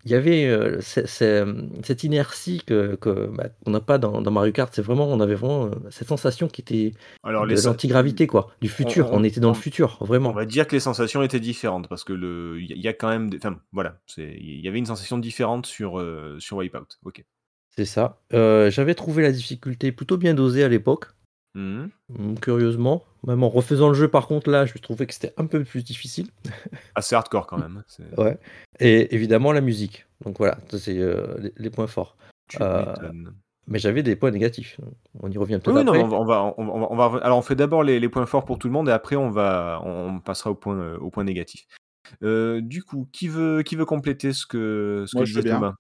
[0.07, 0.46] il y avait,
[0.80, 4.72] ce, mmh, cette inertie que que, bah, qu'on n'a pas dans dans Mario Kart.
[4.74, 6.92] C'est vraiment on avait vraiment, heu, cette sensation qui était
[7.24, 9.12] Alors de l'antigravité quoi, du on futur.
[9.12, 10.32] on On était dans le on futur, on vraiment.
[10.32, 13.30] va dire que les sensations étaient différentes parce que le il y a quand même
[13.30, 16.86] des enfin, voilà, c'est il y avait une sensation différente sur, Wipeout.
[17.04, 17.24] OK.
[17.76, 18.22] C'est ça.
[18.30, 21.07] J'avais trouvé la difficulté plutôt bien dosée à l'époque.
[21.57, 21.88] Mmh mh.
[22.09, 25.46] Mmh, curieusement, même en refaisant le jeu par contre là, je trouvais que c'était un
[25.46, 26.28] peu plus difficile.
[26.94, 28.38] Assez hardcore quand même, hein, Ouais
[28.78, 30.07] et évidemment la musique.
[30.24, 32.16] Donc voilà, ça c'est, heu, les les points forts.
[32.61, 33.34] M'étonnes.
[33.66, 34.78] mais j'avais des points négatifs.
[35.20, 37.20] On y revient peut-être oui, non, on va on va on va on va rev
[37.24, 39.30] alors on fait d'abord les les points forts pour tout le monde et après on
[39.30, 41.66] va on passera aux points, heu, aux points négatifs.
[42.22, 45.42] Heu, du coup, qui veut qui veut compléter ce que ce que Moi, je veux
[45.42, 45.74] bien.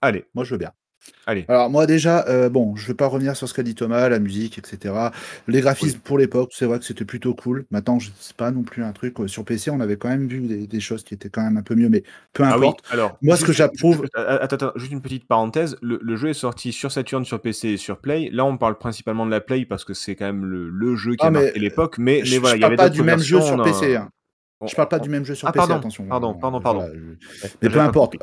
[0.00, 0.72] Allez, Moi, je veux bien.
[1.26, 1.44] Allez.
[1.48, 4.18] Alors moi déjà, heu, bon, je vais pas revenir sur ce qu'a dit Thomas, la
[4.18, 5.12] musique et cetera.
[5.46, 5.62] Les Oui.
[5.62, 7.66] graphismes pour l'époque, c'est vrai que c'était plutôt cool.
[7.70, 10.26] Maintenant, je c'est pas non plus un truc, heu, sur PC, on avait quand même
[10.26, 12.02] vu des des choses qui étaient quand même un peu mieux, mais
[12.32, 12.80] peu Ah oui, importe.
[12.90, 16.28] alors Moi, ce que j'approuve a attends, attends, juste une petite parenthèse, le le jeu
[16.30, 18.30] est sorti sur Saturn, sur PC et sur Play.
[18.32, 21.14] Là, on parle principalement de la Play parce que c'est quand même le le jeu
[21.14, 23.18] qui ah a marqué l'époque, mais mais voilà, il y parle avait pas du même
[23.18, 24.08] jeu sur PC, hein.
[24.60, 26.88] on Je parle pas du même jeu sur ah PC, pardon, attention, pardon, pardon, pardon.
[27.62, 28.16] mais peu importe.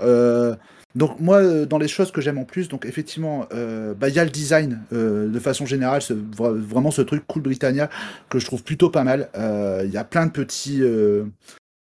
[0.95, 4.15] Donc moi, heu, dans les choses que j'aime en plus, donc effectivement, heu, bah, il
[4.15, 7.89] y a le design, heu, de façon générale, ce vra vraiment ce truc Cool Britannia
[8.29, 9.29] que je trouve plutôt pas mal.
[9.83, 10.81] Il y a plein de petits,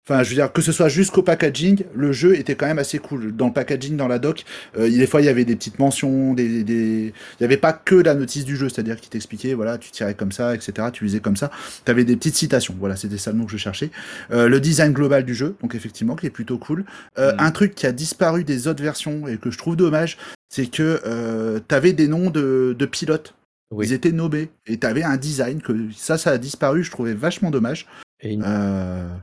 [0.08, 2.98] Enfin, je veux dire, que ce soit jusqu'au packaging, le jeu était quand même assez
[2.98, 3.30] cool.
[3.36, 4.44] Dans le packaging, dans la doc,
[4.76, 7.12] euh, des fois, il y avait des petites mentions, des, des...
[7.14, 10.14] il n'y avait pas que la notice du jeu, c'est-à-dire qu'il t'expliquait, voilà, tu tirais
[10.14, 11.52] comme ça, etc., tu lisais comme ça.
[11.84, 13.92] Tu avais des petites citations, voilà, c'était ça le mot que je cherchais.
[14.32, 16.84] Euh, le design global du jeu, donc effectivement, qui est plutôt cool.
[17.18, 17.36] Euh, Mmh.
[17.38, 21.60] un truc qui a disparu des autres versions et que je trouve dommage, c'est que
[21.68, 23.34] tu avais des noms de, de pilotes.
[23.80, 27.14] Ils étaient nommés et tu avais un design que ça, ça a disparu, je trouvais
[27.14, 27.86] vachement dommage.
[28.20, 28.44] et une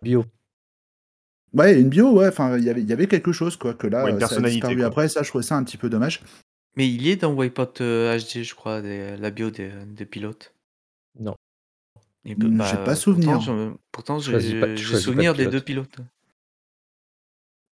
[0.01, 0.25] bio.
[1.54, 3.88] Ouais, une bio, ouais, enfin, il y avait- il y avait quelque chose, quoi, que
[3.88, 4.86] là, Ouais, une euh, ça a personnalité, disparu quoi.
[4.86, 6.22] après, ça, je trouvais ça un petit peu dommage.
[6.76, 10.06] Mais il y est dans Wipeout euh, HD, je crois, des- la bio des, des
[10.06, 10.54] pilotes.
[11.20, 11.36] Non,
[12.26, 13.41] Hmm, J'ai pas bah, pourtant, souvenir.
[13.41, 15.89] je- pourtant j'ai souvenir des deux pilote.
[15.89, 16.08] pilotes.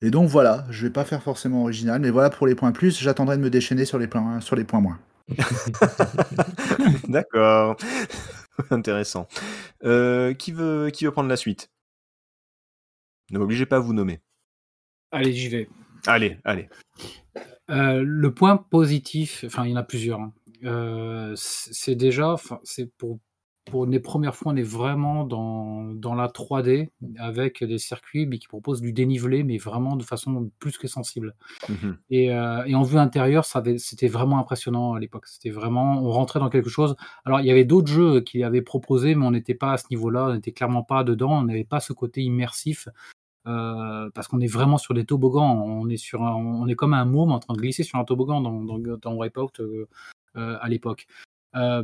[0.01, 2.99] Et donc, voilà, je vais pas faire forcément original, mais voilà, pour les points plus,
[2.99, 4.99] j'attendrai de me déchaîner sur les points, sur les points moins.
[7.09, 7.77] D'accord.
[8.71, 9.27] Intéressant.
[9.83, 11.69] Heu, qui veut qui veut prendre la suite?
[13.31, 14.21] Ne m'obligez pas à vous nommer.
[15.11, 15.69] Allez, j'y vais.
[16.05, 16.69] Allez, allez.
[17.69, 20.19] Euh, le point positif, enfin, il y en a plusieurs.
[20.19, 20.33] hein.
[20.63, 23.19] Euh, c'est déjà, c'est pour,
[23.69, 28.39] pour les premières fois, on est vraiment dans, dans la 3D avec des circuits mais
[28.39, 31.35] qui proposent du dénivelé, mais vraiment de façon plus que sensible.
[32.09, 35.27] Et, euh, et en vue intérieure, c'était vraiment impressionnant à l'époque.
[35.27, 36.95] C'était vraiment, on rentrait dans quelque chose.
[37.25, 39.85] Alors, il y avait d'autres jeux qui avaient proposé, mais on n'était pas à ce
[39.91, 42.87] niveau-là, on n'était clairement pas dedans, on n'avait pas ce côté immersif.
[43.47, 46.93] Euh, parce qu'on est vraiment sur des toboggans, on est sur un- on est comme
[46.93, 48.77] un môme en train de glisser sur un toboggan dans, dans,
[49.61, 49.87] euh,
[50.35, 51.07] euh, à l'époque.
[51.55, 51.83] Euh,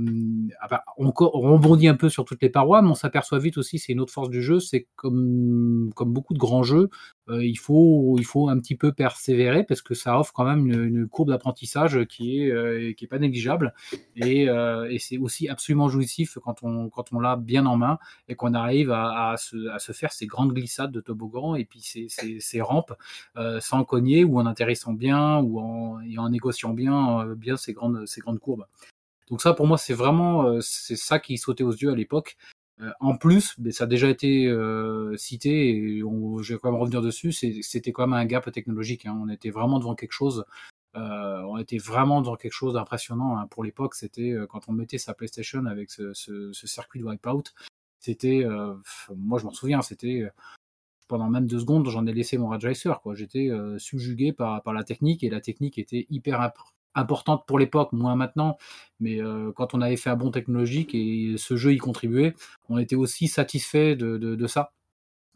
[0.59, 3.79] ah bah, on, rebondit un peu sur toutes les parois, mais on s'aperçoit vite aussi,
[3.79, 6.89] c'est une autre force du jeu, c'est comme, comme beaucoup de grands jeux,
[7.29, 10.67] euh, il, faut, il faut un petit peu persévérer parce que ça offre quand même
[10.67, 13.73] une, une courbe d'apprentissage qui est, euh, qui est pas négligeable
[14.17, 17.97] et, euh, et c'est aussi absolument jouissif quand on, quand on l'a bien en main
[18.27, 21.63] et qu'on arrive à, à se, à se faire ces grandes glissades de toboggan et
[21.63, 22.93] puis ces, ces, ces rampes
[23.37, 27.57] euh, sans cogner ou en atterrissant bien ou en, et en négociant bien, euh, bien
[27.57, 28.65] ces, grandes, ces grandes courbes.
[29.29, 32.37] Donc ça, pour moi, c'est vraiment euh, c'est ça qui sautait aux yeux à l'époque.
[32.81, 36.79] Euh, en plus, mais ça a déjà été euh, cité, et je vais quand même
[36.79, 39.05] revenir dessus, c'était quand même un gap technologique.
[39.05, 39.19] hein.
[39.23, 40.45] On était vraiment devant quelque chose.
[40.95, 43.47] on était vraiment devant quelque chose d'impressionnant hein.
[43.47, 43.95] pour l'époque.
[43.95, 46.13] C'était quand on mettait sa PlayStation avec ce,
[46.53, 47.43] circuit de Wipeout.
[47.99, 48.45] C'était,
[49.15, 50.29] moi je m'en souviens, c'était
[51.07, 52.99] pendant même deux secondes, j'en ai laissé mon Racer.
[53.13, 56.57] J'étais subjugué par, la technique et la technique était hyper imp-
[56.95, 58.57] importante pour l'époque, moins maintenant.
[58.99, 62.35] Mais euh, quand on avait fait un bon technologique et ce jeu y contribuait,
[62.69, 64.73] on était aussi satisfait de, ça,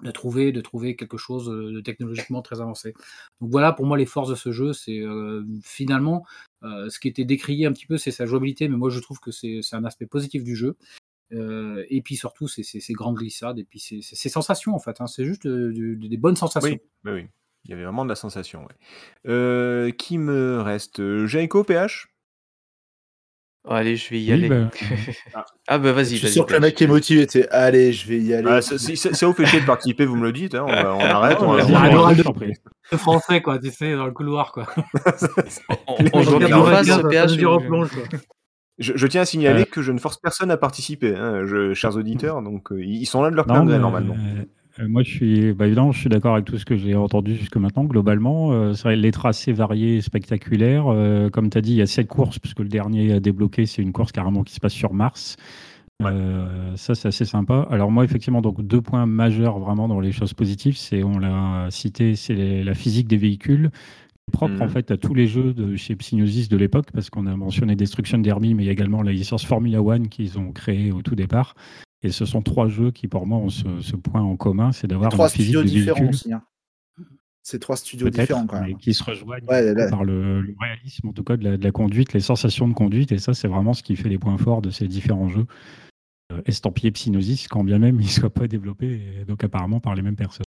[0.03, 2.93] de trouver, de trouver quelque chose de technologiquement très avancé.
[3.41, 6.25] Donc voilà, pour moi, les forces de ce jeu, c'est euh, finalement
[6.63, 9.19] euh, ce qui était décrié un petit peu, c'est sa jouabilité, mais moi je trouve
[9.19, 10.75] que c'est un aspect positif du jeu.
[11.33, 15.01] Euh, et puis surtout, c'est ces grandes glissades et puis ces sensations en fait.
[15.01, 15.07] hein.
[15.07, 16.69] c'est juste euh, des bonnes sensations.
[16.69, 17.27] Oui, oui, oui.
[17.67, 18.61] Il y avait vraiment de la sensation.
[18.61, 18.75] ouais.
[19.31, 20.99] Euh, qui me reste?
[21.01, 22.07] Euh, Jaiko, PH
[23.69, 24.47] Oh, allez, je vais y Oui, aller.
[24.47, 24.69] bah,
[25.67, 26.31] ah bah vas-y, Je suis vas-y.
[26.31, 27.27] sûr que le mec est motivé.
[27.51, 28.47] Allez, je vais y aller.
[28.49, 30.55] ah, ça- Si ça vous fait chier de participer, vous me le dites.
[30.55, 31.37] hein, on, on arrête.
[31.41, 34.67] on, on oral je de- français quoi, tu sais, dans le couloir quoi.
[35.87, 37.87] On, on joue Regarde, bien.
[38.79, 39.65] Je, je tiens à signaler Euh.
[39.65, 42.41] que je ne force personne à participer, hein, je- chers auditeurs.
[42.41, 44.15] Donc, euh, ils sont là de leur plein gré, normalement.
[44.79, 47.35] Euh, moi, je suis, bah, évidemment, je suis d'accord avec tout ce que j'ai entendu
[47.35, 47.83] jusque maintenant.
[47.83, 50.85] Globalement, euh, c'est vrai, les tracés variés, spectaculaires.
[50.87, 53.65] Euh, comme tu as dit, il y a sept courses, puisque le dernier à débloquer,
[53.65, 55.37] c'est une course carrément qui se passe sur Mars.
[56.03, 57.67] Euh, ça, c'est assez sympa.
[57.71, 61.67] Alors moi, effectivement, donc deux points majeurs vraiment dans les choses positives, c'est on l'a
[61.71, 63.71] cité, c'est la physique des véhicules
[64.31, 67.35] propre en fait à tous les jeux de chez Psygnosis de l'époque parce qu'on a
[67.37, 70.91] mentionné Destruction Derby mais il y a également la licence Formula One qu'ils ont créée
[70.91, 71.55] au tout départ
[72.03, 74.87] et ce sont trois jeux qui pour moi ont ce, ce point en commun c'est
[74.87, 76.33] d'avoir trois studios différents véhicule aussi.
[76.33, 76.43] hein.
[77.43, 78.77] C'est trois studios différents quand mais même.
[78.77, 79.89] qui se rejoignent Ouais, là.
[79.89, 82.73] par le, le réalisme en tout cas de la, de la conduite les sensations de
[82.73, 85.45] conduite et ça c'est vraiment ce qui fait les points forts de ces différents jeux
[86.33, 89.95] euh, estampillés Psygnosis quand bien même ils ne soient pas développés et donc apparemment par
[89.95, 90.43] les mêmes personnes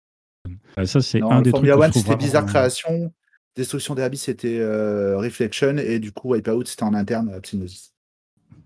[0.78, 3.12] Euh, ça c'est un des trucs Formula que je One, c'était Bizarre Création.
[3.57, 5.76] Destruction Derby, c'était euh, Reflection.
[5.78, 7.92] Et du coup, Wipeout, c'était en interne à Psygnosis.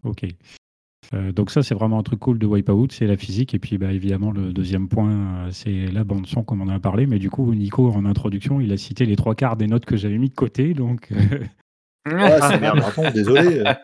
[0.02, 0.24] Ok.
[1.14, 3.54] Euh, donc ça, c'est vraiment un truc cool de Wipeout, c'est la physique.
[3.54, 6.74] Et puis, bah, évidemment, le deuxième point, euh, c'est la bande son, comme on en
[6.74, 7.06] a parlé.
[7.06, 9.96] Mais du coup, Nico, en introduction, il a cité les trois quarts des notes que
[9.96, 10.74] j'avais mis de côté.
[10.74, 11.16] Donc, euh,
[12.06, 12.82] Ouais, c'est merde,
[13.14, 13.64] désolé.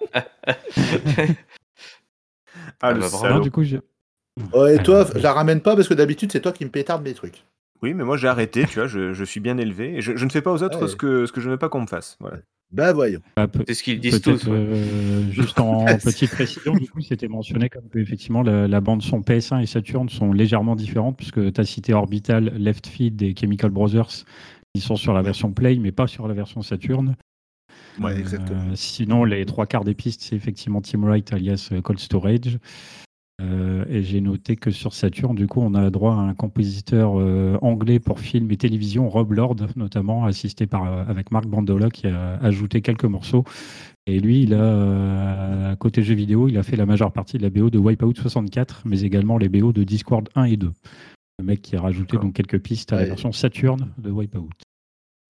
[2.80, 5.88] Ah, le bah, non, du coup, Ouais, et toi, Alors, je la ramène pas parce
[5.88, 7.44] que d'habitude, c'est toi qui me pétarde mes trucs.
[7.84, 9.96] Oui, mais moi j'ai arrêté, tu vois, je, je suis bien élevé.
[9.96, 10.88] Et je, je ne fais pas aux autres Ouais.
[10.88, 12.16] ce, que, ce que je ne veux pas qu'on me fasse.
[12.18, 12.38] Voilà.
[12.72, 13.20] Bah voyons.
[13.36, 14.46] bah, C'est ce qu'ils disent tous.
[14.46, 14.52] ouais.
[14.52, 19.02] euh, juste en petite précision, du coup, c'était mentionné comme que, effectivement, la, la bande
[19.02, 23.34] son PS1 et Saturn sont légèrement différentes, puisque tu as cité Orbital, Left Feed et
[23.38, 24.24] Chemical Brothers.
[24.74, 27.14] Ils sont sur la version Play, mais pas sur la version Saturn.
[28.00, 28.74] Ouais, Euh, exactement.
[28.74, 32.58] sinon, les trois quarts des pistes, c'est effectivement Team Wright alias euh, Cold Storage.
[33.42, 37.18] Euh, et j'ai noté que sur Saturn, du coup, on a droit à un compositeur
[37.18, 41.90] euh, anglais pour film et télévision, Rob Lord, notamment, assisté par, euh, avec Marc Bandola,
[41.90, 43.44] qui a ajouté quelques morceaux.
[44.06, 47.50] Et lui, il a, côté jeux vidéo, il a fait la majeure partie de la
[47.50, 50.70] BO de Wipeout 64, mais également les BO de Discord 1 et 2.
[51.38, 54.50] Le mec qui a rajouté donc quelques pistes à la version Saturn de Wipeout.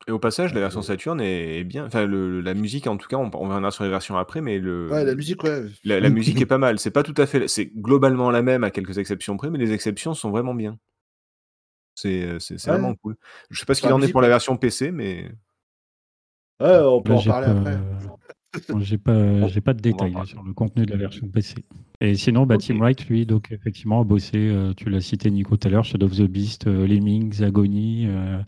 [0.07, 1.87] Et au passage, la version Euh, Saturn est, est bien.
[1.87, 4.59] Enfin, le- la musique, en tout cas, on, on reviendra sur les versions après, mais
[4.59, 5.63] le, Ouais, la musique, ouais.
[5.85, 6.79] la, la musique est pas mal.
[6.79, 7.49] C'est pas tout à fait.
[7.49, 10.79] C'est globalement la même à quelques exceptions près, mais les exceptions sont vraiment bien.
[11.95, 12.77] C'est euh, c'est- c'est Ouais.
[12.77, 13.17] vraiment cool.
[13.51, 15.31] Je sais pas ce qu'il en est pour la version PC, mais
[16.61, 17.79] Ouais, on peut en parler pas- après.
[18.81, 21.55] J'ai pas, j'ai pas de détails là, sur le contenu de la version PC.
[22.01, 22.63] Et sinon, bah, Ok.
[22.67, 25.85] Tim Wright, lui, donc effectivement, a bossé, euh, tu l'as cité Nico tout à l'heure,
[25.85, 28.39] Shadow of the Beast, euh, Lemmings, Agony, euh,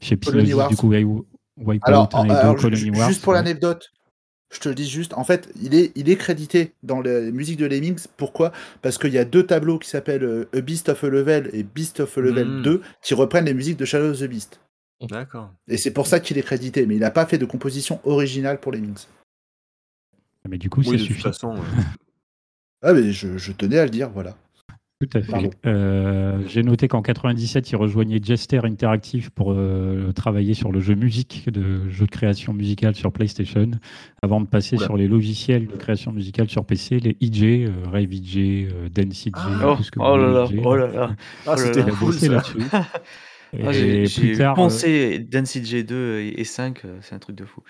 [0.00, 1.04] chez Psygnosis, du coup, Wi-
[1.56, 3.08] Wipeout Alors, 1 et 2, alors, Colony Wars.
[3.08, 3.38] juste pour ouais.
[3.38, 3.90] l'anecdote,
[4.50, 7.58] je te le dis juste, en fait, il est, il est crédité dans les musiques
[7.58, 8.06] de Lemmings.
[8.16, 8.50] Pourquoi?
[8.80, 11.62] Parce qu'il y a deux tableaux qui s'appellent euh, A Beast of a Level et
[11.62, 12.62] Beast of a Level Mm.
[12.62, 14.60] 2 qui reprennent les musiques de Shadow of the Beast.
[15.08, 15.50] d'accord.
[15.68, 18.58] Et c'est pour ça qu'il est crédité, mais il n'a pas fait de composition originale
[18.58, 19.04] pour Lemmings.
[20.48, 21.54] Mais du coup, Oui, ça de toute façon.
[21.54, 21.60] ouais.
[22.82, 24.36] Ah, mais je, je tenais à le dire, voilà.
[25.00, 25.50] Tout à fait.
[25.66, 30.94] Euh, J'ai noté qu'en 97, il rejoignait Jester Interactive pour euh, travailler sur le jeu
[30.94, 33.70] musique, de jeu de création musicale sur PlayStation,
[34.22, 34.86] avant de passer Oula.
[34.86, 38.36] sur les logiciels de création musicale sur PC, les EJ, euh, Rave EJ,
[38.72, 39.60] euh, Dance EJ, Ah.
[39.66, 41.16] Oh, tout ce que oh vous là là, oh là là.
[41.46, 42.32] Ah, Oh là c'était cool bossé ça.
[42.34, 42.58] là-dessus.
[43.64, 44.04] Ah, j'ai
[44.42, 47.62] euh, pensé Density J2 et, et 5, euh, c'est un truc de fou.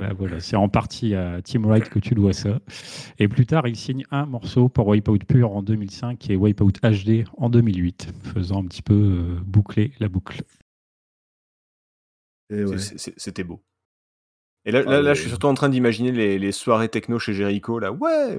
[0.00, 2.58] Bah voilà, c'est en partie à Team Wright que tu dois ça.
[3.18, 7.24] Et plus tard, il signe un morceau pour Wipeout Pure en 2005 et Wipeout HD
[7.36, 10.40] en 2008, faisant un petit peu euh, boucler la boucle.
[12.50, 12.78] Ouais.
[12.96, 13.62] C'était beau.
[14.64, 17.34] Et là, Ah là, je suis surtout en train d'imaginer les, les soirées techno chez
[17.34, 17.92] Jericho, là.
[17.92, 18.36] Ouais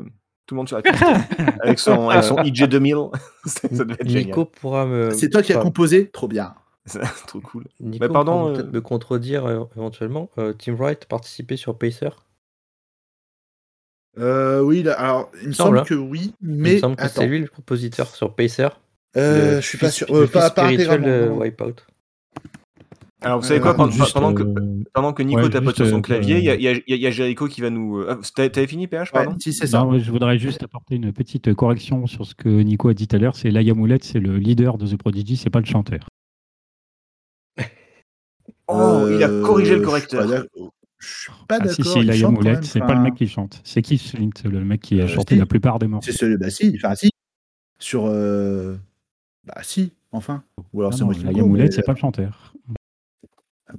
[0.48, 0.84] Tout le monde sur la
[1.62, 2.96] avec son, avec son IJ 2000.
[3.46, 3.68] ça
[4.04, 5.12] Nico pourra me.
[5.12, 6.10] C'est toi qui as composé?
[6.10, 6.56] Trop bien.
[6.86, 7.66] C'est trop cool.
[7.80, 10.30] Nico Bah, pardon, pourra euh, peut-être me contredire euh, éventuellement.
[10.38, 12.10] Euh, Team Wright participait sur Pacer
[14.18, 15.84] Euh, oui, là, alors, il me semble, semble hein.
[15.84, 18.68] que oui, Il me mais semble que c'est lui le compositeur sur Pacer.
[19.18, 20.08] Euh, je suis pas sûr.
[20.10, 20.72] le Euh, fils pas, pas.
[20.72, 21.76] Wipeout.
[23.24, 24.44] Alors, vous savez quoi, pendant, Juste, pendant que,
[24.94, 27.12] pendant que Nico ouais, tapote sur son euh, clavier, il y, euh, y y a
[27.12, 28.04] Jericho qui va nous.
[28.10, 29.38] Ah, t'avais fini, PH, Ouais, pardon?
[29.40, 29.80] si, c'est ça.
[29.80, 33.08] Non, ouais, je voudrais juste apporter une petite correction sur ce que Nico a dit
[33.08, 33.36] tout à l'heure.
[33.36, 36.00] C'est Laia Moulette, c'est le leader de The Prodigy, c'est pas le chanteur.
[38.74, 40.22] Oh, il a corrigé le Euh, correcteur.
[40.24, 40.74] Je suis pas d'accord.
[41.50, 41.74] Ah, d'accord.
[41.76, 43.60] si, si, il Moulette, même, c'est pas le mec qui chante.
[43.64, 45.40] C'est Keith Flint, le mec qui a Euh, chanté si.
[45.40, 46.12] la plupart des morceaux.
[46.12, 46.38] C'est celui.
[46.38, 46.74] Bah si.
[46.84, 47.10] Enfin si.
[47.80, 48.06] Sur.
[48.08, 48.78] euh,
[49.44, 49.94] Bah si.
[50.12, 50.44] Enfin.
[50.74, 51.22] Ou alors Non, c'est moi qui
[51.72, 52.54] c'est pas le chanteur.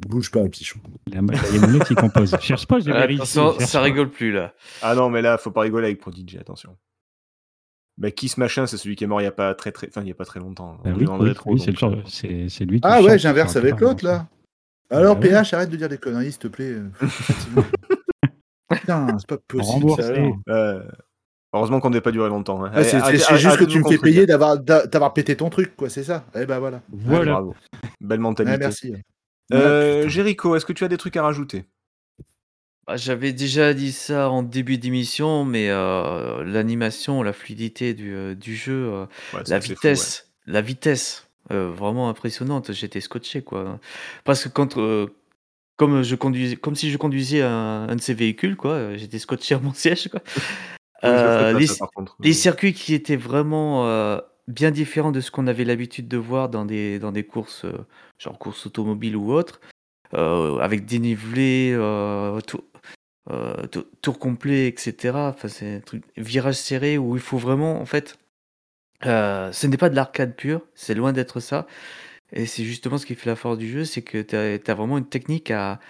[0.08, 0.80] Bouge pas, pichon.
[1.06, 2.34] La- Laia Moulette, il compose.
[2.40, 3.24] Cherche pas, j'ai vérifié.
[3.26, 3.80] Ça pas.
[3.82, 4.54] rigole plus là.
[4.80, 6.76] Ah non, mais là, faut pas rigoler avec Prodigy, attention.
[7.98, 9.86] Bah, Kiss Machin, c'est celui qui est mort il y a pas très très.
[9.88, 10.78] Enfin, il y a pas très longtemps.
[10.84, 11.04] Ah On oui,
[11.46, 11.60] oui,
[12.48, 14.26] c'est lui qui Ah ouais, j'inverse avec l'autre là.
[14.92, 15.28] Alors Bah ouais.
[15.30, 16.76] PH, arrête de dire des conneries, s'il te plaît.
[18.70, 19.90] Putain, c'est pas possible.
[19.98, 20.12] Ça.
[20.48, 20.82] Euh,
[21.52, 22.64] heureusement qu'on n'est pas duré longtemps.
[22.64, 22.72] hein.
[22.74, 25.90] Ouais, c'est juste que tu me fais payer d'avoir d'a- d'avoir pété ton truc, quoi,
[25.90, 26.24] c'est ça?
[26.34, 26.80] Eh ben voilà.
[26.90, 27.32] Voilà.
[27.32, 27.54] bravo.
[28.00, 28.58] Belle Ouais, mentalité.
[28.58, 28.94] merci.
[29.52, 31.64] Euh, Jericho, est-ce que tu as des trucs à rajouter?
[32.86, 38.34] Bah, J'avais déjà dit ça en début d'émission, mais euh, l'animation, la fluidité du, euh,
[38.34, 42.72] du jeu, euh, Ouais, la fou, vitesse, la vitesse, euh, vraiment impressionnante.
[42.72, 43.80] J'étais scotché quoi.
[44.24, 45.06] Parce que quand, euh,
[45.76, 49.18] comme je conduisais, comme si je conduisais un, un de ces véhicules quoi, euh, j'étais
[49.18, 50.20] scotché à mon siège quoi.
[50.20, 50.42] ouais.
[51.04, 52.16] Oui, je le ferais pas, les, ça, par contre.
[52.20, 56.64] les circuits qui étaient vraiment bien différents de ce qu'on avait l'habitude de voir dans
[56.64, 57.66] des, dans des courses,
[58.18, 59.60] genre courses automobiles ou autres,
[60.12, 61.76] avec dénivelé,
[64.00, 65.16] tour, complet, etc.
[65.16, 68.16] Enfin, c'est un truc, virage serré où il faut vraiment, en fait,
[69.06, 71.66] euh, ce n'est pas de l'arcade pure, c'est loin d'être ça.
[72.32, 74.34] Et c'est justement ce qui fait la force du jeu, c'est que tu
[74.70, 75.80] as, vraiment une technique à,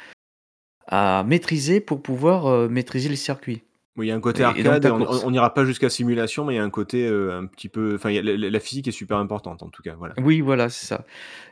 [0.86, 3.62] à maîtriser pour pouvoir euh, maîtriser le circuit.
[3.96, 5.22] Oui, il y a un côté Et- et donc arcade, ta on- course.
[5.24, 7.94] on n'ira pas jusqu'à simulation, mais il y a un côté euh, un petit peu.
[7.94, 9.94] Enfin, il y a- la, la- la physique est super importante en tout cas.
[9.98, 10.14] Voilà.
[10.18, 11.04] Oui, voilà, c'est ça.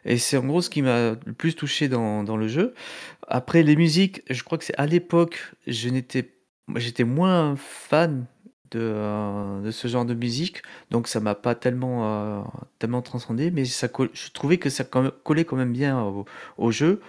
[0.06, 2.72] Et c'est en gros ce qui m'a le plus touché dans, dans le jeu.
[3.28, 6.32] Après, les musiques, je crois que c'est à l'époque, je n'étais,
[6.76, 8.24] j'étais moins fan
[8.72, 12.42] de, euh, de ce genre de musique, donc ça m'a pas tellement, euh,
[12.78, 16.24] tellement transcendé, mais ça, je trouvais que ça collait quand même bien au,
[16.58, 17.00] au jeu.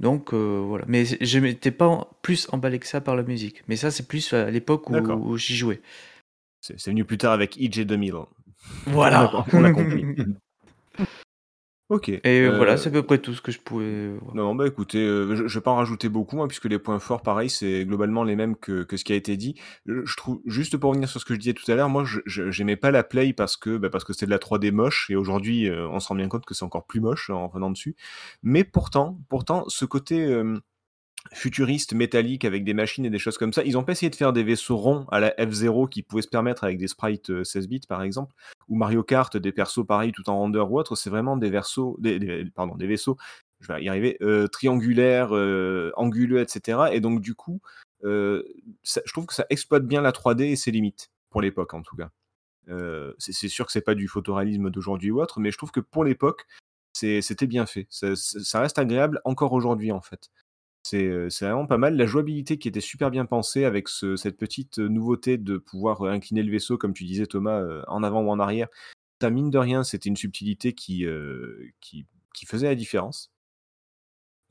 [0.00, 0.84] Donc euh, voilà.
[0.88, 3.62] Mais je m'étais pas en- plus emballé que ça par la musique.
[3.68, 5.80] Mais ça, c'est plus à l'époque où, j'y jouais.
[6.60, 8.14] C'est venu plus tard avec IJ 2000.
[8.86, 9.24] Voilà.
[9.24, 10.04] D'accord, on a compris.
[11.90, 12.08] Ok.
[12.08, 14.08] Et euh, voilà, c'est à peu près tout ce que je pouvais.
[14.16, 14.34] voir.
[14.34, 16.98] Non, bah écoutez, euh, je ne vais pas en rajouter beaucoup, hein, puisque les points
[16.98, 19.54] forts, pareil, c'est globalement les mêmes que, que ce qui a été dit.
[19.84, 22.04] Je, je trouve, juste pour revenir sur ce que je disais tout à l'heure, moi,
[22.04, 24.70] je je- j'aimais pas la Play parce que bah, parce que c'était de la 3D
[24.70, 27.48] moche, et aujourd'hui, euh, on se rend bien compte que c'est encore plus moche en
[27.48, 27.96] venant dessus.
[28.42, 30.58] Mais pourtant, pourtant, ce côté euh,
[31.32, 34.16] futuriste, métallique, avec des machines et des choses comme ça, ils ont pas essayé de
[34.16, 37.44] faire des vaisseaux ronds à la F0 qui pouvaient se permettre avec des sprites euh,
[37.44, 38.34] 16 bits, par exemple,
[38.68, 41.96] ou Mario Kart, des persos pareils tout en render ou autre, c'est vraiment des versos,
[41.98, 43.16] des, pardon, des vaisseaux
[43.64, 46.90] je vais y arriver, euh, triangulaire, euh, anguleux, etc.
[46.92, 47.60] Et donc, du coup,
[48.04, 48.42] euh,
[48.82, 51.96] je trouve que ça exploite bien la 3D et ses limites, pour l'époque en tout
[51.96, 52.10] cas.
[52.68, 55.80] Euh, c'est sûr que c'est pas du photoréalisme d'aujourd'hui ou autre, mais je trouve que
[55.80, 56.46] pour l'époque,
[56.92, 57.86] c'était bien fait.
[57.90, 60.30] Ça reste agréable encore aujourd'hui en fait.
[60.84, 61.08] C'est
[61.40, 61.96] vraiment pas mal.
[61.96, 66.42] La jouabilité qui était super bien pensée avec ce- cette petite nouveauté de pouvoir incliner
[66.42, 68.68] le vaisseau, comme tu disais Thomas, en avant ou en arrière.
[69.20, 71.06] Ça, mine de rien, c'était une subtilité qui,
[72.46, 73.32] faisait la différence.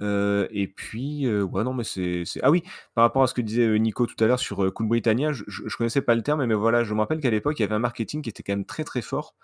[0.02, 2.64] Et puis, ouais, non, mais c'est, Ah oui,
[2.96, 5.78] par rapport à ce que disait Nico tout à l'heure sur Cool Britannia, je, je,
[5.78, 7.80] connaissais pas le terme, mais voilà, je me rappelle qu'à l'époque, il y avait un
[7.80, 9.36] marketing qui était quand même très très fort.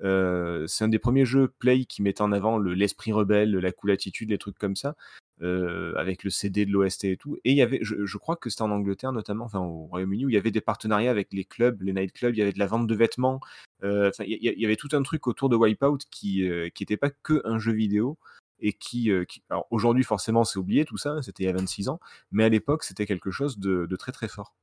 [0.00, 3.90] C'est un des premiers jeux Play qui mettait en avant le- l'esprit rebelle, la cool
[3.90, 4.94] attitude, les trucs comme ça.
[5.42, 7.36] Euh, avec le CD de l'OST et tout.
[7.44, 10.24] Et il y avait, je, je crois que c'était en Angleterre notamment, enfin au Royaume-Uni,
[10.26, 12.58] où il y avait des partenariats avec les clubs, les nightclubs, il y avait de
[12.58, 13.40] la vente de vêtements.
[13.82, 16.68] euh, Enfin, il y, il y avait tout un truc autour de Wipeout qui euh,
[16.70, 18.18] qui était pas que un jeu vidéo
[18.60, 21.50] et qui, euh, qui alors aujourd'hui forcément c'est oublié tout ça, hein, c'était il y
[21.50, 22.00] a 26 ans,
[22.32, 24.54] mais à l'époque c'était quelque chose de, de très très fort.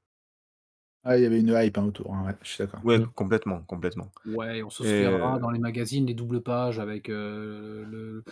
[1.06, 2.80] Ah, il y avait une hype hein, autour, hein, ouais, je suis d'accord.
[2.86, 3.08] Ouais, Mm.
[3.14, 4.10] complètement, complètement.
[4.26, 8.24] Ouais, on se souviendra euh, dans les magazines des doubles pages avec euh, le,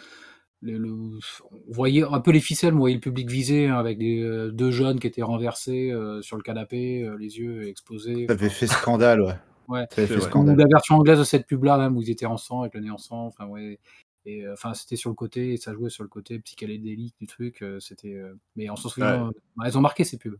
[0.61, 3.97] le, le- On voyait un peu les ficelles, on voyait le public visé hein, avec
[3.97, 8.25] des, euh, deux jeunes qui étaient renversés euh, sur le canapé, euh, les yeux exposés.
[8.27, 9.33] Ça avait fait scandale, ouais.
[9.69, 9.85] ouais.
[9.91, 10.57] Ça avait fait scandale.
[10.57, 12.91] la version anglaise de cette pub-là, même, où ils étaient en sang, avec le nez
[12.91, 13.25] en sang.
[13.25, 13.79] Enfin, ouais.
[14.25, 17.25] Et euh, enfin, c'était sur le côté, et ça jouait sur le côté psychédélique du
[17.25, 17.63] truc.
[17.63, 18.13] euh, c'était.
[18.13, 19.25] euh, Mais on s'en souvient.
[19.27, 19.65] Ouais.
[19.65, 20.37] elles ont marqué ces pubs.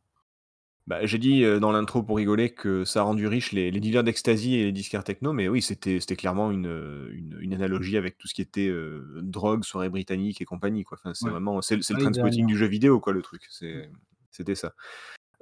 [0.91, 3.79] Bah, j'ai dit euh, dans l'intro pour rigoler que ça a rendu riche les, les
[3.79, 7.53] dealers d'ecstasy et les disquaires techno, mais oui, c'était c'était clairement une, euh, une, une
[7.53, 10.83] analogie avec tout ce qui était euh, drogue, soirée britannique et compagnie.
[10.83, 10.97] Quoi.
[11.01, 11.31] Enfin, c'est Ouais.
[11.31, 12.47] vraiment c'est le c'est le Ouais, transpotting derrière.
[12.47, 13.43] du jeu vidéo, quoi, le truc.
[13.49, 13.89] C'est-
[14.31, 14.73] C'était ça.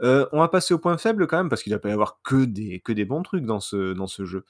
[0.03, 1.93] Euh, on va passer au point faible quand même, parce qu'il ne va pas y
[1.93, 4.45] avoir que des, que des bons trucs dans ce, dans ce jeu.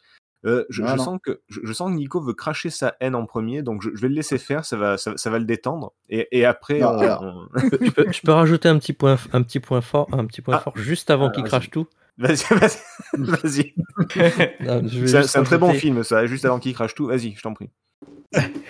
[0.46, 1.04] Euh, je, Ah je non.
[1.04, 3.90] sens que, je, je sens que Nico veut cracher sa haine en premier, donc je,
[3.94, 5.92] je vais le laisser faire, ça va, ça, ça va le détendre.
[6.10, 7.22] Et, et après, Non, on- alors.
[7.24, 7.50] on-
[8.14, 10.62] Je peux, rajouter un petit point, un petit point fort, un petit point Ah.
[10.62, 11.88] fort juste avant Alors, qu'il crache tout.
[12.18, 12.44] Vas-y,
[13.18, 13.74] vas-y.
[15.00, 17.08] vais C'est un, très bon film, ça, juste avant qu'il crache tout.
[17.08, 17.70] Vas-y, je t'en prie.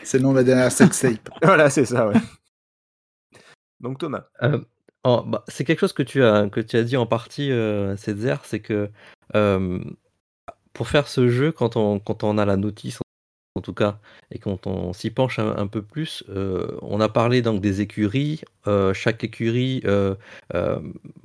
[0.04, 1.30] C'est le nom de ma dernière sextape.
[1.44, 2.16] Voilà, c'est ça, ouais.
[3.80, 4.26] Donc Thomas.
[4.44, 4.60] Euh,
[5.04, 7.96] oh, bah, c'est quelque chose que tu as, que tu as dit en partie, euh,
[7.98, 8.90] Cedzer, c'est que
[9.36, 9.80] euh,
[10.80, 13.00] pour faire ce jeu, quand on, quand on a la notice,
[13.56, 14.00] en tout cas,
[14.32, 18.40] et quand on s'y penche un, peu plus, euh, on a parlé donc des écuries.
[18.66, 20.16] euh, chaque écurie euh,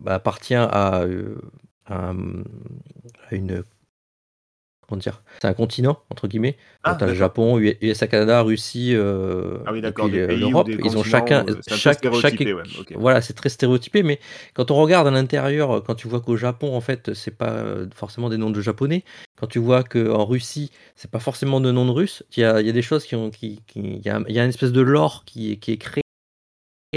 [0.05, 1.05] appartient à,
[1.87, 2.13] à
[3.31, 3.63] une.
[4.89, 6.57] Comment dire C'est un continent, entre guillemets.
[6.83, 7.15] Ah, as le.
[7.15, 10.69] Japon, USA, Canada, Russie, euh, Ah oui, d'accord, euh, l'Europe.
[10.85, 11.45] Ils ont chacun.
[11.77, 12.63] chaque, chaque, ouais.
[12.97, 14.21] Voilà, c'est très stéréotypé, mais
[14.53, 17.87] quand on regarde à l'intérieur, quand tu vois qu'au Japon, en fait, c'est pas euh,
[17.95, 19.05] forcément des noms de japonais,
[19.41, 22.61] quand tu vois qu'en Russie, c'est pas forcément de noms de russes, il y a,
[22.61, 23.31] il y a des choses qui ont.
[23.31, 25.77] Qui, il, y a, il y a une espèce de lore qui, est- qui est
[25.79, 26.04] créé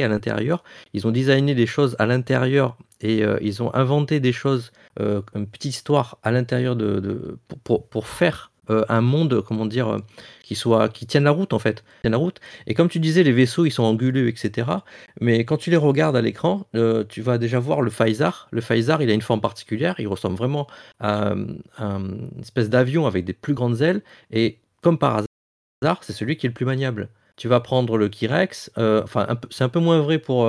[0.04, 0.64] à l'intérieur.
[0.93, 5.22] Ils ont designé des choses à l'intérieur et euh, ils ont inventé des choses, euh,
[5.36, 9.98] une petite histoire à l'intérieur de, pour, pour, faire euh, un monde, comment dire,
[10.43, 12.39] qui soit qui tienne la route en fait, tienne la route.
[12.66, 14.68] Et comme tu disais, les vaisseaux ils sont anguleux, etc.
[15.22, 16.66] Mais quand tu les regardes à l'écran,
[17.10, 18.48] tu vas déjà voir le Phaisar.
[18.52, 19.95] Le Phaisar, il a une forme particulière.
[20.00, 20.68] Il ressemble vraiment
[21.00, 21.34] à,
[21.78, 24.02] à une espèce d'avion avec des plus grandes ailes.
[24.32, 25.18] Et comme par
[25.84, 27.10] hasard, c'est celui qui est le plus maniable.
[27.38, 30.46] Tu vas prendre le Kirex, euh, enfin c'est un peu moins vrai pour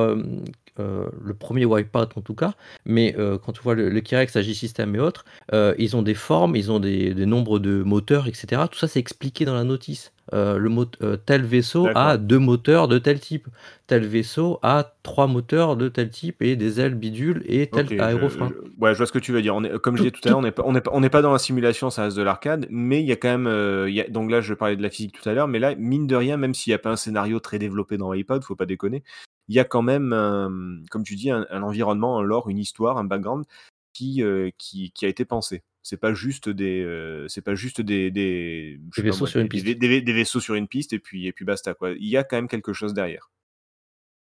[0.78, 2.54] euh, le premier Wipeout en tout cas,
[2.84, 6.14] mais euh, quand tu vois le, le Kirex, Agisystem et autres, euh, ils ont des
[6.14, 8.62] formes, ils ont des, des nombres de moteurs, etc.
[8.70, 10.12] Tout ça c'est expliqué dans la notice.
[10.30, 10.84] Le mot,
[11.24, 13.48] tel vaisseau a deux moteurs de tel type,
[13.86, 17.94] tel vaisseau a trois moteurs de tel type et des ailes bidules et tel Ok,
[17.96, 18.52] je- aérofrein.
[18.54, 19.54] je- ouais, je vois ce que tu veux dire.
[19.56, 21.38] On est, comme je disais tout à l'heure, on n'est pas, on on dans la
[21.38, 24.30] simulation, ça reste de l'arcade, mais il y a quand même, il y a- donc
[24.30, 26.52] là, je parlais de la physique tout à l'heure, mais là, mine de rien, même
[26.52, 29.02] s'il n'y a pas un scénario très développé dans iPod, faut pas déconner,
[29.48, 32.58] il y a quand même, un- comme tu dis, un, un environnement, un lore, une
[32.58, 33.44] histoire, un background
[33.92, 35.62] qui, euh, qui, qui a été pensé.
[35.82, 39.64] C'est pas juste des, euh, c'est pas juste des, des, pas vaisseaux sur une piste.
[39.64, 41.92] des- des- des vaisseaux sur une piste et puis, et puis basta quoi.
[41.92, 43.30] Il y a quand même quelque chose derrière.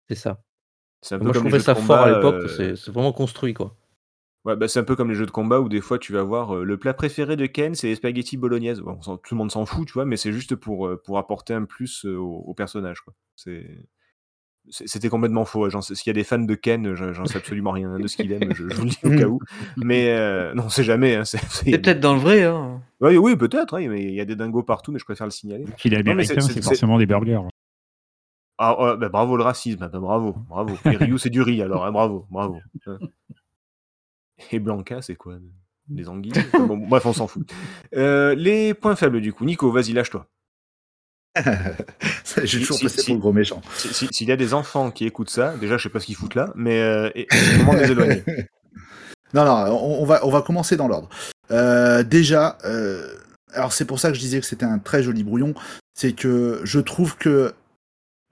[0.07, 0.43] C'est ça.
[1.01, 3.53] C'est un peu Moi je comme trouvais ça fort à l'époque, euh, c'est vraiment construit
[3.53, 3.75] quoi.
[4.43, 6.23] Ouais, bah, c'est un peu comme les jeux de combat où des fois tu vas
[6.23, 8.79] voir euh, le plat préféré de Ken, c'est les spaghettis bolognaises.
[8.79, 11.53] Bon, tout le monde s'en fout, tu vois, mais c'est juste pour, euh, pour apporter
[11.53, 13.01] un plus euh, au, au personnage.
[13.01, 13.13] quoi.
[13.35, 13.85] C'est-
[14.69, 15.69] C'était complètement faux.
[15.81, 18.53] S'il y a des fans de Ken, j'en sais absolument rien de ce qu'il aime,
[18.53, 19.39] je, je vous le dis au cas où.
[19.77, 21.15] Mais euh, non, c'est jamais.
[21.15, 22.81] Hein, c'est- des- peut-être dans le vrai, hein.
[23.01, 25.65] Ouais, oui, peut-être, mais il y a des dingos partout, mais je préfère le signaler.
[25.77, 27.41] Qu'il est Non, mais c'est- américain, c'est- forcément des burgers.
[28.59, 30.77] Ah, ouais, bah, bravo le racisme, ah, bah, bravo, bravo.
[30.85, 32.59] Et Ryu, c'est du riz alors, hein, bravo, bravo.
[32.85, 32.99] Hein.
[34.51, 35.37] Et Blanca, c'est quoi?
[35.89, 36.31] Les anguilles?
[36.53, 37.51] Bon, Bref, on s'en fout.
[37.95, 39.45] Euh, les points faibles du coup.
[39.45, 40.27] Nico, vas-y, lâche-toi.
[42.43, 43.61] J'ai toujours Si- passé si- pour le gros méchant.
[43.77, 46.05] Si- si- S'il y a des enfants qui écoutent ça, déjà, je sais pas ce
[46.05, 48.23] qu'ils foutent là, mais euh, et- c'est le moment de les éloigner.
[49.33, 51.07] Non, non, on, on va, on va commencer dans l'ordre.
[51.51, 53.07] Euh, déjà, euh,
[53.53, 55.53] alors c'est pour ça que je disais que c'était un très joli brouillon,
[55.93, 57.53] c'est que je trouve que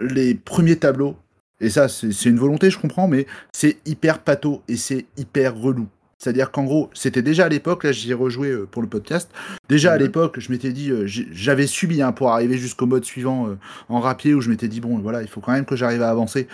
[0.01, 1.15] les premiers tableaux,
[1.61, 5.55] et ça c'est c'est une volonté, je comprends, mais c'est hyper pato et c'est hyper
[5.55, 5.87] relou.
[6.21, 9.31] C'est-à-dire qu'en gros, c'était déjà à l'époque, là j'y ai rejoué euh, pour le podcast,
[9.69, 13.47] déjà à l'époque, je m'étais dit, euh, j'avais subi hein, pour arriver jusqu'au mode suivant
[13.47, 13.57] euh,
[13.87, 16.09] en rapier, où je m'étais dit, bon voilà, il faut quand même que j'arrive à
[16.09, 16.47] avancer.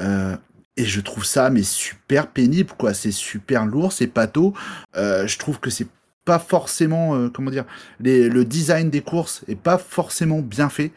[0.00, 0.36] Euh,
[0.76, 2.94] et je trouve ça mais super pénible, quoi.
[2.94, 4.54] C'est super lourd, c'est pato.
[4.96, 5.86] Euh, je trouve que c'est
[6.24, 7.64] pas forcément, comment dire,
[8.00, 10.90] les- le design des courses est pas forcément bien fait.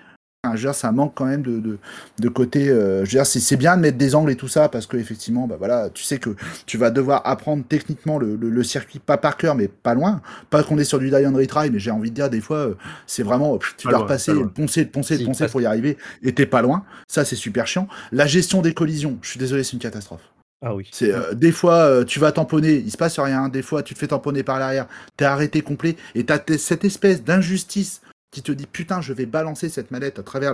[0.46, 1.78] Enfin, je veux dire, ça manque quand même de, de,
[2.20, 2.70] de côté.
[2.70, 4.98] euh, je veux dire, c'est bien de mettre des angles et tout ça parce que
[4.98, 6.36] effectivement, bah voilà, tu sais que
[6.66, 10.22] tu vas devoir apprendre techniquement le, le, le circuit pas par cœur, mais pas loin.
[10.50, 12.58] Pas qu'on est sur du die and retry, mais j'ai envie de dire des fois,
[12.58, 12.78] euh,
[13.08, 16.84] c'est vraiment tu dois repasser, poncer, poncer, poncer pour y arriver, et t'es pas loin.
[17.08, 17.88] Ça, c'est super chiant.
[18.12, 20.22] La gestion des collisions, je suis désolé, c'est une catastrophe.
[20.66, 20.88] Ah oui.
[20.91, 23.50] C'est euh, des fois euh, tu vas tamponner, il se passe rien.
[23.50, 24.88] Des fois tu te fais tamponner par l'arrière,
[25.18, 28.02] t'es arrêté complet et t'as cette espèce d'injustice
[28.36, 30.54] qui te dit putain je vais balancer cette manette à travers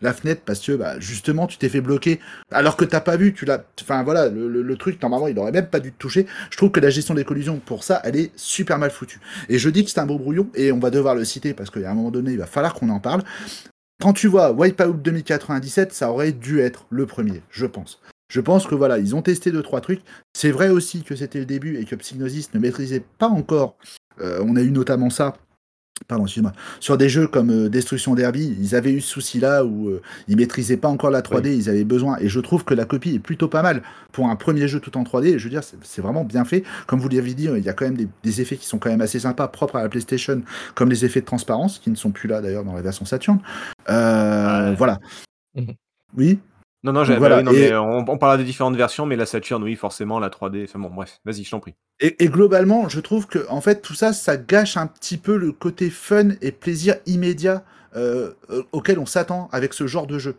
[0.00, 2.18] la fenêtre parce que bah, justement tu t'es fait bloquer
[2.50, 3.62] alors que t'as pas vu, tu l'as.
[3.80, 6.26] Enfin voilà le truc normalement il aurait même pas dû te toucher.
[6.50, 9.20] Je trouve que la gestion des collisions pour ça elle est super mal foutue.
[9.48, 11.70] Et je dis que c'est un beau brouillon et on va devoir le citer parce
[11.70, 13.22] qu'à un moment donné il va falloir qu'on en parle.
[14.02, 18.00] Quand tu vois Wipeout 2097, ça aurait dû être le premier, je pense.
[18.28, 20.00] Je pense que voilà, ils ont testé deux trois trucs.
[20.32, 23.76] C'est vrai aussi que c'était le début et que Psygnosis ne maîtrisait pas encore.
[24.20, 25.34] Euh, on a eu notamment ça.
[26.08, 26.52] Pardon, excuse-moi.
[26.80, 30.36] Sur des jeux comme euh, Destruction Derby, ils avaient eu ce souci-là où euh, ils
[30.36, 32.16] maîtrisaient pas encore la 3D, ils avaient besoin.
[32.20, 34.96] Et je trouve que la copie est plutôt pas mal pour un premier jeu tout
[34.96, 35.38] en 3D.
[35.38, 36.64] Je veux dire, c'est vraiment bien fait.
[36.86, 38.90] Comme vous l'avez dit, il y a quand même des, des effets qui sont quand
[38.90, 40.42] même assez sympas, propres à la PlayStation,
[40.74, 43.38] comme les effets de transparence, qui ne sont plus là d'ailleurs dans la version Saturn.
[43.88, 44.74] Euh.
[44.76, 44.98] Voilà.
[46.16, 46.40] Oui?
[46.82, 49.76] Non, non, voilà, non mais on, on parlera des différentes versions, mais la Saturn, oui,
[49.76, 50.64] forcément, la 3D.
[50.64, 51.74] Enfin bon, bref, vas-y, je t'en prie.
[52.00, 55.36] Et, et globalement, je trouve que en fait tout ça, ça gâche un petit peu
[55.36, 57.62] le côté fun et plaisir immédiat
[57.96, 60.36] euh, euh, auquel on s'attend avec ce genre de jeu.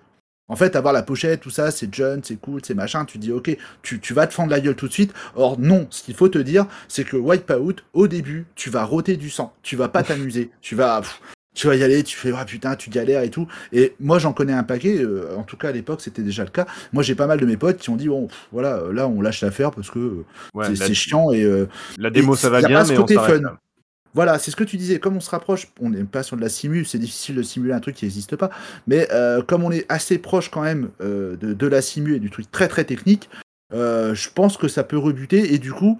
[0.47, 3.05] En fait, avoir la pochette, tout ça, c'est jeune, c'est cool, c'est machin.
[3.05, 5.13] Tu dis ok, tu, tu vas te fendre la gueule tout de suite.
[5.35, 9.15] Or non, ce qu'il faut te dire, c'est que Wipeout, au début, tu vas roter
[9.15, 11.21] du sang, tu vas pas t'amuser, tu vas pff,
[11.53, 13.47] tu vas y aller, tu fais ah putain, tu galères et tout.
[13.73, 14.97] Et moi, j'en connais un paquet.
[14.99, 16.65] euh, en tout cas, à l'époque, c'était déjà le cas.
[16.93, 19.07] Moi, j'ai pas mal de mes potes qui ont dit bon, pff, voilà, euh, là,
[19.07, 22.49] on lâche l'affaire parce que euh, Ouais, c'est chiant et euh, la démo, et ça
[22.49, 23.41] va y a bien, pas ce mais côté fun.
[24.13, 24.99] voilà, c'est ce que tu disais.
[24.99, 27.73] Comme on se rapproche, on n'est pas sur de la simu, c'est difficile de simuler
[27.73, 28.49] un truc qui n'existe pas.
[28.87, 29.07] Mais
[29.47, 32.67] comme on est assez proche quand même de, de la simu et du truc très
[32.69, 33.29] très technique,
[33.73, 35.53] je pense que ça peut rebuter.
[35.53, 35.99] Et du coup,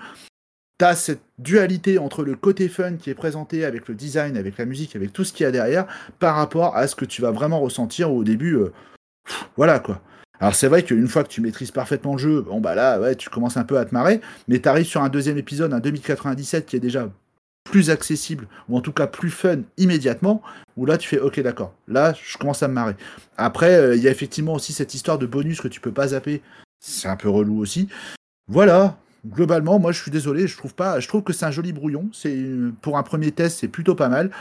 [0.84, 4.66] as cette dualité entre le côté fun qui est présenté avec le design, avec la
[4.66, 5.86] musique, avec tout ce qu'il y a derrière,
[6.20, 8.56] par rapport à ce que tu vas vraiment ressentir au début.
[8.56, 8.72] euh,
[9.58, 10.02] voilà quoi.
[10.40, 13.16] Alors c'est vrai qu'une fois que tu maîtrises parfaitement le jeu, bon bah là ouais
[13.16, 15.80] tu commences un peu à te marrer, mais tu arrives sur un deuxième épisode, un
[15.80, 17.10] 2097 qui est déjà
[17.64, 20.42] plus accessible, ou en tout cas plus fun immédiatement,
[20.78, 22.96] où là tu fais ok d'accord, là je commence à me marrer.
[23.38, 26.10] Après, euh, il y a effectivement aussi cette histoire de bonus que tu peux pas
[26.10, 26.42] zapper,
[26.80, 27.88] c'est un peu relou aussi.
[28.48, 31.74] Voilà, globalement, moi je suis désolé, je trouve pas, je trouve que c'est un joli
[31.74, 32.38] brouillon, c'est
[32.82, 34.32] pour un premier test c'est plutôt pas mal.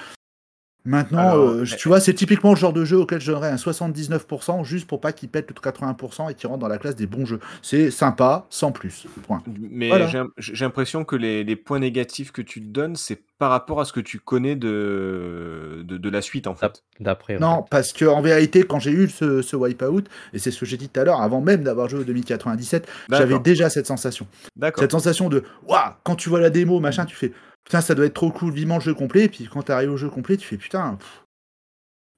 [0.86, 3.56] Maintenant, Alors, euh, tu vois, c'est typiquement le genre de jeu auquel je donnerais un
[3.56, 7.06] 79% juste pour pas qu'il pète le 80% et qu'il rentre dans la classe des
[7.06, 7.38] bons jeux.
[7.60, 9.06] C'est sympa, sans plus.
[9.26, 9.42] Point.
[9.70, 10.08] Mais Voilà.
[10.38, 13.84] j'ai l'impression que les, les points négatifs que tu te donnes, c'est par rapport à
[13.84, 16.82] ce que tu connais de, de, de la suite, en fait.
[16.98, 17.38] D'après.
[17.38, 20.66] Non, parce que en vérité, quand j'ai eu ce, ce wipeout, et c'est ce que
[20.66, 24.26] j'ai dit tout à l'heure, avant même d'avoir joué au 2097, j'avais déjà cette sensation.
[24.56, 24.82] D'accord.
[24.82, 27.32] Cette sensation de waouh, quand tu vois la démo, machin, tu fais
[27.64, 29.24] putain, ça doit être trop cool, vivement le jeu complet.
[29.24, 31.24] Et puis quand t'arrives au jeu complet, tu fais putain, pff,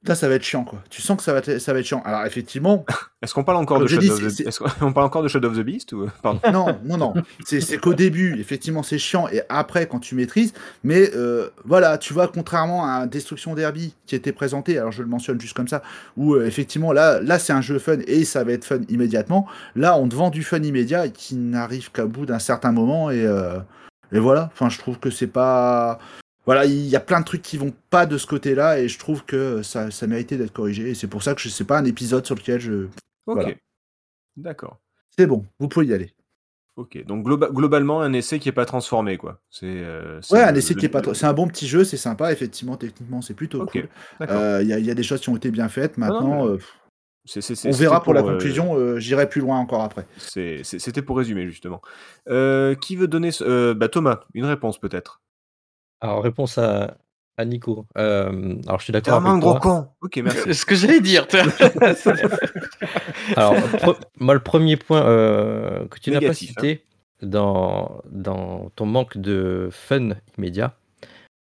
[0.02, 0.82] putain, ça va être chiant quoi.
[0.90, 2.02] Tu sens que ça va, être- ça va être chiant.
[2.04, 2.84] Alors effectivement,
[3.22, 5.60] Est-ce qu'on parle encore de Shadow of the qu'on parle encore de Shadow of the
[5.60, 6.40] Beast ou pardon?
[6.52, 7.14] Non, non, non.
[7.44, 11.98] C'est c'est qu'au début, effectivement, c'est chiant, et après, quand tu maîtrises, mais euh, voilà,
[11.98, 15.68] tu vois, contrairement à Destruction Derby qui était présenté, alors je le mentionne juste comme
[15.68, 15.82] ça,
[16.16, 19.46] où euh, effectivement, là, là c'est un jeu fun et ça va être fun immédiatement.
[19.76, 23.08] Là, on te vend du fun immédiat et qui n'arrive qu'à bout d'un certain moment,
[23.12, 23.58] et, euh,
[24.12, 24.50] et voilà.
[24.52, 25.98] Enfin, je trouve que c'est pas.
[26.44, 28.98] Voilà, il y a plein de trucs qui vont pas de ce côté-là, et je
[28.98, 31.84] trouve que ça, ça méritait d'être corrigé, et c'est pour ça que sais pas un
[31.84, 32.84] épisode sur lequel je.
[33.26, 33.34] Ok.
[33.36, 33.50] Voilà.
[34.36, 34.78] D'accord.
[35.16, 36.12] C'est bon, vous pouvez y aller.
[36.76, 37.04] Ok.
[37.04, 39.40] Donc globa- globalement, un essai qui est pas transformé, quoi.
[39.50, 39.66] C'est.
[39.66, 41.02] euh, c'est Ouais, un essai le- qui est pas.
[41.14, 43.72] C'est un bon petit jeu, c'est sympa, effectivement, techniquement, c'est plutôt Ok.
[43.72, 43.88] cool.
[44.22, 45.98] Euh, Il y, a- il y a des choses qui ont été bien faites.
[45.98, 46.58] non, Maintenant, mais euh,
[47.68, 48.76] On verra pour la euh, conclusion.
[48.76, 50.06] euh, J'irai plus loin encore après.
[50.62, 51.80] C'était pour résumer justement.
[52.28, 55.20] Euh, qui veut donner ce- euh, bah, Thomas, une réponse peut-être.
[56.00, 56.96] Alors, réponse à,
[57.36, 57.86] à Nico.
[57.96, 59.88] Euh, alors, je suis d'accord vraiment un avec gros con.
[60.00, 60.40] Ok, merci.
[60.46, 61.26] C'est ce que j'allais dire.
[63.36, 66.84] Alors, pre- moi, le premier point euh, que tu n'as pas Négatif, cité
[67.22, 70.76] dans, dans ton manque de fun immédiat,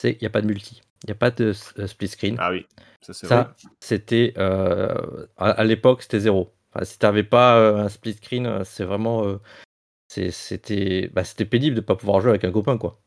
[0.02, 0.82] c'est qu'il n'y a pas de multi.
[1.04, 2.36] Il n'y a pas de euh, split screen.
[2.40, 2.66] Ah oui,
[3.02, 3.36] ça c'est vrai.
[3.36, 4.34] Ça, c'était.
[4.38, 6.54] euh, à, à l'époque, c'était zéro.
[6.74, 9.26] Enfin, si tu n'avais pas euh, un split screen, c'est vraiment.
[9.26, 9.38] euh,
[10.10, 13.00] c'était bah, c'était pénible de ne pas pouvoir jouer avec un copain, quoi.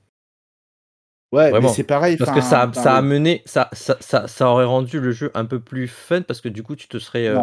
[1.33, 1.69] Ouais, Vraiment.
[1.69, 2.17] mais c'est pareil.
[2.19, 5.47] Parce que ça, ça a mené, ça, ça, ça, ça aurait rendu le jeu un
[5.47, 7.41] peu plus fun parce que du coup tu te serais, euh.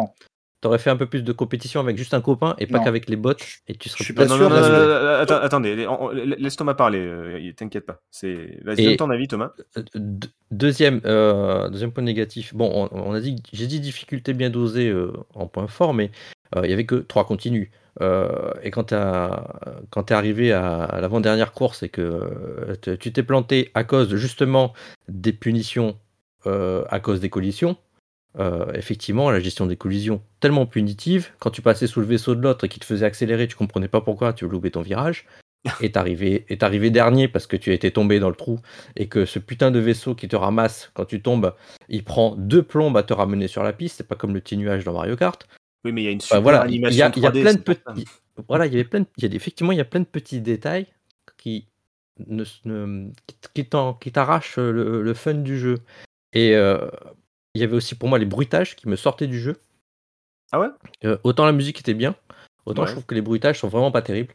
[0.60, 3.16] T'aurais fait un peu plus de compétition avec juste un copain et pas qu'avec les
[3.16, 3.32] bots
[3.68, 4.56] et tu Je serais suis plus- pas non, sûr, non,
[5.20, 5.86] attends, attendez,
[6.38, 8.00] laisse Thomas parler, euh, t'inquiète pas.
[8.10, 8.58] C'est...
[8.64, 9.52] Vas-y, donne ton avis, Thomas.
[9.76, 12.54] Euh, deux- Deuxième, euh, deuxième point négatif.
[12.54, 16.10] Bon, on, on a dit, j'ai dit difficulté bien dosée euh, en point fort, mais
[16.56, 17.70] euh, il y avait que trois continues.
[18.00, 23.70] Euh, et quand tu es arrivé à, à l'avant-dernière course et que tu t'es planté
[23.74, 24.72] à cause justement
[25.08, 25.96] des punitions
[26.46, 27.76] euh, à cause des collisions,
[28.38, 32.40] euh, effectivement, la gestion des collisions tellement punitive, quand tu passais sous le vaisseau de
[32.42, 35.26] l'autre et qui te faisait accélérer, tu comprenais pas pourquoi, tu loupais ton virage.
[35.82, 38.60] Et t'arrivais et t'arrivais dernier parce que tu étais tombé dans le trou
[38.96, 41.54] et que ce putain de vaisseau qui te ramasse quand tu tombes,
[41.90, 43.98] il prend deux plombes à te ramener sur la piste.
[43.98, 45.46] C'est pas comme le petit nuage dans Mario Kart.
[45.84, 47.42] Oui, mais il y a une Enfin, super voilà, il y a, y a 3D,
[47.42, 48.06] plein de petits.
[48.48, 50.40] Voilà, il y avait plein il y a effectivement, il y a plein de petits
[50.40, 50.86] détails
[51.36, 51.66] qui
[52.26, 53.10] ne, ne-
[53.52, 55.80] qui- t'arrachent le, le fun du jeu.
[56.32, 56.88] Et euh,
[57.54, 59.60] il y avait aussi pour moi les bruitages qui me sortaient du jeu.
[60.52, 60.68] Ah ouais?
[61.04, 62.14] Euh, autant la musique était bien,
[62.66, 62.88] autant Ouais.
[62.88, 64.34] je trouve que les bruitages sont vraiment pas terribles.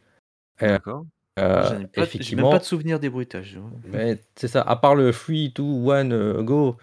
[0.62, 1.04] Euh, D'accord.
[1.38, 3.58] Euh, J'en ai pas- J'ai même effectivement, pas de souvenir des bruitages.
[3.84, 6.78] mais c'est ça, à part le 3, 2, 1, euh, go,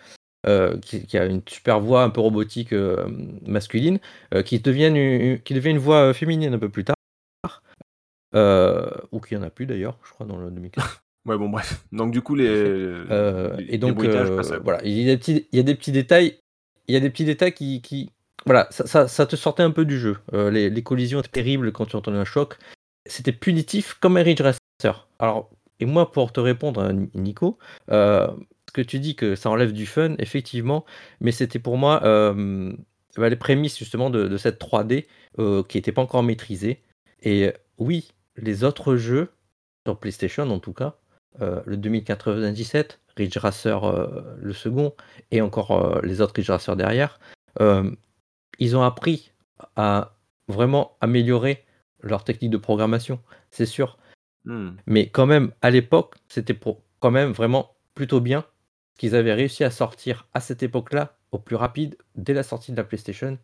[0.45, 3.07] euh, qui, qui a une super voix un peu robotique euh,
[3.47, 3.99] masculine,
[4.35, 6.95] euh, qui, devienne une, qui devient une voix féminine un peu plus tard,
[8.35, 10.83] euh, ou qui en a plus d'ailleurs, je crois, dans le 2015.
[11.25, 11.85] Ouais, bon, bref.
[11.91, 12.47] Donc, du coup, les.
[12.47, 14.63] Euh, les- et donc, les euh, passent à quoi.
[14.63, 16.37] voilà, il y, a des petits, il y a des petits détails,
[16.87, 18.09] il y a des petits détails qui, qui
[18.45, 20.17] voilà, ça, ça, ça te sortait un peu du jeu.
[20.33, 22.57] Euh, les, les collisions étaient terribles quand tu entendais un choc.
[23.05, 25.07] C'était punitif comme un Ridge Racer.
[25.19, 25.49] Alors,
[25.79, 27.57] et moi, pour te répondre, à Nico,
[27.89, 30.83] ce que tu dis que ça enlève du fun, effectivement,
[31.21, 32.01] mais c'était pour moi
[33.17, 35.05] bah, les prémices justement de, de cette 3D
[35.39, 36.81] euh, qui n'était pas encore maîtrisée.
[37.21, 39.29] Et oui, les autres jeux,
[39.85, 40.95] sur PlayStation en tout cas,
[41.39, 44.93] le 2097, Ridge Racer euh, le second,
[45.31, 47.19] et encore euh, les autres Ridge Racer derrière,
[47.61, 47.89] euh,
[48.59, 49.31] ils ont appris
[49.75, 50.13] à
[50.47, 51.63] vraiment améliorer
[52.01, 53.19] leur technique de programmation,
[53.51, 53.97] c'est sûr.
[54.45, 54.71] Hmm.
[54.87, 56.57] Mais quand même, à l'époque, c'était
[56.99, 58.43] quand même vraiment plutôt bien
[58.97, 62.77] qu'ils avaient réussi à sortir à cette époque-là au plus rapide dès la sortie de
[62.77, 63.37] la PlayStation.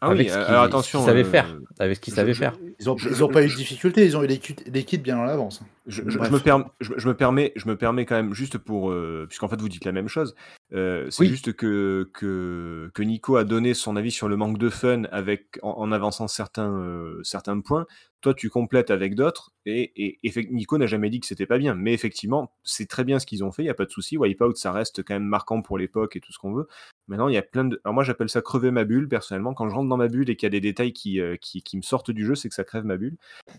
[0.00, 1.00] Ah avec oui, ce alors attention.
[1.00, 1.56] ce qu'ils savaient euh, faire.
[1.78, 2.56] Avec ce qu'ils savaient je- faire.
[2.78, 4.38] Ils ont, Je- ils ont je- pas eu de difficulté, ils ont eu les
[4.84, 5.62] kits bien en avance.
[5.86, 6.32] Je, je- je Bref.
[6.32, 9.26] me perm- je, me- je me permets, je me permets quand même juste pour, euh,
[9.28, 10.34] puisqu'en fait vous dites la même chose,
[10.72, 11.28] euh, c'est Oui.
[11.28, 15.58] juste que, que que Nico a donné son avis sur le manque de fun avec
[15.62, 17.86] en, en avançant certains euh, certains points.
[18.22, 20.18] Toi tu complètes avec d'autres et, et,
[20.50, 23.44] Nico n'a jamais dit que c'était pas bien, mais effectivement c'est très bien ce qu'ils
[23.44, 24.16] ont fait, il y a pas de souci.
[24.16, 26.66] Wipeout ça reste quand même marquant pour l'époque et tout ce qu'on veut.
[27.06, 29.54] Maintenant il y a plein de, alors moi j'appelle ça crever ma bulle personnellement.
[29.54, 31.76] Quand je rentre dans ma bulle et qu'il y a des détails qui qui, qui
[31.76, 33.16] me sortent du jeu, c'est que ça crève ma bulle.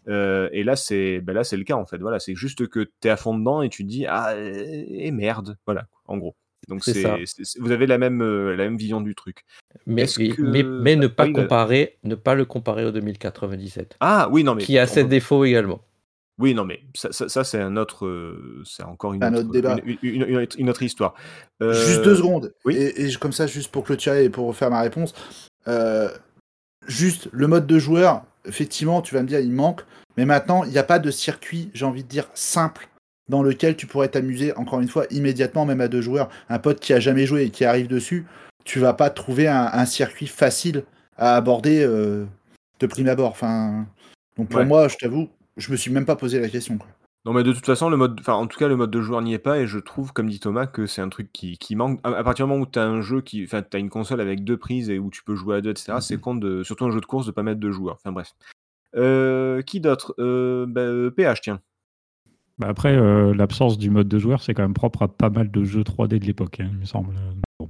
[0.07, 1.99] Et là, c'est ben là, c'est le cas en fait.
[1.99, 5.11] Voilà, c'est juste que tu es à fond dedans et tu te dis ah et
[5.11, 6.35] merde, voilà, en gros.
[6.67, 7.15] Donc C'est ça.
[7.19, 9.45] c'est, c'est- c'est- vous avez la même euh, la même vision du truc.
[9.85, 12.83] Mais, Est-ce mais, que- mais, mais ne pas oui, bah- comparer, ne pas le comparer
[12.83, 15.81] au 2097, Ah oui, non mais qui a ses peut- défauts également.
[16.39, 19.43] Oui, non mais ça, ça, ça, c'est un autre, euh, c'est encore une Un autre,
[19.45, 19.77] autre débat.
[19.85, 21.13] Une, une- une autre- une autre histoire.
[21.63, 22.53] Euh, Juste deux secondes.
[22.65, 22.75] oui.
[22.75, 25.13] Et, et comme ça, juste pour clôturer et pour faire ma réponse.
[25.67, 26.09] euh,
[26.87, 29.81] juste le mode de joueur, effectivement, tu vas me dire, il manque.
[30.17, 32.89] Mais maintenant, il n'y a pas de circuit, j'ai envie de dire, simple
[33.29, 36.29] dans lequel tu pourrais t'amuser, encore une fois, immédiatement, même à deux joueurs.
[36.49, 38.25] Un pote qui a jamais joué et qui arrive dessus,
[38.63, 40.83] tu vas pas trouver un, un circuit facile
[41.17, 42.25] à aborder euh,
[42.79, 43.31] de prime abord.
[43.31, 43.85] Enfin,
[44.37, 44.65] donc pour Ouais.
[44.65, 45.27] moi, je t'avoue,
[45.57, 46.77] je me suis même pas posé la question.
[46.77, 46.87] quoi.
[47.27, 49.21] Non mais de toute façon le mode, enfin en tout cas le mode de joueur
[49.21, 51.75] n'y est pas et je trouve comme dit Thomas que c'est un truc qui, qui
[51.75, 51.99] manque.
[52.05, 53.89] À, à partir du moment où tu as un jeu qui, enfin tu as une
[53.89, 55.97] console avec deux prises et où tu peux jouer à deux etc.
[55.99, 57.95] C'est con de, surtout un jeu de course de pas mettre de joueurs.
[57.95, 58.33] Enfin bref.
[58.95, 60.15] Euh, qui d'autre?
[60.19, 61.59] Euh, bah, euh, PH tiens.
[62.59, 65.51] Bah après, euh, l'absence du mode de joueur, c'est quand même propre à pas mal
[65.51, 67.13] de jeux 3D de l'époque, hein, il me semble.
[67.59, 67.69] Bon.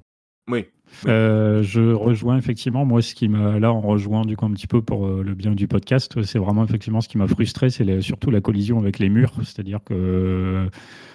[0.52, 0.68] Oui.
[1.06, 4.68] Euh, je rejoins effectivement, moi, ce qui m'a, là, on rejoint du coup un petit
[4.68, 8.02] peu pour euh, le bien du podcast, c'est vraiment effectivement ce qui m'a frustré, c'est
[8.02, 10.70] surtout la collision avec les murs, c'est-à-dire que euh,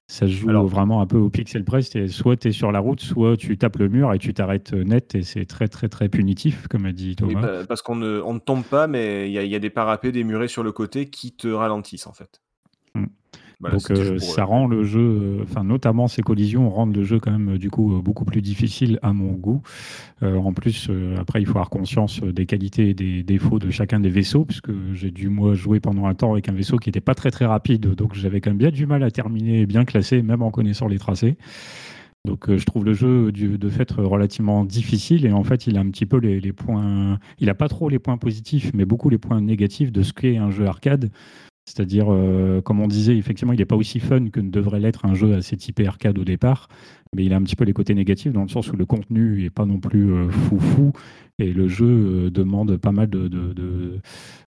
[0.09, 2.70] ça se joue Alors- vraiment un peu au pixel près, c'est soit tu es sur
[2.70, 5.89] la route, soit tu tapes le mur et tu t'arrêtes net, et c'est très très
[5.89, 7.41] très punitif, comme a dit Thomas.
[7.41, 9.59] pa- parce qu'on ne, on ne tombe pas, mais il y, a- il y a
[9.59, 12.41] des parapets, des murets sur le côté qui te ralentissent en fait.
[13.63, 17.05] Voilà, Donc euh, ça euh, rend le jeu, euh, enfin notamment ces collisions rendent le
[17.05, 19.63] jeu quand même euh, du coup beaucoup plus difficile à mon goût.
[20.23, 23.71] Euh, en plus, euh, après il faut avoir conscience des qualités et des défauts de
[23.71, 26.89] chacun des vaisseaux, puisque j'ai dû moi jouer pendant un temps avec un vaisseau qui
[26.89, 29.67] n'était pas très très rapide, donc j'avais quand même bien du mal à terminer et
[29.67, 31.37] bien classé, même en connaissant les tracés.
[32.25, 35.77] Donc euh, je trouve le jeu du- de fait relativement difficile et en fait il
[35.77, 38.85] a un petit peu les, les points, il a pas trop les points positifs mais
[38.85, 41.11] beaucoup les points négatifs de ce qu'est un jeu arcade
[41.65, 45.05] C'est-à-dire, euh, comme on disait, effectivement, il n'est pas aussi fun que ne devrait l'être
[45.05, 46.69] un jeu assez typé arcade au départ,
[47.15, 49.43] mais il a un petit peu les côtés négatifs dans le sens où le contenu
[49.43, 50.93] n'est pas non plus euh, foufou
[51.39, 54.01] et le jeu euh, demande pas mal de,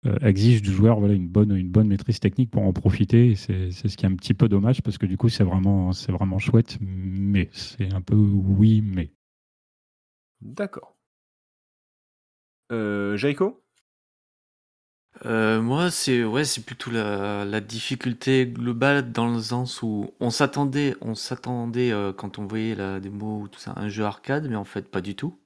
[0.07, 3.35] euh, exige du joueur une, bonne, maîtrise technique pour en profiter.
[3.35, 6.39] C'est ce qui est un petit peu dommage parce que du coup, c'est vraiment, vraiment
[6.39, 9.11] chouette, mais c'est un peu oui, mais.
[10.41, 10.97] D'accord.
[12.71, 13.63] Euh, Jaiko?
[15.27, 20.31] Euh, moi, c'est ouais, c'est plutôt la, la difficulté globale dans le sens où on
[20.31, 24.47] s'attendait, on s'attendait euh, quand on voyait la démo ou tout ça, un jeu arcade,
[24.49, 25.37] mais en fait pas du tout.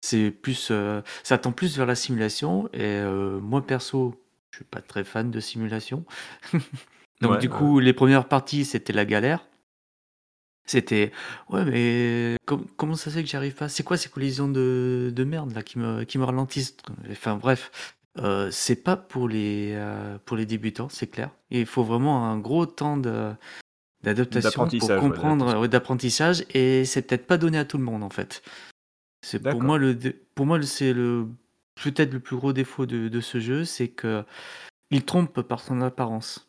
[0.00, 3.00] C'est plus, euh, ça tend plus vers la simulation et
[3.40, 4.14] moi perso,
[4.50, 6.04] je suis pas très fan de simulation.
[7.20, 7.56] Donc Ouais, du ouais.
[7.56, 9.46] coup, les premières parties c'était la galère.
[10.64, 11.12] C'était
[11.50, 13.68] ouais, mais com- comment ça se fait que j'y arrive pas?
[13.68, 16.76] C'est quoi ces collisions de, de merde là qui me, qui me ralentissent?
[17.10, 17.70] Enfin bref.
[18.18, 21.30] Euh, c'est pas pour les, euh, pour les débutants, c'est clair.
[21.50, 23.32] Il faut vraiment un gros temps de,
[24.02, 25.60] d'adaptation pour D'apprentissage, ouais, comprendre, d'adaptation.
[25.60, 28.42] ouais, d'apprentissage, et c'est peut-être pas donné à tout le monde en fait.
[29.22, 29.62] C'est pour D'accord.
[29.62, 31.28] moi le, dé- pour moi le- c'est le
[31.82, 34.24] peut-être le plus gros défaut de, de ce jeu, c'est que
[34.90, 36.48] il trompe par son apparence.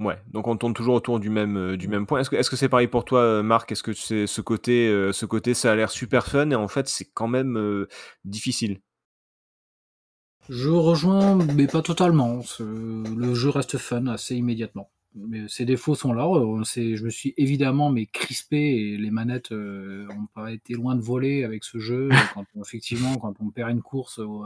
[0.00, 2.20] Ouais, donc on tourne toujours autour du même, euh, du même point.
[2.20, 3.72] Est-ce que est-ce que c'est pareil pour toi, Marc?
[3.72, 6.88] Est-ce que c'est ce côté, ce côté, ça a l'air super fun et en fait
[6.88, 7.86] c'est quand même
[8.24, 8.80] difficile
[10.48, 12.40] Je rejoins, mais pas totalement.
[12.60, 14.90] Le jeu reste fun assez immédiatement.
[15.14, 16.26] Mais ses défauts sont là.
[16.28, 20.94] Euh, Je me suis évidemment mais crispé et les manettes euh, ont pas été loin
[20.94, 22.08] de voler avec ce jeu.
[22.34, 24.44] Quand on- effectivement, quand on perd une course euh,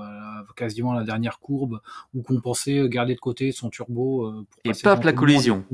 [0.57, 1.81] quasiment à la dernière courbe
[2.15, 5.65] ou qu'on pensait garder de côté son turbo euh, pour Et devant la monde, collision.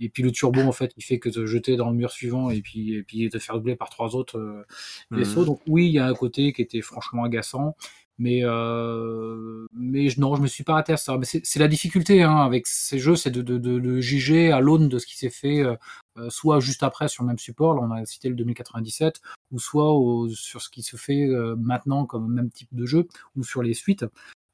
[0.00, 2.50] Et puis, le turbo en fait, il fait que te jeter dans le mur suivant
[2.50, 4.66] et puis et puis te faire doubler par trois autres euh,
[5.12, 5.40] vaisseaux.
[5.40, 5.46] Mhm.
[5.46, 7.76] Donc oui, il y a un côté qui était franchement agaçant.
[8.18, 11.18] Mais, euh, mais non, je me suis pas à ça.
[11.18, 14.52] Mais c'est c'est la difficulté hein, avec ces jeux, c'est de, de, de, de juger
[14.52, 15.74] à l'aune de ce qui s'est fait, euh,
[16.18, 19.58] euh, soit juste après sur le même support, là on a cité le 2097, ou
[19.58, 23.42] soit au- sur ce qui se fait euh, maintenant comme même type de jeu, ou
[23.44, 24.04] sur les suites.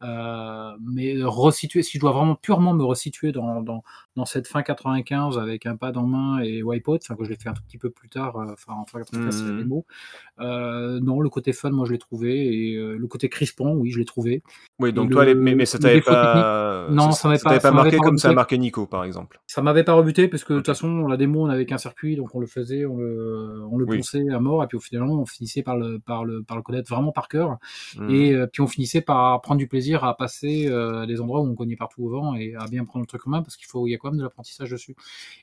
[0.03, 3.83] Euh, mais resituer, si je dois vraiment purement me resituer dans, dans,
[4.21, 7.37] dans cette fin 95 avec un pad en main et Wipeout, enfin que je l'ai
[7.37, 9.59] fait un tout petit peu plus tard, euh, enfin en fin 95 c'est la Mhm.
[9.63, 9.87] démo,
[10.41, 13.91] euh, non, le côté fun, moi je l'ai trouvé, et euh, le côté crispant, oui,
[13.91, 14.43] je l'ai trouvé.
[14.79, 17.59] Oui, Et donc toi, le, mais, mais ça t'avait technique, pas, non, ça, m'avait pas,
[17.61, 19.41] pas marqué comme ça a marqué Nico, par exemple.
[19.47, 22.17] Ça m'avait pas rebuté parce que de toute façon la démo on avait qu'un circuit
[22.17, 23.97] donc on le faisait, on le, on le Oui.
[23.99, 26.63] ponçait à mort et puis au final on finissait par le, par le, par le
[26.63, 27.59] connaître vraiment par cœur
[27.99, 28.11] Mhm.
[28.11, 31.41] et euh, puis on finissait par prendre du plaisir à passer euh, à des endroits
[31.41, 33.57] où on cognait partout au vent et à bien prendre le truc en main parce
[33.57, 34.97] qu'il faut il y a quand de l'apprentissage dessus.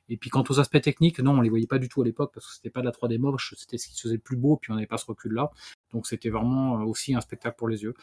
[0.09, 2.31] Et puis quant aux aspects techniques, non on les voyait pas du tout à l'époque
[2.33, 4.37] parce que c'était pas de la 3D moche, c'était ce qui se faisait le plus
[4.37, 5.51] beau puis on n'avait pas ce recul là
[5.93, 7.93] donc c'était vraiment euh, aussi un spectacle pour les yeux.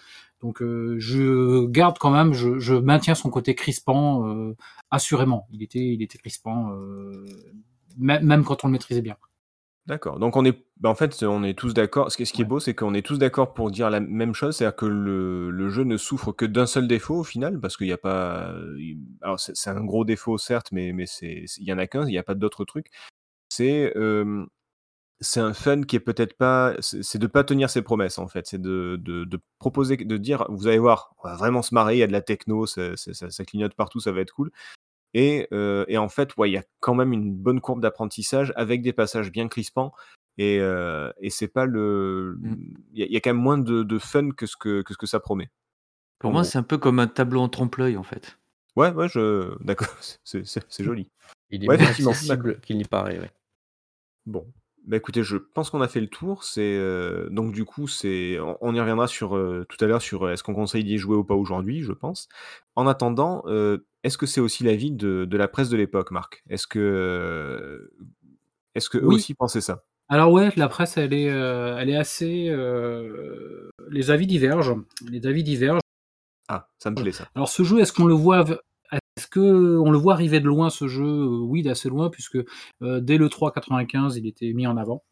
[0.40, 4.56] Donc euh, je garde quand même, je, maintiens son côté crispant euh,
[4.90, 5.46] assurément.
[5.52, 6.74] Il était, il était crispant,
[7.96, 9.16] même quand on le maîtrisait bien.
[9.86, 10.18] D'accord.
[10.18, 12.10] Donc on est, bah, en fait, on est tous d'accord.
[12.10, 12.48] Ce qui, ce qui est Ouais.
[12.48, 15.68] beau, c'est qu'on est tous d'accord pour dire la même chose, c'est-à-dire que le, le
[15.68, 18.54] jeu ne souffre que d'un seul défaut au final, parce qu'il n'y a pas.
[18.78, 21.76] il- Alors c'est c'est un gros défaut certes, mais mais c'est, c'est- il y en
[21.78, 22.86] a qu'un, il n'y a pas d'autres trucs.
[23.50, 24.46] C'est euh,
[25.20, 28.28] c'est un fun qui est peut-être pas, c'est c'est de pas tenir ses promesses en
[28.28, 31.74] fait, c'est de, de, de proposer, de dire, vous allez voir, on va vraiment se
[31.74, 34.20] marrer, il y a de la techno, ça, ça, ça- ça clignote partout, ça va
[34.22, 34.50] être cool.
[35.14, 38.52] Et, euh, et en fait, ouais, il y a quand même une bonne courbe d'apprentissage
[38.56, 39.92] avec des passages bien crispants.
[40.36, 42.54] Et, euh, et c'est pas le, Mm.
[42.92, 44.82] il y, a- il y a quand même moins de, de fun que ce que,
[44.82, 45.50] que ce que ça promet.
[46.18, 48.38] Pour En moi, c'est un peu comme un tableau en trompe-l'œil en fait.
[48.76, 49.88] Ouais, ouais, je, d'accord,
[50.24, 50.44] c'est-
[50.82, 51.08] joli.
[51.50, 53.20] Il est Ouais, accessible qu'il n'y paraît.
[53.20, 53.30] ouais.
[54.26, 54.46] Bon,
[54.86, 56.42] bah écoutez, je pense qu'on a fait le tour.
[56.44, 60.02] C'est euh, donc du coup, c'est on, on y reviendra sur euh, tout à l'heure
[60.02, 62.28] sur euh, est-ce qu'on conseille d'y jouer ou pas aujourd'hui, je pense.
[62.74, 66.44] En attendant, euh, est-ce que c'est aussi l'avis de, de la presse de l'époque, Marc?
[66.48, 67.92] Est-ce que euh,
[68.74, 69.14] est-ce que eux Oui.
[69.16, 69.84] aussi pensaient ça?
[70.08, 72.48] Alors ouais, la presse, elle est, euh, elle est assez.
[72.50, 74.76] euh, les avis divergent.
[75.10, 75.80] Les avis divergent.
[76.48, 77.26] Ah, ça me plaît ça.
[77.34, 78.44] Alors ce jeu, est-ce qu'on le voit
[79.16, 81.26] est-ce que on le voit arriver de loin ce jeu?
[81.26, 82.38] Oui, d'assez loin, puisque
[82.82, 85.04] euh, dès le 3 95, il était mis en avant.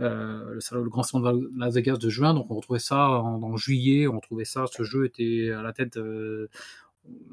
[0.00, 3.56] Euh, le, grand salon de Las Vegas de juin, donc on retrouvait ça en, en
[3.56, 5.96] juillet, on trouvait ça, ce jeu était à la tête.
[5.96, 6.48] euh,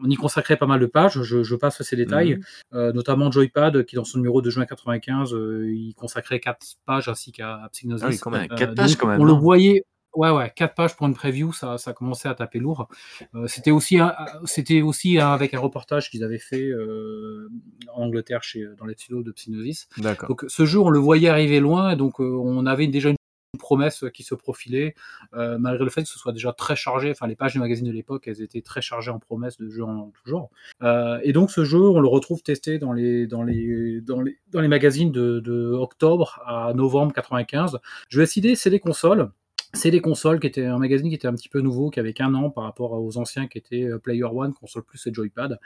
[0.04, 2.44] on y consacrait pas mal de pages, je, je passe ces détails, Mhm.
[2.80, 7.10] euh, notamment Joypad, qui dans son numéro de juin 95, euh, il consacrait 4 pages
[7.10, 8.04] ainsi qu'à Psygnosis.
[8.06, 8.42] Ah oui, quand même.
[8.42, 9.22] Ouais, quatre Euh, pages donc, quand même.
[9.22, 9.84] On le non voyait,
[10.16, 12.88] ouais, ouais, 4 pages pour une preview, ça, ça commençait à taper lourd.
[13.36, 14.14] Euh, c'était aussi, un,
[14.46, 17.50] c'était aussi un- avec un reportage qu'ils avaient fait euh,
[17.94, 19.88] en Angleterre chez, dans les studios de Psygnosis.
[19.98, 20.30] D'accord.
[20.30, 23.17] Donc ce jeu, on le voyait arriver loin, donc euh, on avait déjà une
[23.58, 24.96] promesse qui se profilait,
[25.34, 27.12] euh, malgré le fait que ce soit déjà très chargé.
[27.12, 29.84] Enfin, les pages du magazine de l'époque, elles étaient très chargées en promesses de jeux
[29.84, 30.50] en tout genre.
[30.84, 34.38] Euh, et donc, ce jeu, on le retrouve testé dans les, dans les, dans les,
[34.52, 37.80] dans les magazines de, octobre à novembre 95.
[38.10, 39.32] Je vais citer, c'est des consoles.
[39.74, 42.14] C'est des consoles qui étaient un magazine qui était un petit peu nouveau, qui avait
[42.14, 45.60] qu'un an par rapport aux anciens qui étaient euh, Player One, Console Plus et Joypad,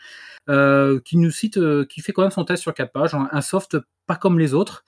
[0.49, 3.77] euh, qui nous cite, qui fait quand même son test sur quatre pages, un soft
[4.07, 4.83] pas comme les autres.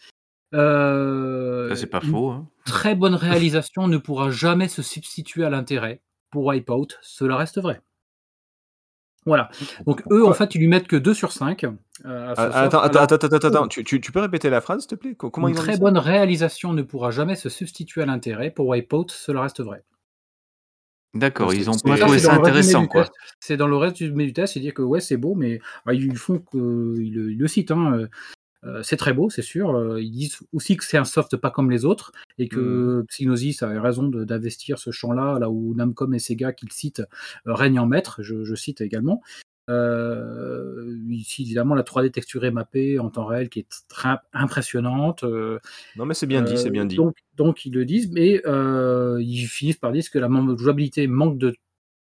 [0.53, 2.29] Euh, Ça, c'est pas faux.
[2.29, 2.47] hein.
[2.65, 6.01] Très bonne réalisation ne pourra jamais se substituer à l'intérêt.
[6.31, 7.81] Pour Wipeout, cela reste vrai.
[9.25, 9.49] Voilà.
[9.85, 11.63] Donc eux, en fait, ils lui mettent que 2 sur 5.
[11.63, 11.69] euh,
[12.31, 12.55] à ce Ah, soft.
[12.55, 14.95] Attends, attends, Alors, attends, attends, attends, tu, tu- tu peux répéter la phrase, s'il te
[14.95, 15.15] plaît?
[15.15, 18.05] Co- Comment une ils ont dit très bonne réalisation ne pourra jamais se substituer à
[18.05, 18.51] l'intérêt.
[18.51, 19.83] Pour Wipeout, cela reste vrai.
[21.13, 23.05] D'accord, ils ont c'est- pas trouvé ça intéressant, quoi.
[23.39, 25.93] C'est dans le reste du du test, c'est dire que ouais, c'est beau, mais bah,
[25.93, 27.69] ils font que ils le, ils le citent.
[27.71, 28.07] hein, euh, euh,
[28.83, 29.75] c'est très beau, c'est sûr.
[29.75, 33.61] euh, Ils disent aussi que c'est un soft pas comme les autres et que Psygnosis
[33.63, 37.03] avait raison d'investir ce champ-là, là où Namcom et Sega, qu'ils citent,
[37.47, 38.23] euh, règnent en maître.
[38.23, 39.21] Je, je cite également.
[39.69, 45.23] Euh, ici, évidemment, la 3D texturée mappée en temps réel qui est très impressionnante.
[45.23, 45.59] euh,
[45.95, 46.95] Non, mais c'est bien dit, c'est euh, bien dit.
[46.95, 51.37] donc, donc ils le disent, mais euh, ils finissent par dire que la jouabilité manque
[51.37, 51.55] de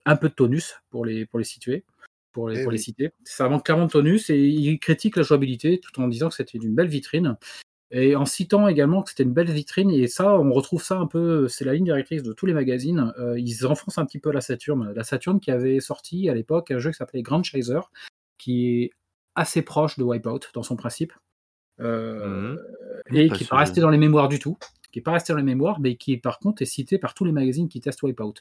[0.06, 1.86] un peu de tonus pour les, pour les situer,
[2.34, 3.12] pour les, Eh les citer.
[3.24, 6.58] Ça manque clairement de tonus et ils critiquent la jouabilité tout en disant que c'était
[6.58, 7.38] une belle vitrine.
[7.96, 11.06] Et en citant également que c'était une belle vitrine, et ça, on retrouve ça un
[11.06, 13.14] peu, c'est la ligne directrice de tous les magazines.
[13.20, 14.92] euh, ils enfoncent un petit peu la Saturn.
[14.96, 17.82] La Saturn qui avait sorti à l'époque un jeu qui s'appelait Grand Chaser,
[18.40, 18.92] qui est
[19.36, 21.14] assez proche de Wipeout dans son principe.
[21.80, 22.56] Euh,
[23.10, 23.16] Mhm.
[23.16, 24.58] et Pas qui n'est pas resté dans les mémoires du tout,
[24.92, 27.26] qui n'est pas resté dans les mémoires, mais qui par contre est cité par tous
[27.26, 28.36] les magazines qui testent Wipeout.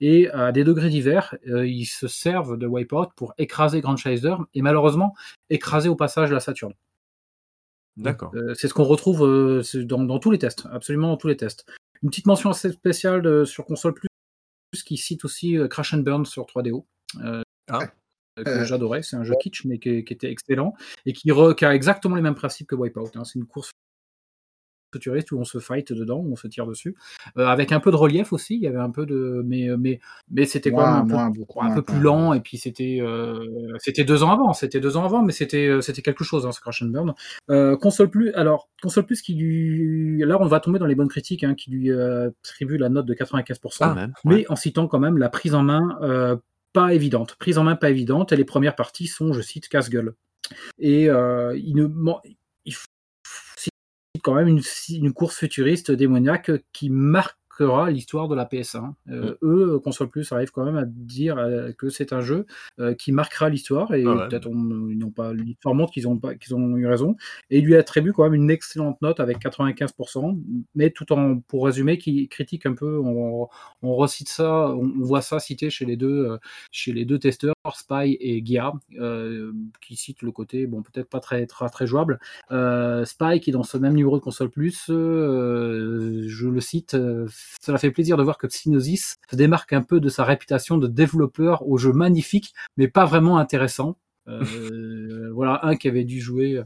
[0.00, 4.34] Et à des degrés divers, euh, ils se servent de Wipeout pour écraser Grand Chaser
[4.54, 5.14] et malheureusement
[5.50, 6.72] écraser au passage la Saturn.
[7.96, 8.32] D'accord.
[8.34, 11.36] Euh, c'est ce qu'on retrouve euh, dans, dans tous les tests, absolument dans tous les
[11.36, 11.66] tests.
[12.02, 14.08] Une petite mention assez spéciale de- sur console plus
[14.86, 16.86] qui cite aussi euh, Crash and Burn sur 3DO.
[17.22, 17.80] euh, Ah.
[18.38, 18.64] euh, que Euh.
[18.64, 20.74] j'adorais, c'est un jeu kitsch mais qui, qui était excellent
[21.04, 23.10] et qui, re- qui a exactement les mêmes principes que Wipeout.
[23.16, 23.24] hein.
[23.24, 23.70] C'est une course
[24.92, 26.94] futuriste où on se fight dedans, où on se tire dessus,
[27.38, 28.56] Euh, avec un peu de relief aussi.
[28.56, 30.00] Il y avait un peu de, mais mais
[30.30, 32.40] mais c'était quand même un peu, moins, beaucoup un moins, peu quand plus lent et
[32.40, 36.02] puis c'était euh, c'était deux ans avant, c'était deux ans avant, mais c'était euh, c'était
[36.02, 37.14] quelque chose, hein, ce Crash and Burn.
[37.50, 41.08] Euh, console plus, alors console plus qui lui, là on va tomber dans les bonnes
[41.08, 44.12] critiques, hein, qui lui euh, attribue la note de 95%, Quand même.
[44.24, 46.36] mais en citant quand même la prise en main euh,
[46.72, 47.36] pas évidente.
[47.38, 50.14] Prise en main pas évidente, et les premières parties sont, je cite, casse-gueule.
[50.78, 51.86] Et euh, il ne
[52.64, 52.89] il cite
[54.20, 56.90] quand même une, course futuriste démoniaque qui
[57.60, 58.94] marquera l'histoire de la PS1.
[59.10, 62.46] Euh, Eux, Console Plus, arrivent quand même à dire euh, que c'est un jeu
[62.78, 64.28] euh, qui marquera l'histoire, et Ah ouais.
[64.28, 67.16] peut-être ils n'ont pas, l'histoire montre qu'ils ont, pas, qu'ils ont eu raison,
[67.50, 70.38] et il lui attribue quand même une excellente note avec 95%,
[70.74, 73.48] mais tout en, pour résumer, qui critique un peu, on,
[73.82, 76.38] on recite ça, on, on voit ça cité chez les deux, euh,
[76.70, 81.20] chez les deux testeurs, Spy et Gia, euh, qui citent le côté, bon, peut-être pas
[81.20, 82.18] très, très, très jouable.
[82.50, 86.94] Euh, Spy, qui est dans ce même numéro de console plus, euh, je le cite,
[86.94, 87.26] euh,
[87.60, 90.86] cela fait plaisir de voir que Psygnosis se démarque un peu de sa réputation de
[90.86, 93.96] développeur au jeu magnifique, mais pas vraiment intéressant.
[94.28, 96.62] Euh, voilà, un qui avait dû jouer.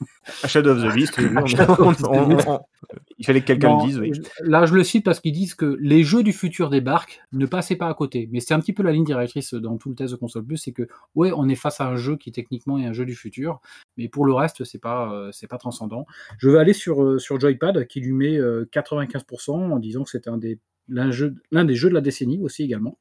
[0.00, 0.04] Euh,
[0.46, 1.18] Shadow of the Beast,
[3.18, 4.12] il fallait que quelqu'un le dise, oui.
[4.40, 7.76] Là, je le cite parce qu'ils disent que les jeux du futur débarquent, ne passez
[7.76, 8.28] pas à côté.
[8.30, 10.56] Mais c'est un petit peu la ligne directrice dans tout le test de console plus,
[10.58, 13.14] c'est que ouais, on est face à un jeu qui techniquement est un jeu du
[13.16, 13.60] futur,
[13.96, 16.06] mais pour le reste, c'est pas euh, c'est pas transcendant.
[16.38, 20.10] Je vais aller sur euh, sur Joypad qui lui met euh, 95% en disant que
[20.10, 20.58] c'est un des
[20.88, 22.98] l'un jeu- l'un des jeux de la décennie aussi également.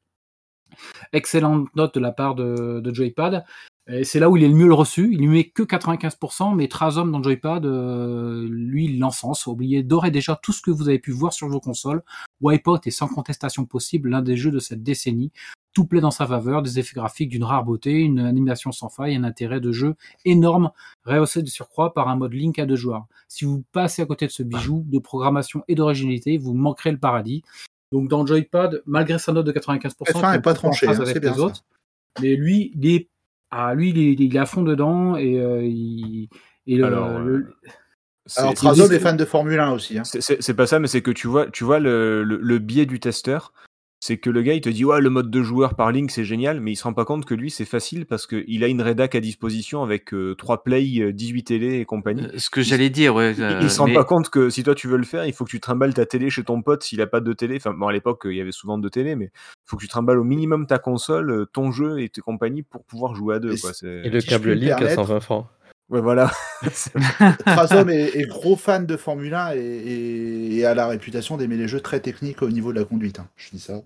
[1.13, 3.45] Excellente note de la part de, de Joypad.
[3.89, 5.09] Et c'est là où il est le mieux reçu.
[5.13, 9.47] Il lui met que 95%, mais Trazom dans Joypad, euh, lui, il l'encense.
[9.47, 12.03] Oubliez d'ores et déjà tout ce que vous avez pu voir sur vos consoles.
[12.41, 15.31] Wipeout est sans contestation possible l'un des jeux de cette décennie.
[15.73, 19.15] Tout plaît dans sa faveur, des effets graphiques d'une rare beauté, une animation sans faille,
[19.15, 19.95] un intérêt de jeu
[20.25, 20.71] énorme,
[21.05, 23.05] rehaussé de surcroît par un mode Link à deux joueurs.
[23.27, 26.97] Si vous passez à côté de ce bijou de programmation et d'originalité, vous manquerez le
[26.97, 27.43] paradis.
[27.91, 31.07] Donc dans Joypad, malgré sa note de 95%, F1 est qui pas tranché, hein, avec
[31.07, 31.63] c'est bien les autres,
[32.21, 33.09] mais lui, il est,
[33.51, 36.29] ah, lui, il est, il est à fond dedans et euh, il,
[36.67, 37.43] et le- Alors, le- euh,
[38.35, 39.97] Alors, Trazom est fan de Formule 1 aussi.
[39.97, 40.03] Hein.
[40.03, 42.99] C'est- pas ça, mais c'est que tu vois, tu vois le, le, le biais du
[42.99, 43.53] testeur.
[44.07, 46.23] C'est que le gars, il te dit, ouais, le mode de joueur par ligne, c'est
[46.23, 48.81] génial, mais il se rend pas compte que lui, c'est facile parce qu'il a une
[48.81, 52.23] rédac à disposition avec 3 play, euh, 18 télé et compagnie.
[52.23, 53.33] Euh, Ce que j'allais dire, ouais.
[53.37, 55.25] Il, euh, il se rend mais- pas compte que si toi tu veux le faire,
[55.25, 57.57] il faut que tu trimbales ta télé chez ton pote s'il a pas de télé.
[57.57, 59.89] Enfin, bon, à l'époque, il y avait souvent deux télés, mais il faut que tu
[59.89, 63.39] trimbales au minimum ta console, euh, ton jeu et tes compagnies pour pouvoir jouer à
[63.39, 63.51] deux.
[63.55, 63.71] Et Quoi.
[63.83, 65.47] Et le Si câble Link à permettre- 120 francs.
[65.89, 66.31] Ouais, voilà.
[67.45, 71.57] Trasom est, est gros fan de Formule 1 et, et- et a la réputation d'aimer
[71.57, 73.19] les jeux très techniques au niveau de la conduite.
[73.19, 73.27] hein.
[73.35, 73.81] Je dis ça.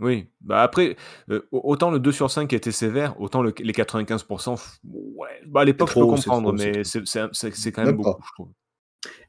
[0.00, 0.96] Oui, bah après,
[1.30, 5.28] euh, au- autant le 2 sur 5 était sévère, autant le- les 95%, f- ouais,
[5.46, 8.26] bah à l'époque je peux comprendre, trop, mais c'est quand même Même beaucoup, pas.
[8.26, 8.48] je trouve.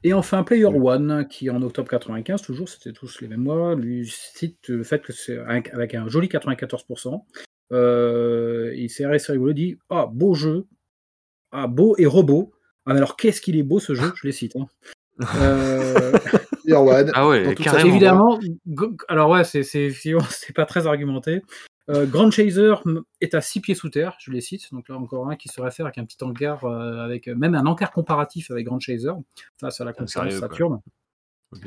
[0.02, 0.78] Et enfin, Player Oui.
[0.80, 5.00] One, qui en octobre 95, toujours, c'était tous les mêmes mois, lui cite le fait
[5.02, 7.26] que c'est avec un joli 94%.
[7.72, 10.66] Euh, il s'est assez rigolo, il dit Ah, beau jeu,
[11.52, 12.52] ah, beau et robot.
[12.86, 14.12] Ah, mais alors qu'est-ce qu'il est beau ce jeu?
[14.14, 14.56] Je les cite.
[14.56, 14.66] hein.
[15.36, 16.12] Euh,
[16.64, 17.88] Player One, Ah ouais, carrément.
[17.90, 18.40] évidemment,
[19.08, 19.92] alors ouais, c'est c'est
[20.54, 21.42] pas très argumenté.
[21.90, 22.74] Euh, Grand Chaser
[23.22, 24.72] est à 6 pieds sous terre, je les cite.
[24.72, 27.64] Donc là encore un qui se réfère avec un petit encart, euh, avec même un
[27.66, 29.12] encart comparatif avec Grand Chaser
[29.58, 30.48] face à la Ah, concurrence sérieux, quoi.
[30.50, 30.80] Saturn.
[31.52, 31.62] Ok.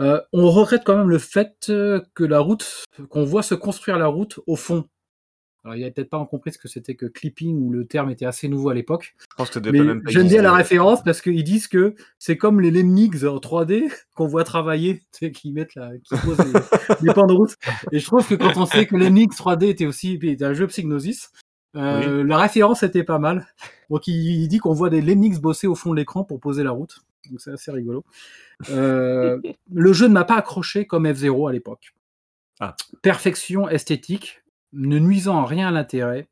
[0.00, 3.98] Euh, on regrette quand même le fait euh, que la route, qu'on voit se construire
[3.98, 4.86] la route au fond.
[5.64, 8.26] Alors, il n'avait peut-être pas compris ce que c'était que clipping, où le terme était
[8.26, 9.14] assez nouveau à l'époque.
[9.20, 12.60] Je pense que Mais même j'aime bien la référence parce qu'ils disent que c'est comme
[12.60, 16.52] les Lemnigs en 3D qu'on voit travailler, tu sais, qui mettent la, qui posent les,
[17.06, 17.56] les pans de route.
[17.92, 20.66] Et je trouve que quand on sait que Lemnigs 3D était aussi était un jeu
[20.66, 21.30] Psygnosis,
[21.76, 23.46] euh, la référence était pas mal.
[23.88, 26.64] Donc il, il dit qu'on voit des Lemnigs bosser au fond de l'écran pour poser
[26.64, 26.98] la route.
[27.30, 28.04] Donc c'est assez rigolo.
[28.70, 29.40] Euh,
[29.72, 31.94] le jeu ne m'a pas accroché comme F0 à l'époque.
[32.60, 32.76] Ah.
[33.02, 34.41] Perfection esthétique,
[34.72, 36.28] ne nuisant en rien à l'intérêt.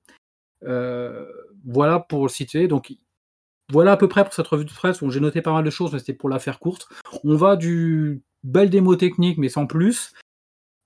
[0.64, 1.26] Euh,
[1.64, 2.68] voilà pour le situer.
[2.68, 2.92] Donc
[3.70, 5.70] voilà à peu près pour cette revue de presse où j'ai noté pas mal de
[5.70, 6.88] choses, mais c'était pour la faire courte.
[7.24, 10.14] On va du belle démo technique, mais sans plus,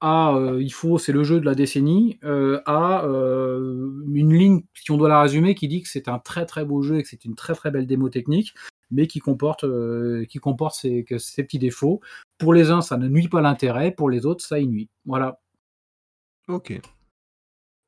[0.00, 4.90] à euh, il faut, c'est le jeu de la décennie, euh, à une ligne, si
[4.90, 7.08] on doit la résumer, qui dit que c'est un très très beau jeu et que
[7.08, 8.54] c'est une très très belle démo technique,
[8.90, 9.64] mais qui comporte,
[10.28, 11.04] qui comporte ses
[11.44, 12.00] petits défauts.
[12.38, 14.90] Pour les uns, ça ne nuit pas l'intérêt, pour les autres, ça y nuit.
[15.06, 15.40] Voilà.
[16.48, 16.80] Ok.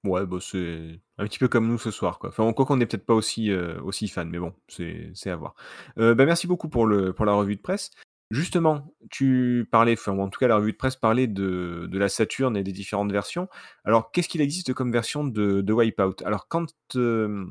[0.07, 2.29] Ouais, bah c'est un petit peu comme nous ce soir, quoi.
[2.31, 5.37] Enfin, quoi qu'on n'est peut-être pas aussi, euh, aussi fan, mais bon, c'est c'est à
[5.37, 5.55] voir.
[5.99, 7.91] Euh, bah, merci beaucoup pour, le, pour la revue de presse.
[8.31, 11.99] Justement, tu parlais, enfin, ou en tout cas, la revue de presse parlait de, de
[11.99, 13.49] la Saturn et des différentes versions.
[13.85, 16.17] Alors, qu'est-ce qu'il existe comme version de, de Wipeout?
[16.25, 16.67] Alors, quand,
[16.97, 17.47] euh,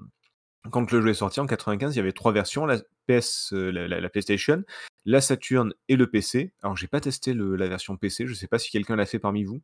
[0.72, 2.78] quand le jeu est sorti en 95, il y avait trois versions la
[3.08, 4.64] PS, la, la- la PlayStation,
[5.06, 6.52] la Saturn et le PC.
[6.62, 9.20] Alors, j'ai pas testé le- la version PC, je sais pas si quelqu'un l'a fait
[9.20, 9.56] parmi vous.
[9.56, 9.62] Ouais,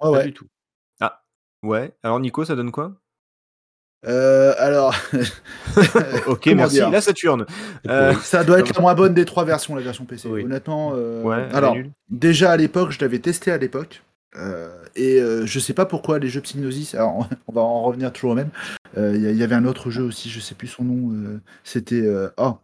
[0.00, 0.24] Pas ouais.
[0.26, 0.46] du tout.
[1.62, 1.92] Ouais.
[2.02, 2.92] Alors, Nico, ça donne quoi?
[4.06, 4.94] Euh, alors,
[6.26, 6.78] Ok, merci.
[6.80, 7.44] La Saturne.
[7.86, 10.28] Euh, ça doit être la moins bonne des trois versions, la version PC.
[10.28, 10.44] Oui.
[10.44, 11.76] Honnêtement, euh, Ouais, alors
[12.08, 14.02] déjà à l'époque, je l'avais testé à l'époque.
[14.36, 18.10] euh, et euh, je sais pas pourquoi les jeux Psygnosis, alors on va en revenir
[18.12, 18.50] toujours au même.
[18.96, 21.12] Euh, Il y, avait un autre jeu aussi, je sais plus son nom.
[21.14, 22.56] euh, C'était euh, oh,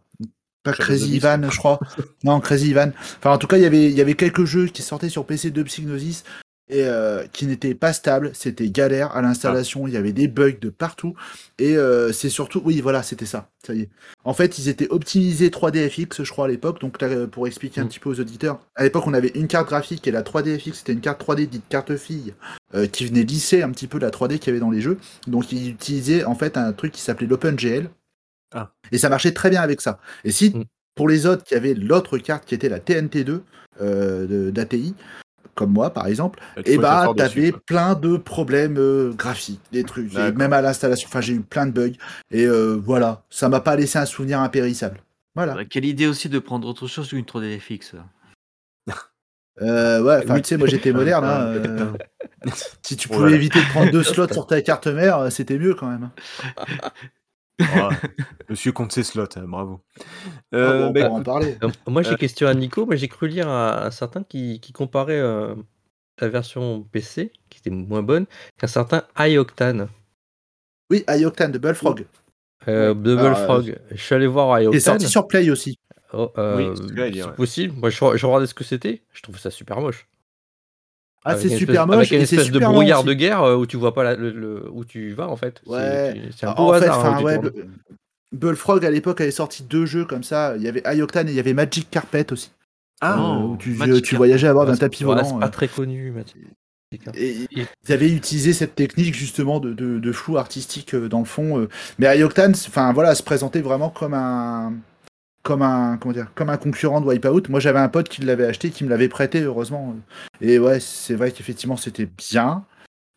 [0.63, 1.15] pas Crazy.
[1.17, 1.79] Ivan, je crois.
[2.23, 2.89] non, Crazy Ivan.
[3.19, 5.23] Enfin, en tout cas, il y avait, il y avait quelques jeux qui sortaient sur
[5.25, 6.23] PC de Psygnosis
[6.69, 8.31] et euh, qui n'étaient pas stables.
[8.33, 9.87] C'était galère à l'installation.
[9.87, 11.15] Il y avait des bugs de partout.
[11.59, 13.49] Et euh, c'est surtout, oui, voilà, c'était ça.
[13.65, 13.89] Ça y est.
[14.25, 16.81] En fait, ils étaient optimisés 3DFX, je crois, à l'époque.
[16.81, 17.87] Donc, là, pour expliquer un Mm.
[17.87, 20.93] petit peu aux auditeurs, à l'époque, on avait une carte graphique et la 3DFX, c'était
[20.93, 22.33] une carte 3D dite carte fille,
[22.75, 24.97] euh, qui venait lisser un petit peu la 3D qu'il y avait dans les jeux.
[25.27, 27.89] Donc, ils utilisaient en fait un truc qui s'appelait l'OpenGL.
[28.53, 28.71] Ah.
[28.91, 29.99] Et ça marchait très bien avec ça.
[30.23, 30.63] Et si, Mm.
[30.95, 33.41] pour les autres qui avaient l'autre carte qui était la TNT2
[33.81, 34.95] euh, d'ATI,
[35.57, 40.15] comme moi par exemple, et être bah t'avais plein de problèmes euh, graphiques, des trucs,
[40.15, 41.07] et même à l'installation.
[41.09, 41.97] Enfin, j'ai eu plein de bugs.
[42.31, 45.01] Et euh, voilà, ça m'a pas laissé un souvenir impérissable.
[45.35, 45.65] Voilà.
[45.65, 47.95] Quelle idée aussi de prendre autre chose qu'une 3DFX.
[49.59, 50.41] Euh, ouais, enfin, Oui.
[50.43, 51.25] tu sais, moi j'étais moderne.
[51.25, 51.91] hein, euh,
[52.83, 55.87] si tu pouvais éviter de prendre deux slots sur ta carte mère, c'était mieux quand
[55.87, 56.11] même.
[57.61, 57.89] Ah,
[58.49, 59.81] monsieur compte ses slots, hein, bravo.
[59.99, 61.57] Ah Euh, bon, bah, on va en parler.
[61.63, 62.15] Euh, moi, j'ai Euh.
[62.17, 65.55] question à Nico, mais j'ai cru lire un, un certain qui, qui comparait euh,
[66.19, 68.25] la version PC, qui était moins bonne,
[68.57, 69.87] qu'un certain iOctane.
[70.91, 72.01] Oui, iOctane de Bullfrog.
[72.67, 72.95] Euh, Ouais.
[72.95, 73.79] Double Alors, euh, Frog.
[73.91, 74.79] Je suis allé voir Il est iOctane.
[74.81, 75.79] sorti sur Play aussi.
[76.13, 77.33] Oh, euh, Oui, c'est ouais.
[77.35, 77.73] possible.
[77.77, 79.03] Moi, je, je regardais ce que c'était.
[79.13, 80.07] Je trouve ça super moche.
[81.29, 81.95] Ah, c'est super espèce- moche.
[81.97, 84.69] Avec une espèce de brouillard de guerre euh, où tu vois pas la- le, le-
[84.71, 85.61] où tu vas en fait.
[85.65, 86.21] Ouais.
[86.35, 87.05] C'est un peu En fait, hasard.
[87.05, 87.39] hein, ouais,
[88.33, 90.55] Bullfrog à l'époque avait sorti deux jeux comme ça.
[90.57, 92.51] Il y avait iOctane et il y avait Magic Carpet aussi.
[92.99, 94.17] Ah, Euh, où tu, Magic tu Carpet.
[94.17, 95.23] voyageais à bord d'un tapis volant.
[95.23, 96.11] C'est pas euh, très connu.
[96.11, 96.41] Mathieu.
[97.15, 101.25] Et ils avaient utilisé cette technique justement de, de, de flou artistique euh, dans le
[101.25, 101.59] fond.
[101.59, 101.67] euh.
[101.99, 104.73] Mais iOctane, enfin voilà, se présentait vraiment comme un
[105.47, 107.43] comme un comment dire comme un concurrent de Wipeout.
[107.47, 109.95] Moi j'avais un pote qui l'avait acheté, qui me l'avait prêté heureusement.
[110.41, 112.65] Et ouais, c'est vrai qu'effectivement c'était bien,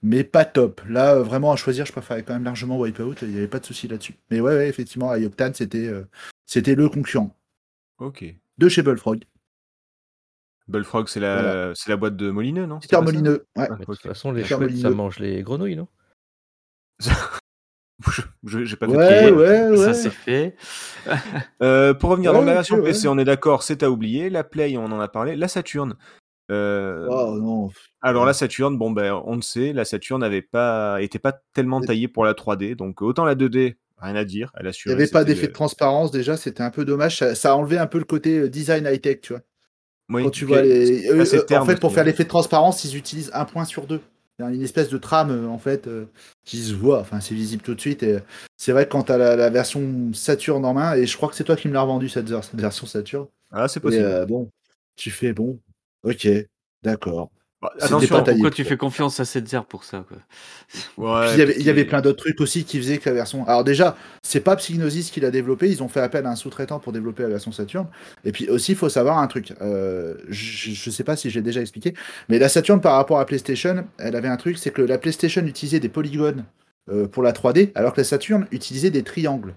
[0.00, 0.80] mais pas top.
[0.88, 3.16] Là euh, vraiment à choisir, je préférais quand même largement Wipeout.
[3.22, 4.14] Il n'y avait pas de souci là-dessus.
[4.30, 6.06] Mais ouais, ouais effectivement iOctane c'était euh,
[6.46, 7.36] c'était le concurrent
[7.98, 8.24] ok.
[8.58, 9.24] de chez Bullfrog.
[10.68, 11.74] Bullfrog, c'est la, Voilà.
[11.74, 12.80] c'est la boîte de Molineux, non?
[12.80, 13.46] C'était Peter Molineux.
[13.56, 13.66] Ouais.
[13.68, 15.88] Ah, de toute façon, les chouettes, ça mange les grenouilles, non?
[18.44, 19.76] j'ai pas fait Ouais.
[19.76, 20.56] Ça c'est fait.
[21.62, 22.82] Heu, pour revenir Ouais, donc la version ouais.
[22.82, 24.30] PC, on est d'accord, c'est à oublier.
[24.30, 25.36] La Play, on en a parlé.
[25.36, 25.96] La Saturn,
[26.50, 27.70] heu, Oh non.
[28.02, 31.80] alors la Saturn, bon, ben, on le sait, la Saturn n'avait pas était pas tellement
[31.80, 35.06] taillée pour la 3D, donc autant la 2D, rien à dire, elle Il n'y avait
[35.06, 37.18] pas d'effet de transparence déjà, c'était un peu dommage.
[37.18, 39.42] Ça, ça a enlevé un peu le côté euh, design high-tech, tu vois.
[40.08, 41.08] oui, Quand tu vois les.
[41.10, 41.22] eux,
[41.56, 44.00] en fait, pour faire l'effet de transparence, ils utilisent un point sur deux.
[44.48, 46.06] Une espèce de trame, euh, en fait, euh,
[46.44, 47.00] qui se voit.
[47.00, 48.02] Enfin, c'est visible tout de suite.
[48.02, 48.20] Et euh,
[48.56, 51.28] c'est vrai que quand tu as la, la version Saturn en main, et je crois
[51.28, 53.26] que c'est toi qui me l'as revendu cette, cette version Saturn.
[53.50, 54.04] Ah, c'est Et possible.
[54.04, 54.48] euh, bon,
[54.96, 55.58] tu fais bon,
[56.04, 56.28] ok,
[56.82, 57.30] d'accord.
[57.62, 58.16] Bah, attention.
[58.24, 60.16] Pourquoi tu fais confiance à cette zère pour ça quoi
[60.96, 62.78] ouais, Puis il y avait, puis il y avait qui- plein d'autres trucs aussi qui
[62.78, 63.46] faisaient que la version.
[63.46, 66.78] Alors déjà, c'est pas Psygnosis qui l'a développé, ils ont fait appel à un sous-traitant
[66.78, 67.86] pour développer la version Saturn.
[68.24, 69.52] Et puis aussi, il faut savoir un truc.
[69.60, 71.92] Euh, je, je sais pas si j'ai déjà expliqué,
[72.30, 75.42] mais la Saturn par rapport à PlayStation, elle avait un truc, c'est que la PlayStation
[75.44, 76.44] utilisait des polygones
[76.90, 79.54] euh, pour la 3D, alors que la Saturn utilisait des triangles.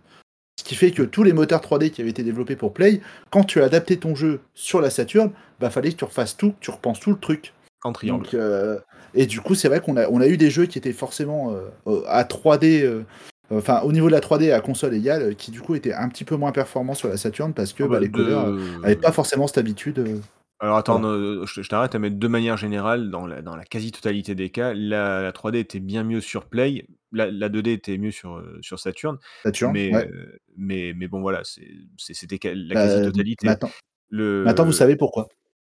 [0.59, 2.99] Ce qui fait que tous les moteurs 3D qui avaient été développés pour Play,
[3.31, 5.31] quand tu as adapté ton jeu sur la Saturn,
[5.61, 7.53] bah fallait que tu refasses tout, que tu repenses tout le truc.
[7.83, 8.23] En triangle.
[8.23, 8.79] Donc, euh,
[9.13, 11.53] et du coup, c'est vrai qu'on a, on a eu des jeux qui étaient forcément
[11.87, 13.03] euh, à 3D, euh,
[13.51, 16.23] enfin au niveau de la 3D à console égale, qui du coup étaient un petit
[16.23, 18.95] peu moins performants sur la Saturn parce que Ah bah, bah, les codeurs de- n'avaient
[18.95, 19.99] pas forcément cette habitude.
[19.99, 20.17] euh.
[20.59, 24.33] Alors attends, euh, je, je t'arrête, mais de manière générale, dans la, dans la quasi-totalité
[24.33, 28.11] des cas, la, la 3D était bien mieux sur Play, la, la 2D était mieux
[28.11, 30.09] sur, sur Saturn, Saturn, mais, ouais.
[30.55, 31.41] mais, mais bon voilà,
[31.97, 33.45] c'était la Bah, quasi-totalité.
[33.47, 33.71] maintenant,
[34.09, 34.43] Le...
[34.45, 35.27] maintenant, vous savez pourquoi.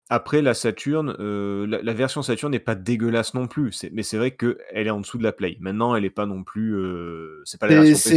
[0.10, 4.16] Après, la Saturn, euh, la, la version Saturn n'est pas dégueulasse non plus, mais c'est
[4.18, 5.58] vrai qu'elle est en dessous de la Play.
[5.60, 6.76] Maintenant, elle est pas non plus...
[6.78, 8.16] euh, c'est pas la version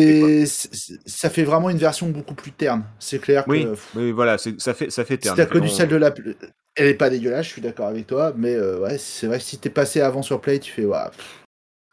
[1.05, 2.85] ça fait vraiment une version beaucoup plus terne.
[3.01, 5.37] C'est clair Oui, que oui, voilà, ça fait, ça fait si terne.
[5.37, 6.15] t'as connu On- celle de la,
[6.77, 9.45] elle est pas dégueulasse, je suis d'accord avec toi, mais euh, ouais, c'est vrai que
[9.45, 10.91] si t'es passé avant sur Play, tu fais ouais.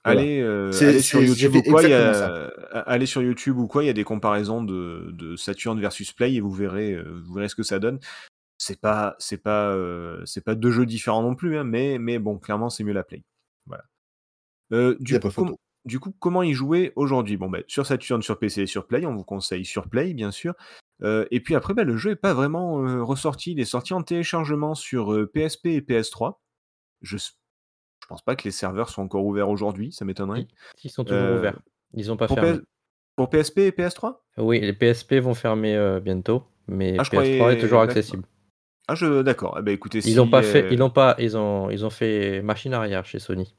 [0.06, 0.22] Voilà.
[0.22, 2.52] Allez, euh, allez sur YouTube ou quoi, il y a,
[2.86, 6.36] allez sur YouTube ou quoi, il y a des comparaisons de, de Saturn versus Play
[6.36, 6.96] et vous verrez,
[7.26, 8.00] vous verrez ce que ça donne.
[8.58, 12.18] C'est pas, c'est pas, euh, c'est pas deux jeux différents non plus, hein, mais, mais
[12.18, 13.24] bon, clairement c'est mieux la Play.
[13.68, 13.84] Voilà.
[14.74, 15.50] Euh, du, coup, pas photo.
[15.50, 17.38] com- du coup, comment y jouer aujourd'hui?
[17.38, 20.32] Bon, ben, sur Saturn, sur PC et sur Play, on vous conseille sur Play, bien
[20.32, 20.56] sûr.
[21.04, 22.74] Euh, et puis après, ben, le jeu est pas vraiment
[23.06, 23.52] ressorti.
[23.52, 26.40] Il est sorti en téléchargement sur PSP et PS3.
[27.04, 27.30] Je, je
[28.10, 30.48] pense pas que les serveurs sont encore ouverts aujourd'hui, ça m'étonnerait.
[30.84, 31.60] Ils sont toujours ouverts.
[31.94, 32.60] Ils n'ont pas Pour, fermé.
[33.16, 37.60] Pour PSP et PS3 Oui, les PSP vont fermer bientôt, mais Ah, je PS3 est
[37.60, 38.24] toujours accessible.
[38.88, 39.58] Ah, je d'accord.
[39.60, 41.86] Eh ben, écoutez, Ils si, l'ont pas fait, euh, ils l'ont pas, ils ont, ils
[41.86, 43.54] ont fait machine arrière chez Sony.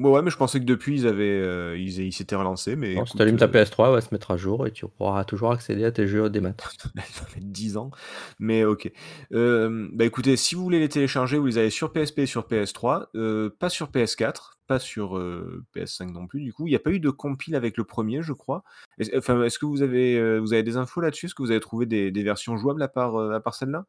[0.00, 3.04] Bon, ouais, mais je pensais que depuis, ils avaient, euh, ils, ils s'étaient relancés, mais
[3.04, 5.24] si tu allumes ta euh, PS3, elle va se mettre à jour et tu pourras
[5.24, 6.62] toujours accéder à tes jeux des maths.
[7.10, 7.90] ça fait 10 ans,
[8.38, 8.92] mais ok.
[9.32, 12.46] Euh, bah écoutez, si vous voulez les télécharger, vous les avez sur PSP et sur
[12.46, 16.42] PS3, euh, pas sur PS4, pas sur euh, PS5 non plus.
[16.42, 18.62] Du coup, il n'y a pas eu de compile avec le premier, je crois.
[19.00, 21.26] Est-ce, enfin, est-ce que vous avez, vous avez des infos là-dessus?
[21.26, 23.84] Est-ce que vous avez trouvé des, des versions jouables à part, à part celle-là?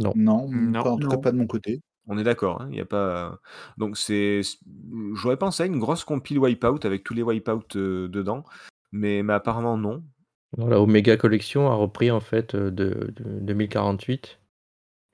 [0.00, 0.12] Non.
[0.16, 0.82] Non, Non.
[0.82, 1.20] pas- en tout cas Non.
[1.20, 1.80] pas de mon côté.
[2.08, 3.38] On est d'accord, hein, il y a pas.
[3.78, 4.40] Donc c'est,
[5.14, 8.44] j'aurais pensé à une grosse compile Wipeout avec tous les Wipeout euh, dedans,
[8.90, 10.02] mais, mais apparemment non.
[10.56, 13.12] Voilà, Omega Collection a repris en fait de, de
[13.42, 14.40] 2048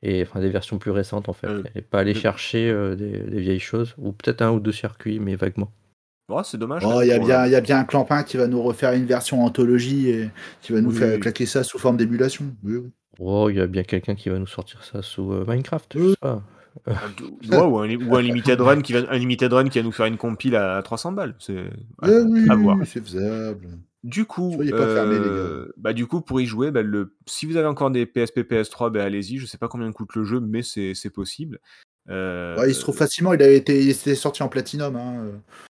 [0.02, 1.48] et enfin des versions plus récentes en fait.
[1.48, 4.52] Euh, Elle n'est pas allée de- chercher euh, des, des vieilles choses ou peut-être un
[4.52, 5.72] ou deux circuits, mais vaguement.
[6.28, 6.82] Oh, c'est dommage.
[6.84, 8.62] Oh, quand il y, a bien- il y a bien un clampin qui va nous
[8.62, 10.30] refaire une version anthologie et
[10.62, 11.20] qui va nous Oui, faire oui.
[11.20, 12.46] claquer ça sous forme d'émulation.
[12.64, 12.90] Oui, oui.
[13.18, 16.10] Oh, il y a bien quelqu'un qui va nous sortir ça sous euh, Minecraft, je
[16.10, 16.42] sais pas.
[16.86, 19.84] ouais, ou, un, li- ou un limited run qui va, un limited run qui va
[19.84, 21.34] nous faire une compile à 300 balles.
[21.38, 21.64] C'est
[22.02, 22.76] à, Eh oui, à voir.
[22.84, 23.68] c'est faisable.
[24.04, 27.16] Du coup, Soyez pas fermés, les euh, bah du coup pour y jouer, bah, le,
[27.26, 29.38] si vous avez encore des PSP, PS3, bah, allez-y.
[29.38, 31.58] Je sais pas combien coûte le jeu, mais c'est c'est possible.
[32.08, 34.94] Euh, Ouais, il se trouve facilement, il, avait été, il était sorti en platinum.
[34.94, 35.32] hein.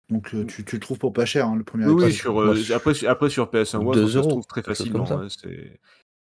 [0.09, 2.93] Donc tu, tu le trouves pour pas cher, hein, le premier Oui, sur, euh, après,
[2.93, 5.05] sur- après sur PS1 ou autre, 2 ça se trouve très facilement.
[5.09, 5.27] hein,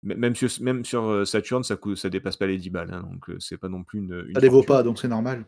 [0.03, 2.93] même sur, même sur euh, Saturn, ça, coûte, ça dépasse pas les 10 balles.
[2.93, 4.25] hein, donc euh, c'est pas non plus une.
[4.29, 5.45] une Ça les vaut pas, donc c'est normal.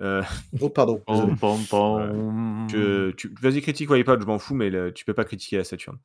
[0.00, 0.22] Euh,
[0.60, 1.02] Oh, pardon.
[1.08, 1.34] désolé.
[1.38, 2.68] Pom, pom, pom.
[2.70, 5.98] je- tu- Vas-y, critique Wipeout, je m'en fous, mais tu peux pas critiquer la Saturn.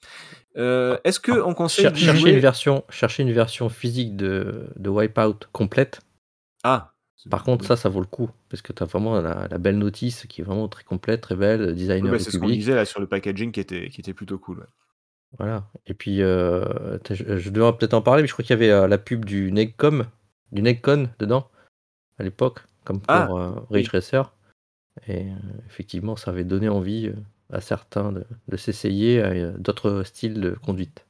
[0.57, 4.67] Euh, Est-ce que on conseille Cher- chercher, jouer- une version, chercher une version physique de,
[4.75, 6.01] de Wipeout complète.
[6.63, 6.93] Ah
[7.29, 8.29] Par contre, ça, ça vaut le coup.
[8.49, 11.35] Parce que tu as vraiment la, la belle notice qui est vraiment très complète, très
[11.35, 13.89] belle, Ouais, designer bah, du c'est ce qu'on disait là sur le packaging qui était,
[13.89, 14.59] qui était plutôt cool.
[14.59, 14.65] ouais.
[15.37, 15.67] Voilà.
[15.85, 18.71] Et puis, euh, je, je devrais peut-être en parler, mais je crois qu'il y avait
[18.71, 20.05] euh, la pub du Negcom,
[20.51, 21.49] du Negcon dedans,
[22.17, 23.89] à l'époque, comme pour Ah, euh, Ridge.
[23.89, 24.33] Racer.
[25.07, 25.25] Et
[25.67, 27.11] effectivement, ça avait donné envie
[27.51, 31.05] à certains de, de s'essayer à d'autres styles de conduite.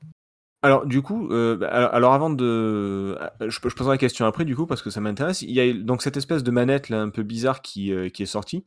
[0.64, 4.26] Alors du coup, euh, bah, alors, alors avant de, ah, je, je poserai la question
[4.26, 5.44] après du coup parce que ça m'intéresse.
[5.44, 8.24] Il y a donc cette espèce de manette là un peu bizarre qui, euh, qui
[8.24, 8.66] est sortie.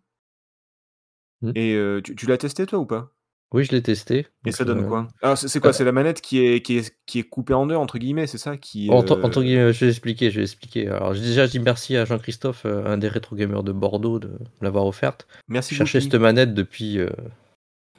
[1.43, 1.51] Hmm.
[1.57, 3.13] Et euh, tu, tu l'as testé toi ou pas?
[3.53, 4.27] Oui, je l'ai testé.
[4.45, 5.09] Et ça donne euh, quoi?
[5.23, 5.71] Alors c'est quoi?
[5.71, 8.27] euh, C'est la manette qui est qui est qui est «coupée en 2» entre guillemets,
[8.27, 8.59] c'est ça?
[8.59, 10.89] Qui, Entre, entre guillemets, je vais expliquer, je vais expliquer.
[10.89, 14.33] Alors déjà, je dis merci à Jean-Christophe, euh, un des rétro gamers de Bordeaux, de
[14.61, 15.27] l'avoir offerte.
[15.49, 17.09] Merci Je cherchais cette manette depuis euh,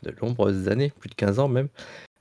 [0.03, 1.69] de nombreuses années, plus de 15 ans même.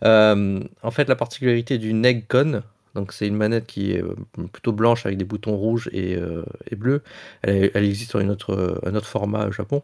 [0.04, 2.62] Euh, en fait, la particularité du Negcon,
[2.94, 4.14] donc c'est une manette qui est euh,
[4.52, 7.02] plutôt blanche avec des boutons rouges et, euh, et bleus.
[7.42, 9.82] Elle, elle existe sur une autre, un autre format au Japon.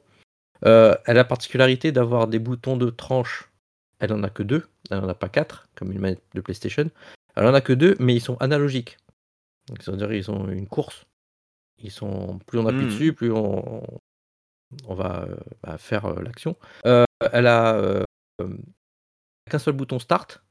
[0.67, 3.51] Euh, elle a la particularité d'avoir des boutons de tranche.
[3.99, 6.91] Elle en a que deux, elle en a pas quatre, comme une manette de PlayStation.
[7.37, 8.99] Elle en a que deux, mais ils sont analogiques.
[9.69, 11.05] Donc, c'est-à-dire ils ont une course.
[11.79, 12.89] Ils sont plus on appuie Mmh.
[12.89, 13.83] dessus, plus on,
[14.87, 16.57] on va euh, bah, faire euh, l'action.
[16.85, 18.05] Elle a
[19.51, 20.43] qu'un seul bouton start.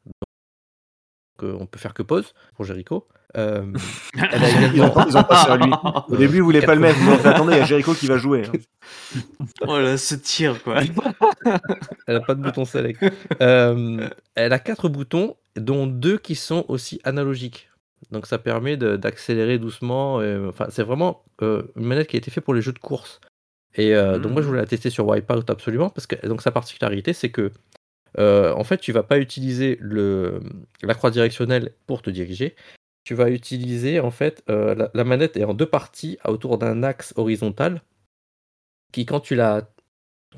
[1.40, 3.08] Donc, euh, on peut faire que pause pour Jericho.
[3.36, 3.66] Euh,
[4.32, 5.72] elle a Ils ont également pas ils ont pensé à lui.
[6.08, 7.94] Au début, ils voulaient pas le mettre, mais on fait: «Attendez, il y a Jericho
[7.94, 8.52] qui va jouer, hein».
[9.68, 10.82] Oh là, ce tir, quoi.
[12.08, 13.04] Elle a pas de bouton select.
[13.42, 17.70] Euh, elle a quatre boutons, dont deux qui sont aussi analogiques.
[18.12, 20.20] Donc ça permet de- d'accélérer doucement.
[20.20, 22.80] euh, Enfin, c'est vraiment euh, une manette qui a été faite pour les jeux de
[22.80, 23.22] course.
[23.76, 24.50] Et euh, donc moi je Mmh.
[24.50, 27.52] voulais la tester sur Wipeout absolument parce que donc sa particularité c'est que
[28.18, 30.40] euh, en fait tu vas pas utiliser le
[30.81, 32.56] la croix directionnelle pour te diriger.
[33.06, 36.84] Tu vas utiliser en fait euh, la, la manette est en deux parties autour d'un
[36.84, 37.81] axe horizontal
[38.91, 39.69] qui quand tu la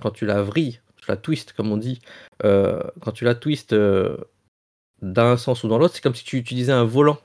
[0.01, 2.01] quand tu la vrilles, tu la twist comme on dit,
[2.43, 4.17] euh, quand tu la twist euh,
[5.01, 7.17] d'un sens ou dans l'autre, c'est comme si tu utilisais un volant.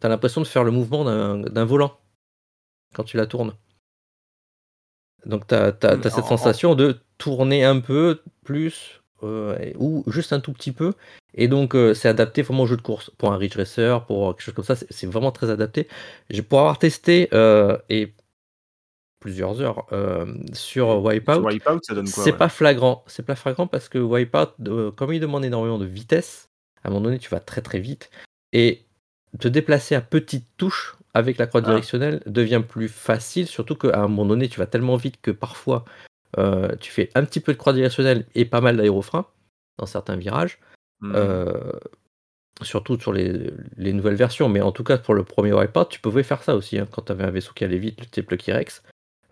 [0.00, 1.98] Tu as l'impression de faire le mouvement d'un volant
[2.94, 3.54] quand tu la tournes.
[5.24, 10.40] Donc tu as, cette en- en- sensation de tourner un peu plus ou juste un
[10.40, 10.92] tout petit peu.
[11.34, 13.10] Et donc euh, c'est adapté vraiment au jeu de course.
[13.18, 15.88] Pour un Ridge Racer, pour quelque chose comme ça, c'est vraiment très adapté.
[16.48, 18.12] Pour avoir testé euh, et
[19.20, 22.36] plusieurs heures euh, sur Sur Wipeout, Wipeout, ça donne quoi, c'est ouais?
[22.38, 23.02] pas flagrant.
[23.06, 26.50] C'est pas flagrant parce que Wipeout, euh, comme il demande énormément de vitesse,
[26.82, 28.10] à un moment donné, tu vas très très vite.
[28.52, 28.82] Et
[29.40, 31.68] te déplacer à petites touches avec la croix Ah.
[31.70, 35.84] directionnelle devient plus facile, surtout qu'à un moment donné, tu vas tellement vite que parfois,
[36.38, 39.26] euh, tu fais un petit peu de croix directionnelle et pas mal d'aérofrein
[39.78, 40.58] dans certains virages.
[41.00, 41.12] Mmh.
[41.14, 41.72] Euh,
[42.62, 46.00] surtout sur les, les nouvelles versions, mais en tout cas pour le premier Wipeout, tu
[46.00, 46.78] pouvais faire ça aussi.
[46.78, 48.82] hein, quand tu avais un vaisseau qui allait vite, le type Lucky Rex,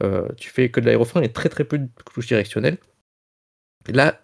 [0.02, 2.78] euh, tu fais que de l'aérofrein et très très peu de touches directionnelles.
[3.88, 4.20] Là,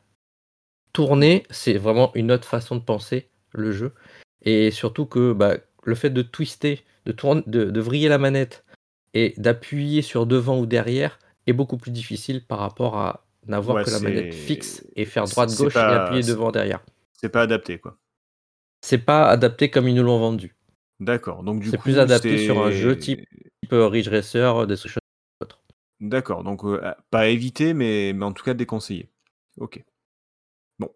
[0.92, 3.92] tourner, c'est vraiment une autre façon de penser le jeu.
[4.42, 8.64] Et surtout que bah, le fait de twister, de, tourner, de, de vriller la manette
[9.14, 11.18] et d'appuyer sur devant ou derrière
[11.49, 15.05] est beaucoup plus difficile par rapport à n'avoir Ouais, que la manette c'est- fixe et
[15.05, 16.81] faire c'est- droite c'est gauche et appuyer c'est- devant derrière.
[17.15, 17.97] C'est pas adapté, quoi.
[18.83, 20.55] C'est pas adapté comme ils nous l'ont vendu.
[21.01, 23.20] D'accord, donc du C'est coup, plus adapté sur un jeu c'est type
[23.62, 25.01] type euh, Ridge Racer, Destruction
[25.41, 25.61] autre.
[26.01, 29.09] D'accord, donc heu, à pas éviter, mais mais en tout cas déconseillé.
[29.59, 29.83] OK.
[30.79, 30.91] Bon,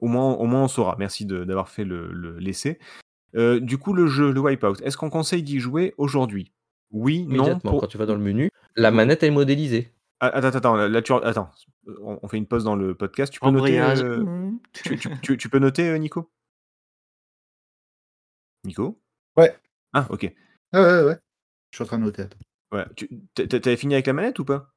[0.00, 0.96] au moins au moins on saura.
[0.98, 2.78] Merci d'avoir fait le le l'essai.
[3.36, 6.52] Heu, du coup, le jeu, le Wipeout, est-ce qu'on conseille d'y jouer aujourd'hui?
[6.92, 9.90] Oui, non, pour quand tu vas dans le menu, la manette est modélisée.
[10.26, 11.50] Ah, attends, attends, là tu attends,
[12.00, 13.30] on on fait une pause dans le podcast.
[13.32, 14.02] Tu peux noter, Embrayage.
[14.02, 14.58] heu, Mmh.
[14.72, 16.30] tu tu tu tu peux noter, heu, Nico?
[18.64, 18.98] Nico?
[19.36, 19.54] Ouais.
[19.92, 20.22] Ah OK.
[20.72, 21.18] Ouais, ouais, ouais.
[21.70, 22.22] Je suis en train de noter.
[22.22, 22.38] attends.
[22.72, 24.72] Ouais, tu tu tu avais fini avec la manette ou pas?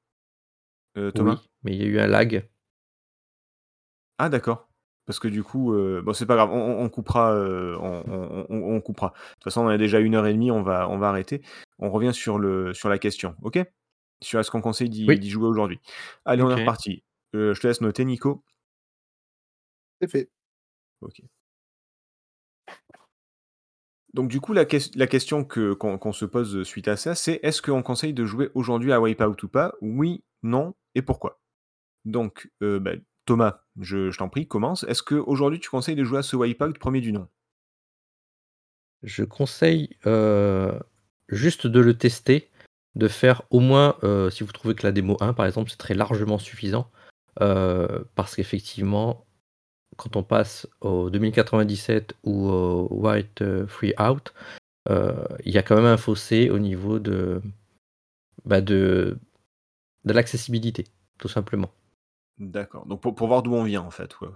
[0.98, 1.40] Heu, Thomas?
[1.44, 2.48] Oui, mais il y a eu un lag.
[4.20, 4.68] Ah d'accord.
[5.06, 5.72] Parce que du coup,
[6.04, 9.10] bon c'est pas grave, on coupera, on on on on coupera.
[9.12, 11.42] De toute façon, on a déjà 1 heure et demie, on va on va arrêter.
[11.80, 13.58] On revient sur le sur la question, OK?
[14.22, 15.22] Sur est-ce qu'on conseille d'y Oui.
[15.30, 15.80] jouer aujourd'hui?
[16.26, 17.04] Allez, on est reparti.
[17.36, 18.44] Heu, je te laisse noter, Nico.
[20.02, 20.30] C'est fait.
[21.02, 21.22] OK.
[24.14, 27.40] Donc du coup, la ques la question que qu'on se pose, suite à ça, c'est:
[27.44, 29.74] «Est-ce qu'on conseille de jouer aujourd'hui à Wipeout ou pas?
[29.82, 31.40] Oui, non et pourquoi?»
[32.06, 32.94] donc heu, bah,
[33.26, 34.84] Thomas, je je t'en prie, commence.
[34.86, 37.28] Est-ce qu'aujourd'hui tu conseilles de jouer à ce Wipeout premier du nom?
[39.04, 40.72] Je conseille, heu,
[41.30, 42.50] juste de le tester,
[42.98, 45.78] de faire au moins, heu, si vous trouvez que la démo 1 par exemple, c'est
[45.78, 46.90] très largement suffisant,
[47.42, 49.26] heu, parce qu'effectivement,
[49.98, 54.34] quand on passe au 2097 ou au White, heu, Free Out,
[54.90, 57.42] il y a quand même un fossé au niveau de,
[58.46, 59.18] bah, de
[60.06, 60.86] de l'accessibilité,
[61.18, 61.70] tout simplement.
[62.40, 64.30] D'accord, donc pour pour voir d'où on vient en fait, ouais.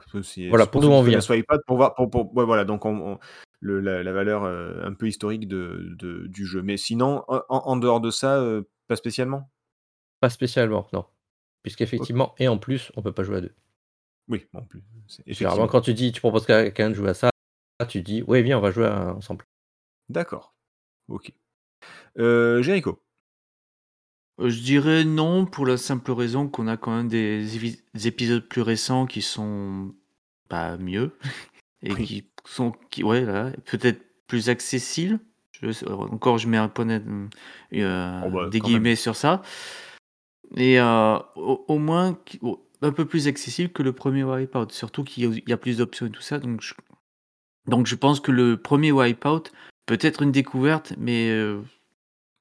[0.49, 1.19] Voilà, pour d'où on vient.
[1.19, 3.19] la Wipeout pour voir pour pour ouais voilà, donc on on
[3.61, 6.61] le la la valeur, heu, un peu historique de de du jeu.
[6.63, 9.49] Mais sinon, en dehors de ça, heu, pas spécialement?
[10.19, 11.05] Pas spécialement, non.
[11.63, 13.53] Puisqu'effectivement et en plus, on peut pas jouer à 2.
[14.27, 14.81] Oui, en plus,
[15.27, 15.67] Généralement, effectivement.
[15.67, 17.29] quand tu dis tu proposes à quelqu'un de jouer à ça,
[17.89, 19.45] tu dis: «Ouais, viens, on va jouer à ensemble».
[20.09, 20.55] D'accord.
[21.09, 21.33] OK.
[22.17, 23.03] Heu, Jericho?
[24.39, 28.61] Heu, je dirais non, pour la simple raison qu'on a quand même des épisodes plus
[28.61, 29.93] récents qui sont
[30.49, 31.17] pas mieux
[31.83, 32.05] et Oui.
[32.05, 35.19] qui sont qui ouais, là, peut-être plus accessibles.
[35.61, 37.03] Je encore je mets un point net
[37.73, 38.67] heu, Oh bah, des même.
[38.67, 39.43] guillemets sur ça
[40.57, 42.17] et heu, au au moins
[42.81, 44.71] un peu plus accessible que le 1er Wipeout.
[44.71, 46.73] Surtout qu'il y a il y a plus d'options et tout ça donc je
[47.67, 49.51] donc je pense que le 1er Wipeout
[49.85, 51.63] peut être une découverte mais heu,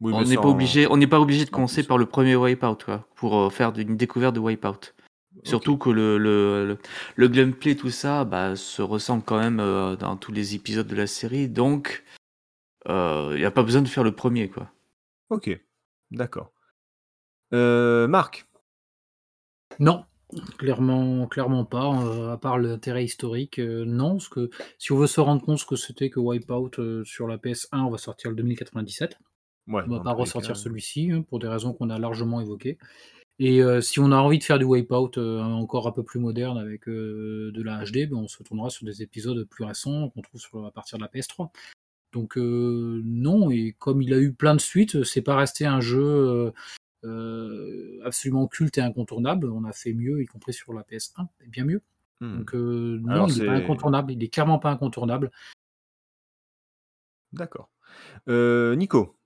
[0.01, 2.37] Oui, on n'est pas en obligé on pas obligé de en commencer par le 1er
[2.37, 4.95] Wipeout quoi, pour, heu, faire une découverte de Wipeout.
[5.45, 6.79] Surtout que le le le
[7.17, 10.97] le gameplay tout ça, bah, se ressemble quand même, heu, dans tous les épisodes de
[10.97, 12.05] la série donc
[12.89, 14.71] il y a pas besoin de faire le 1er quoi.
[15.31, 15.51] OK,
[16.11, 16.53] d'accord.
[17.53, 18.47] Heu, Marc?
[19.79, 20.05] Non,
[20.59, 24.13] clairement clairement pas, à part l'intérêt historique, non.
[24.17, 27.39] Parce que si on veut se rendre compte ce que c'était que Wipeout, sur la
[27.39, 29.17] PS1, on va sortir le 2097.
[29.69, 32.79] Ouais, On va pas ressortir celui-ci, hein, pour des raisons qu'on a largement évoquées
[33.43, 36.21] et heu, si on a envie de faire du Wipeout, heu, encore un peu plus
[36.21, 40.11] moderne avec, heu, de la HD, ben, on se tournera sur des épisodes plus récents
[40.11, 41.51] qu'on trouve sur à partir de la PS3.
[42.13, 45.81] Donc heu, non et comme il a eu plein de suites, c'est pas resté un
[45.81, 46.53] jeu,
[48.05, 49.51] absolument culte et incontournable.
[49.51, 51.81] On a fait mieux, y compris sur la PS1 et bien mieux.
[52.21, 52.37] Mmh.
[52.37, 55.31] Donc non, Alors il est pas incontournable, il est clairement pas incontournable.
[57.33, 57.71] D'accord.
[58.27, 59.17] Nico?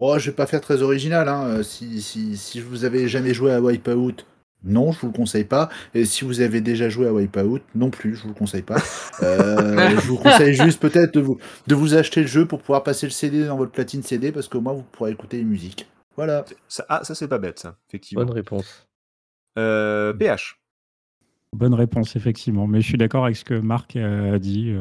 [0.00, 3.34] Oh, je vais pas faire très original, hein, heu, si si si vous avez jamais
[3.34, 4.24] joué à Wipeout,
[4.64, 7.90] non, je vous le conseille pas et si vous avez déjà joué à Wipeout, non
[7.90, 8.78] plus, je vous le conseille pas.
[9.22, 12.84] Heu, je vous conseille juste peut-être de vous de vous acheter le jeu pour pouvoir
[12.84, 15.88] passer le CD dans votre platine CD parce qu'au moins vous pourrez écouter les musiques.
[16.16, 16.44] Voilà.
[16.68, 18.24] Ça ah, ça, c'est pas bête ça, effectivement.
[18.24, 18.86] Bonne réponse.
[19.58, 20.60] Heu, PH?
[21.56, 22.66] Bonne réponse, effectivement.
[22.66, 24.68] Mais je suis d'accord avec ce que Marc a dit.
[24.70, 24.80] Heu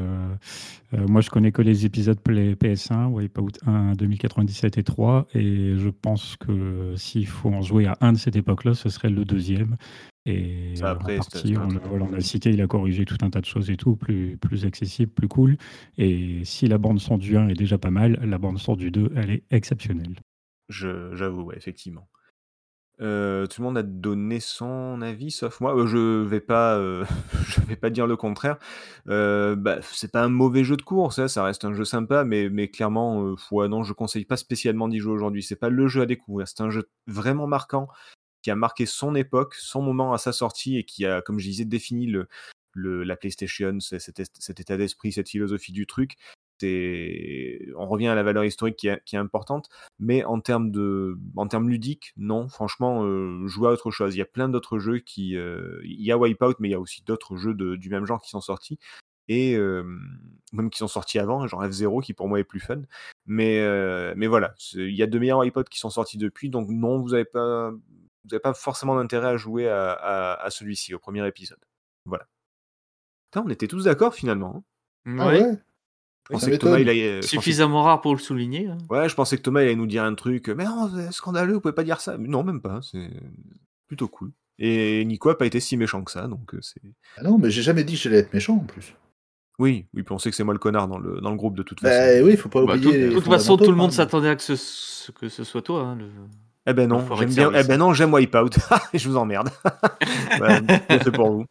[0.94, 5.77] heu, moi, je connais que les épisodes play PS1, Wipeout 1, 2097 et 3 et
[5.77, 9.23] je pense que s'il faut en jouer à un de cette époque-là, ce serait le
[9.26, 9.77] 2e
[10.26, 13.30] et Ça en après, c'est partie, on voilà, l'a cité, il a corrigé tout un
[13.30, 15.57] tas de choses et tout, plus plus accessible, plus cool
[15.98, 18.91] et si la bande son du 1 est déjà pas mal, la bande son du
[18.91, 20.18] 2, elle est exceptionnelle.
[20.69, 22.10] J'avoue, ouais, effectivement.
[22.99, 25.76] Heu, tout le monde a donné son avis sauf moi.
[25.76, 26.80] Heu, je vais pas,
[27.48, 28.57] je vais pas dire le contraire.
[29.07, 32.24] Heu, bah, c'est pas un mauvais jeu de course, hein, ça reste un jeu sympa,
[32.24, 35.44] mais mais clairement, heu, ouais, non, je conseille pas spécialement d'y jouer aujourd'hui.
[35.44, 36.48] C'est pas le jeu à découvrir.
[36.48, 37.88] C'est un jeu vraiment marquant,
[38.44, 41.48] qui a marqué son époque, son moment à sa sortie et qui a, comme je
[41.49, 42.28] disais, défini le
[42.74, 44.19] le la PlayStation, cet
[44.60, 46.18] état d'esprit, cette philosophie du truc.
[46.60, 49.70] C'est on revient à la valeur historique qui est qui est importante,
[50.00, 54.16] mais en termes de en termes ludiques, non, franchement, heu, jouez à autre chose.
[54.16, 56.76] Il y a plein d'autres jeux qui, heu, il y a Wipeout, mais il y
[56.76, 58.80] a aussi d'autres jeux de du même genre qui sont sortis
[59.30, 60.00] et hem,
[60.54, 62.82] même qui sont sortis avant, genre F-Zero qui pour moi est plus fun.
[63.28, 63.62] Mais
[64.16, 67.14] mais voilà, il y a de meilleurs Wipeout qui sont sortis depuis, donc non, vous
[67.14, 71.28] avez pas vous avez pas forcément d'intérêt à jouer à à à celui-ci, au 1er
[71.28, 71.60] épisode.
[72.06, 72.28] Voilà.
[73.34, 74.64] Putain, on était tous d'accord finalement, hein.
[75.20, 75.58] Ah ouais?
[76.30, 78.78] Je pensais que Thomas, il pensais Suffisamment rare pour le souligner, hein.
[78.90, 81.12] ouais, je pensais que Thomas, il allait nous dire un truc, heu: «Mais non, c'est
[81.12, 83.10] scandaleux, vous pouvez pas dire ça!» mais non, même pas, c'est
[83.88, 86.82] plutôt cool et Nico a pas été si méchant que ça, donc heu, c'est
[87.18, 88.95] Ah non, mais j'ai jamais dit que j'allais être méchant en plus.
[89.60, 91.56] Oui, oui, puis on sait que c'est moi le connard dans le dans le groupe
[91.56, 93.72] de toute façon, Bah oui, il faut pas Bah, tout oublier de toute façon, tout
[93.72, 93.94] le monde hein.
[93.94, 96.10] s'attendait à que ce que ce soit toi, hein, le
[96.68, 98.49] Eh ben non, j'aime bien eh ben non, j'aime Wipeout.
[98.94, 99.49] Je vous emmerde.
[100.88, 101.45] Fait pour vous.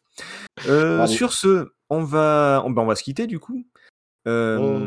[1.07, 3.65] Sur ce, on va on bah, on va se quitter du coup.
[4.27, 4.81] Oh.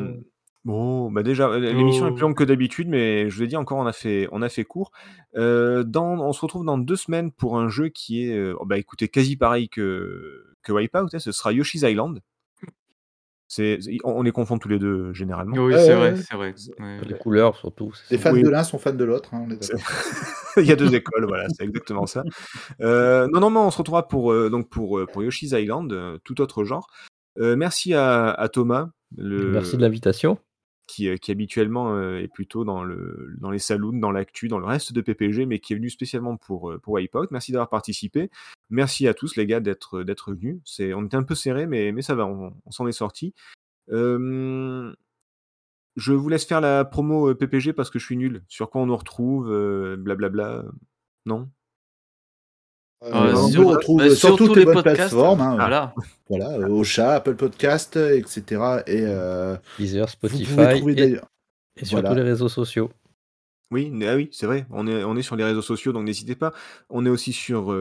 [0.65, 2.27] bon, bah, déjà, l'émission est plus Oh.
[2.27, 4.65] longue que d'habitude, mais je vous l'ai dit encore, on a fait on a fait
[4.65, 4.91] court.
[5.35, 9.07] Dans on se retrouve dans 2 semaines pour un jeu qui est, heu, bah, écoutez,
[9.07, 12.19] quasi pareil que que Wipeout, hein, ce sera Yoshi's Island.
[13.51, 15.55] C'est c'est on on les confond tous les 2 généralement.
[15.55, 16.17] Oui, Ouais, c'est ouais, vrai, ouais.
[16.17, 16.53] c'est vrai.
[16.79, 18.29] Ouais, Les couleurs surtout, c'est Les ça.
[18.29, 18.43] fans Oui.
[18.43, 19.87] de l'un sont fans de l'autre, hein, on est C'est d'accord.
[20.57, 22.23] il y a 2 écoles, voilà, c'est exactement ça.
[22.81, 26.63] Heu, non, non, mais on se retrouvera pour, donc pour, pour Yoshi's Island, tout autre
[26.63, 26.87] genre.
[27.37, 30.39] Merci à à Thomas, Merci de l'invitation.
[30.87, 34.65] qui, qui habituellement, heu, est plutôt dans le dans les saloons, dans l'actu, dans le
[34.65, 37.27] reste de PPG, mais qui est venu spécialement pour, heu, pour Wipeout.
[37.31, 38.31] Merci d'avoir participé.
[38.71, 40.59] Merci à tous les gars d'être, d'être venus.
[40.65, 43.33] C'est on était un peu serrés, mais mais ça va, on on s'en est sortis.
[43.91, 44.95] Hem,
[45.95, 48.43] je vous laisse faire la promo, PPG parce que je suis nul.
[48.47, 49.47] Sur quoi on nous retrouve,
[49.97, 50.65] blablabla,
[51.25, 51.49] non?
[53.05, 55.55] Heu, Heu, on sur nous bah, retrouve sur toutes les les bonnes podcasts, plateformes, hein,
[55.55, 55.93] voilà.
[56.27, 59.05] voilà, heu, Ocha, Apple Podcast, et cetera et
[59.77, 61.27] Deezer, vous pouvez Spotify trouver et d'ailleurs
[61.77, 62.23] et sur tous les voilà.
[62.23, 62.89] réseaux sociaux.
[63.71, 66.35] Oui, ah oui, c'est vrai, on est on est sur les réseaux sociaux, donc n'hésitez
[66.35, 66.53] pas.
[66.89, 67.71] On est aussi sur,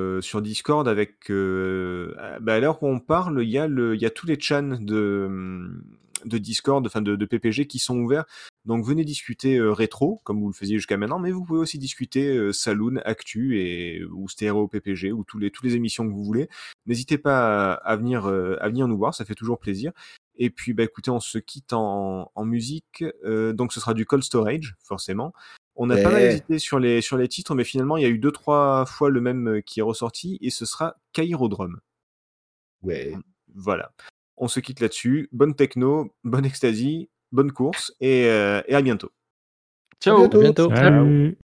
[0.42, 4.02] Discord avec, heu, ah, bah, à l'heure où on parle, il y a le il
[4.02, 5.70] y a tous les tchans de,
[6.24, 8.24] de Discord, enfin de, de PPG qui sont ouverts.
[8.64, 11.78] Donc venez discuter euh, rétro, comme vous le faisiez jusqu'à maintenant, mais vous pouvez aussi
[11.78, 16.12] discuter euh, Saloon, Actu et ou Stéréo PPG ou tous les toutes les émissions que
[16.12, 16.48] vous voulez.
[16.86, 19.92] N'hésitez pas à, à venir euh, à venir nous voir, ça fait toujours plaisir.
[20.36, 23.04] Et puis bah écoutez, on se quitte en, en musique.
[23.24, 25.32] Euh, donc ce sera du Cold Storage, forcément.
[25.76, 28.08] On a pas mal hésité sur les sur les titres, mais finalement il y a
[28.08, 31.80] eu deux trois fois le même qui est ressorti et ce sera Kairodrome.
[32.82, 33.14] Ouais.
[33.54, 33.92] Voilà.
[34.40, 35.28] On se quitte là-dessus.
[35.32, 39.10] Bonne techno, bonne ecstasy, bonne course et, euh, et à bientôt.
[39.10, 40.38] À Ciao bientôt.
[40.38, 40.74] À bientôt.
[40.74, 41.38] Salut.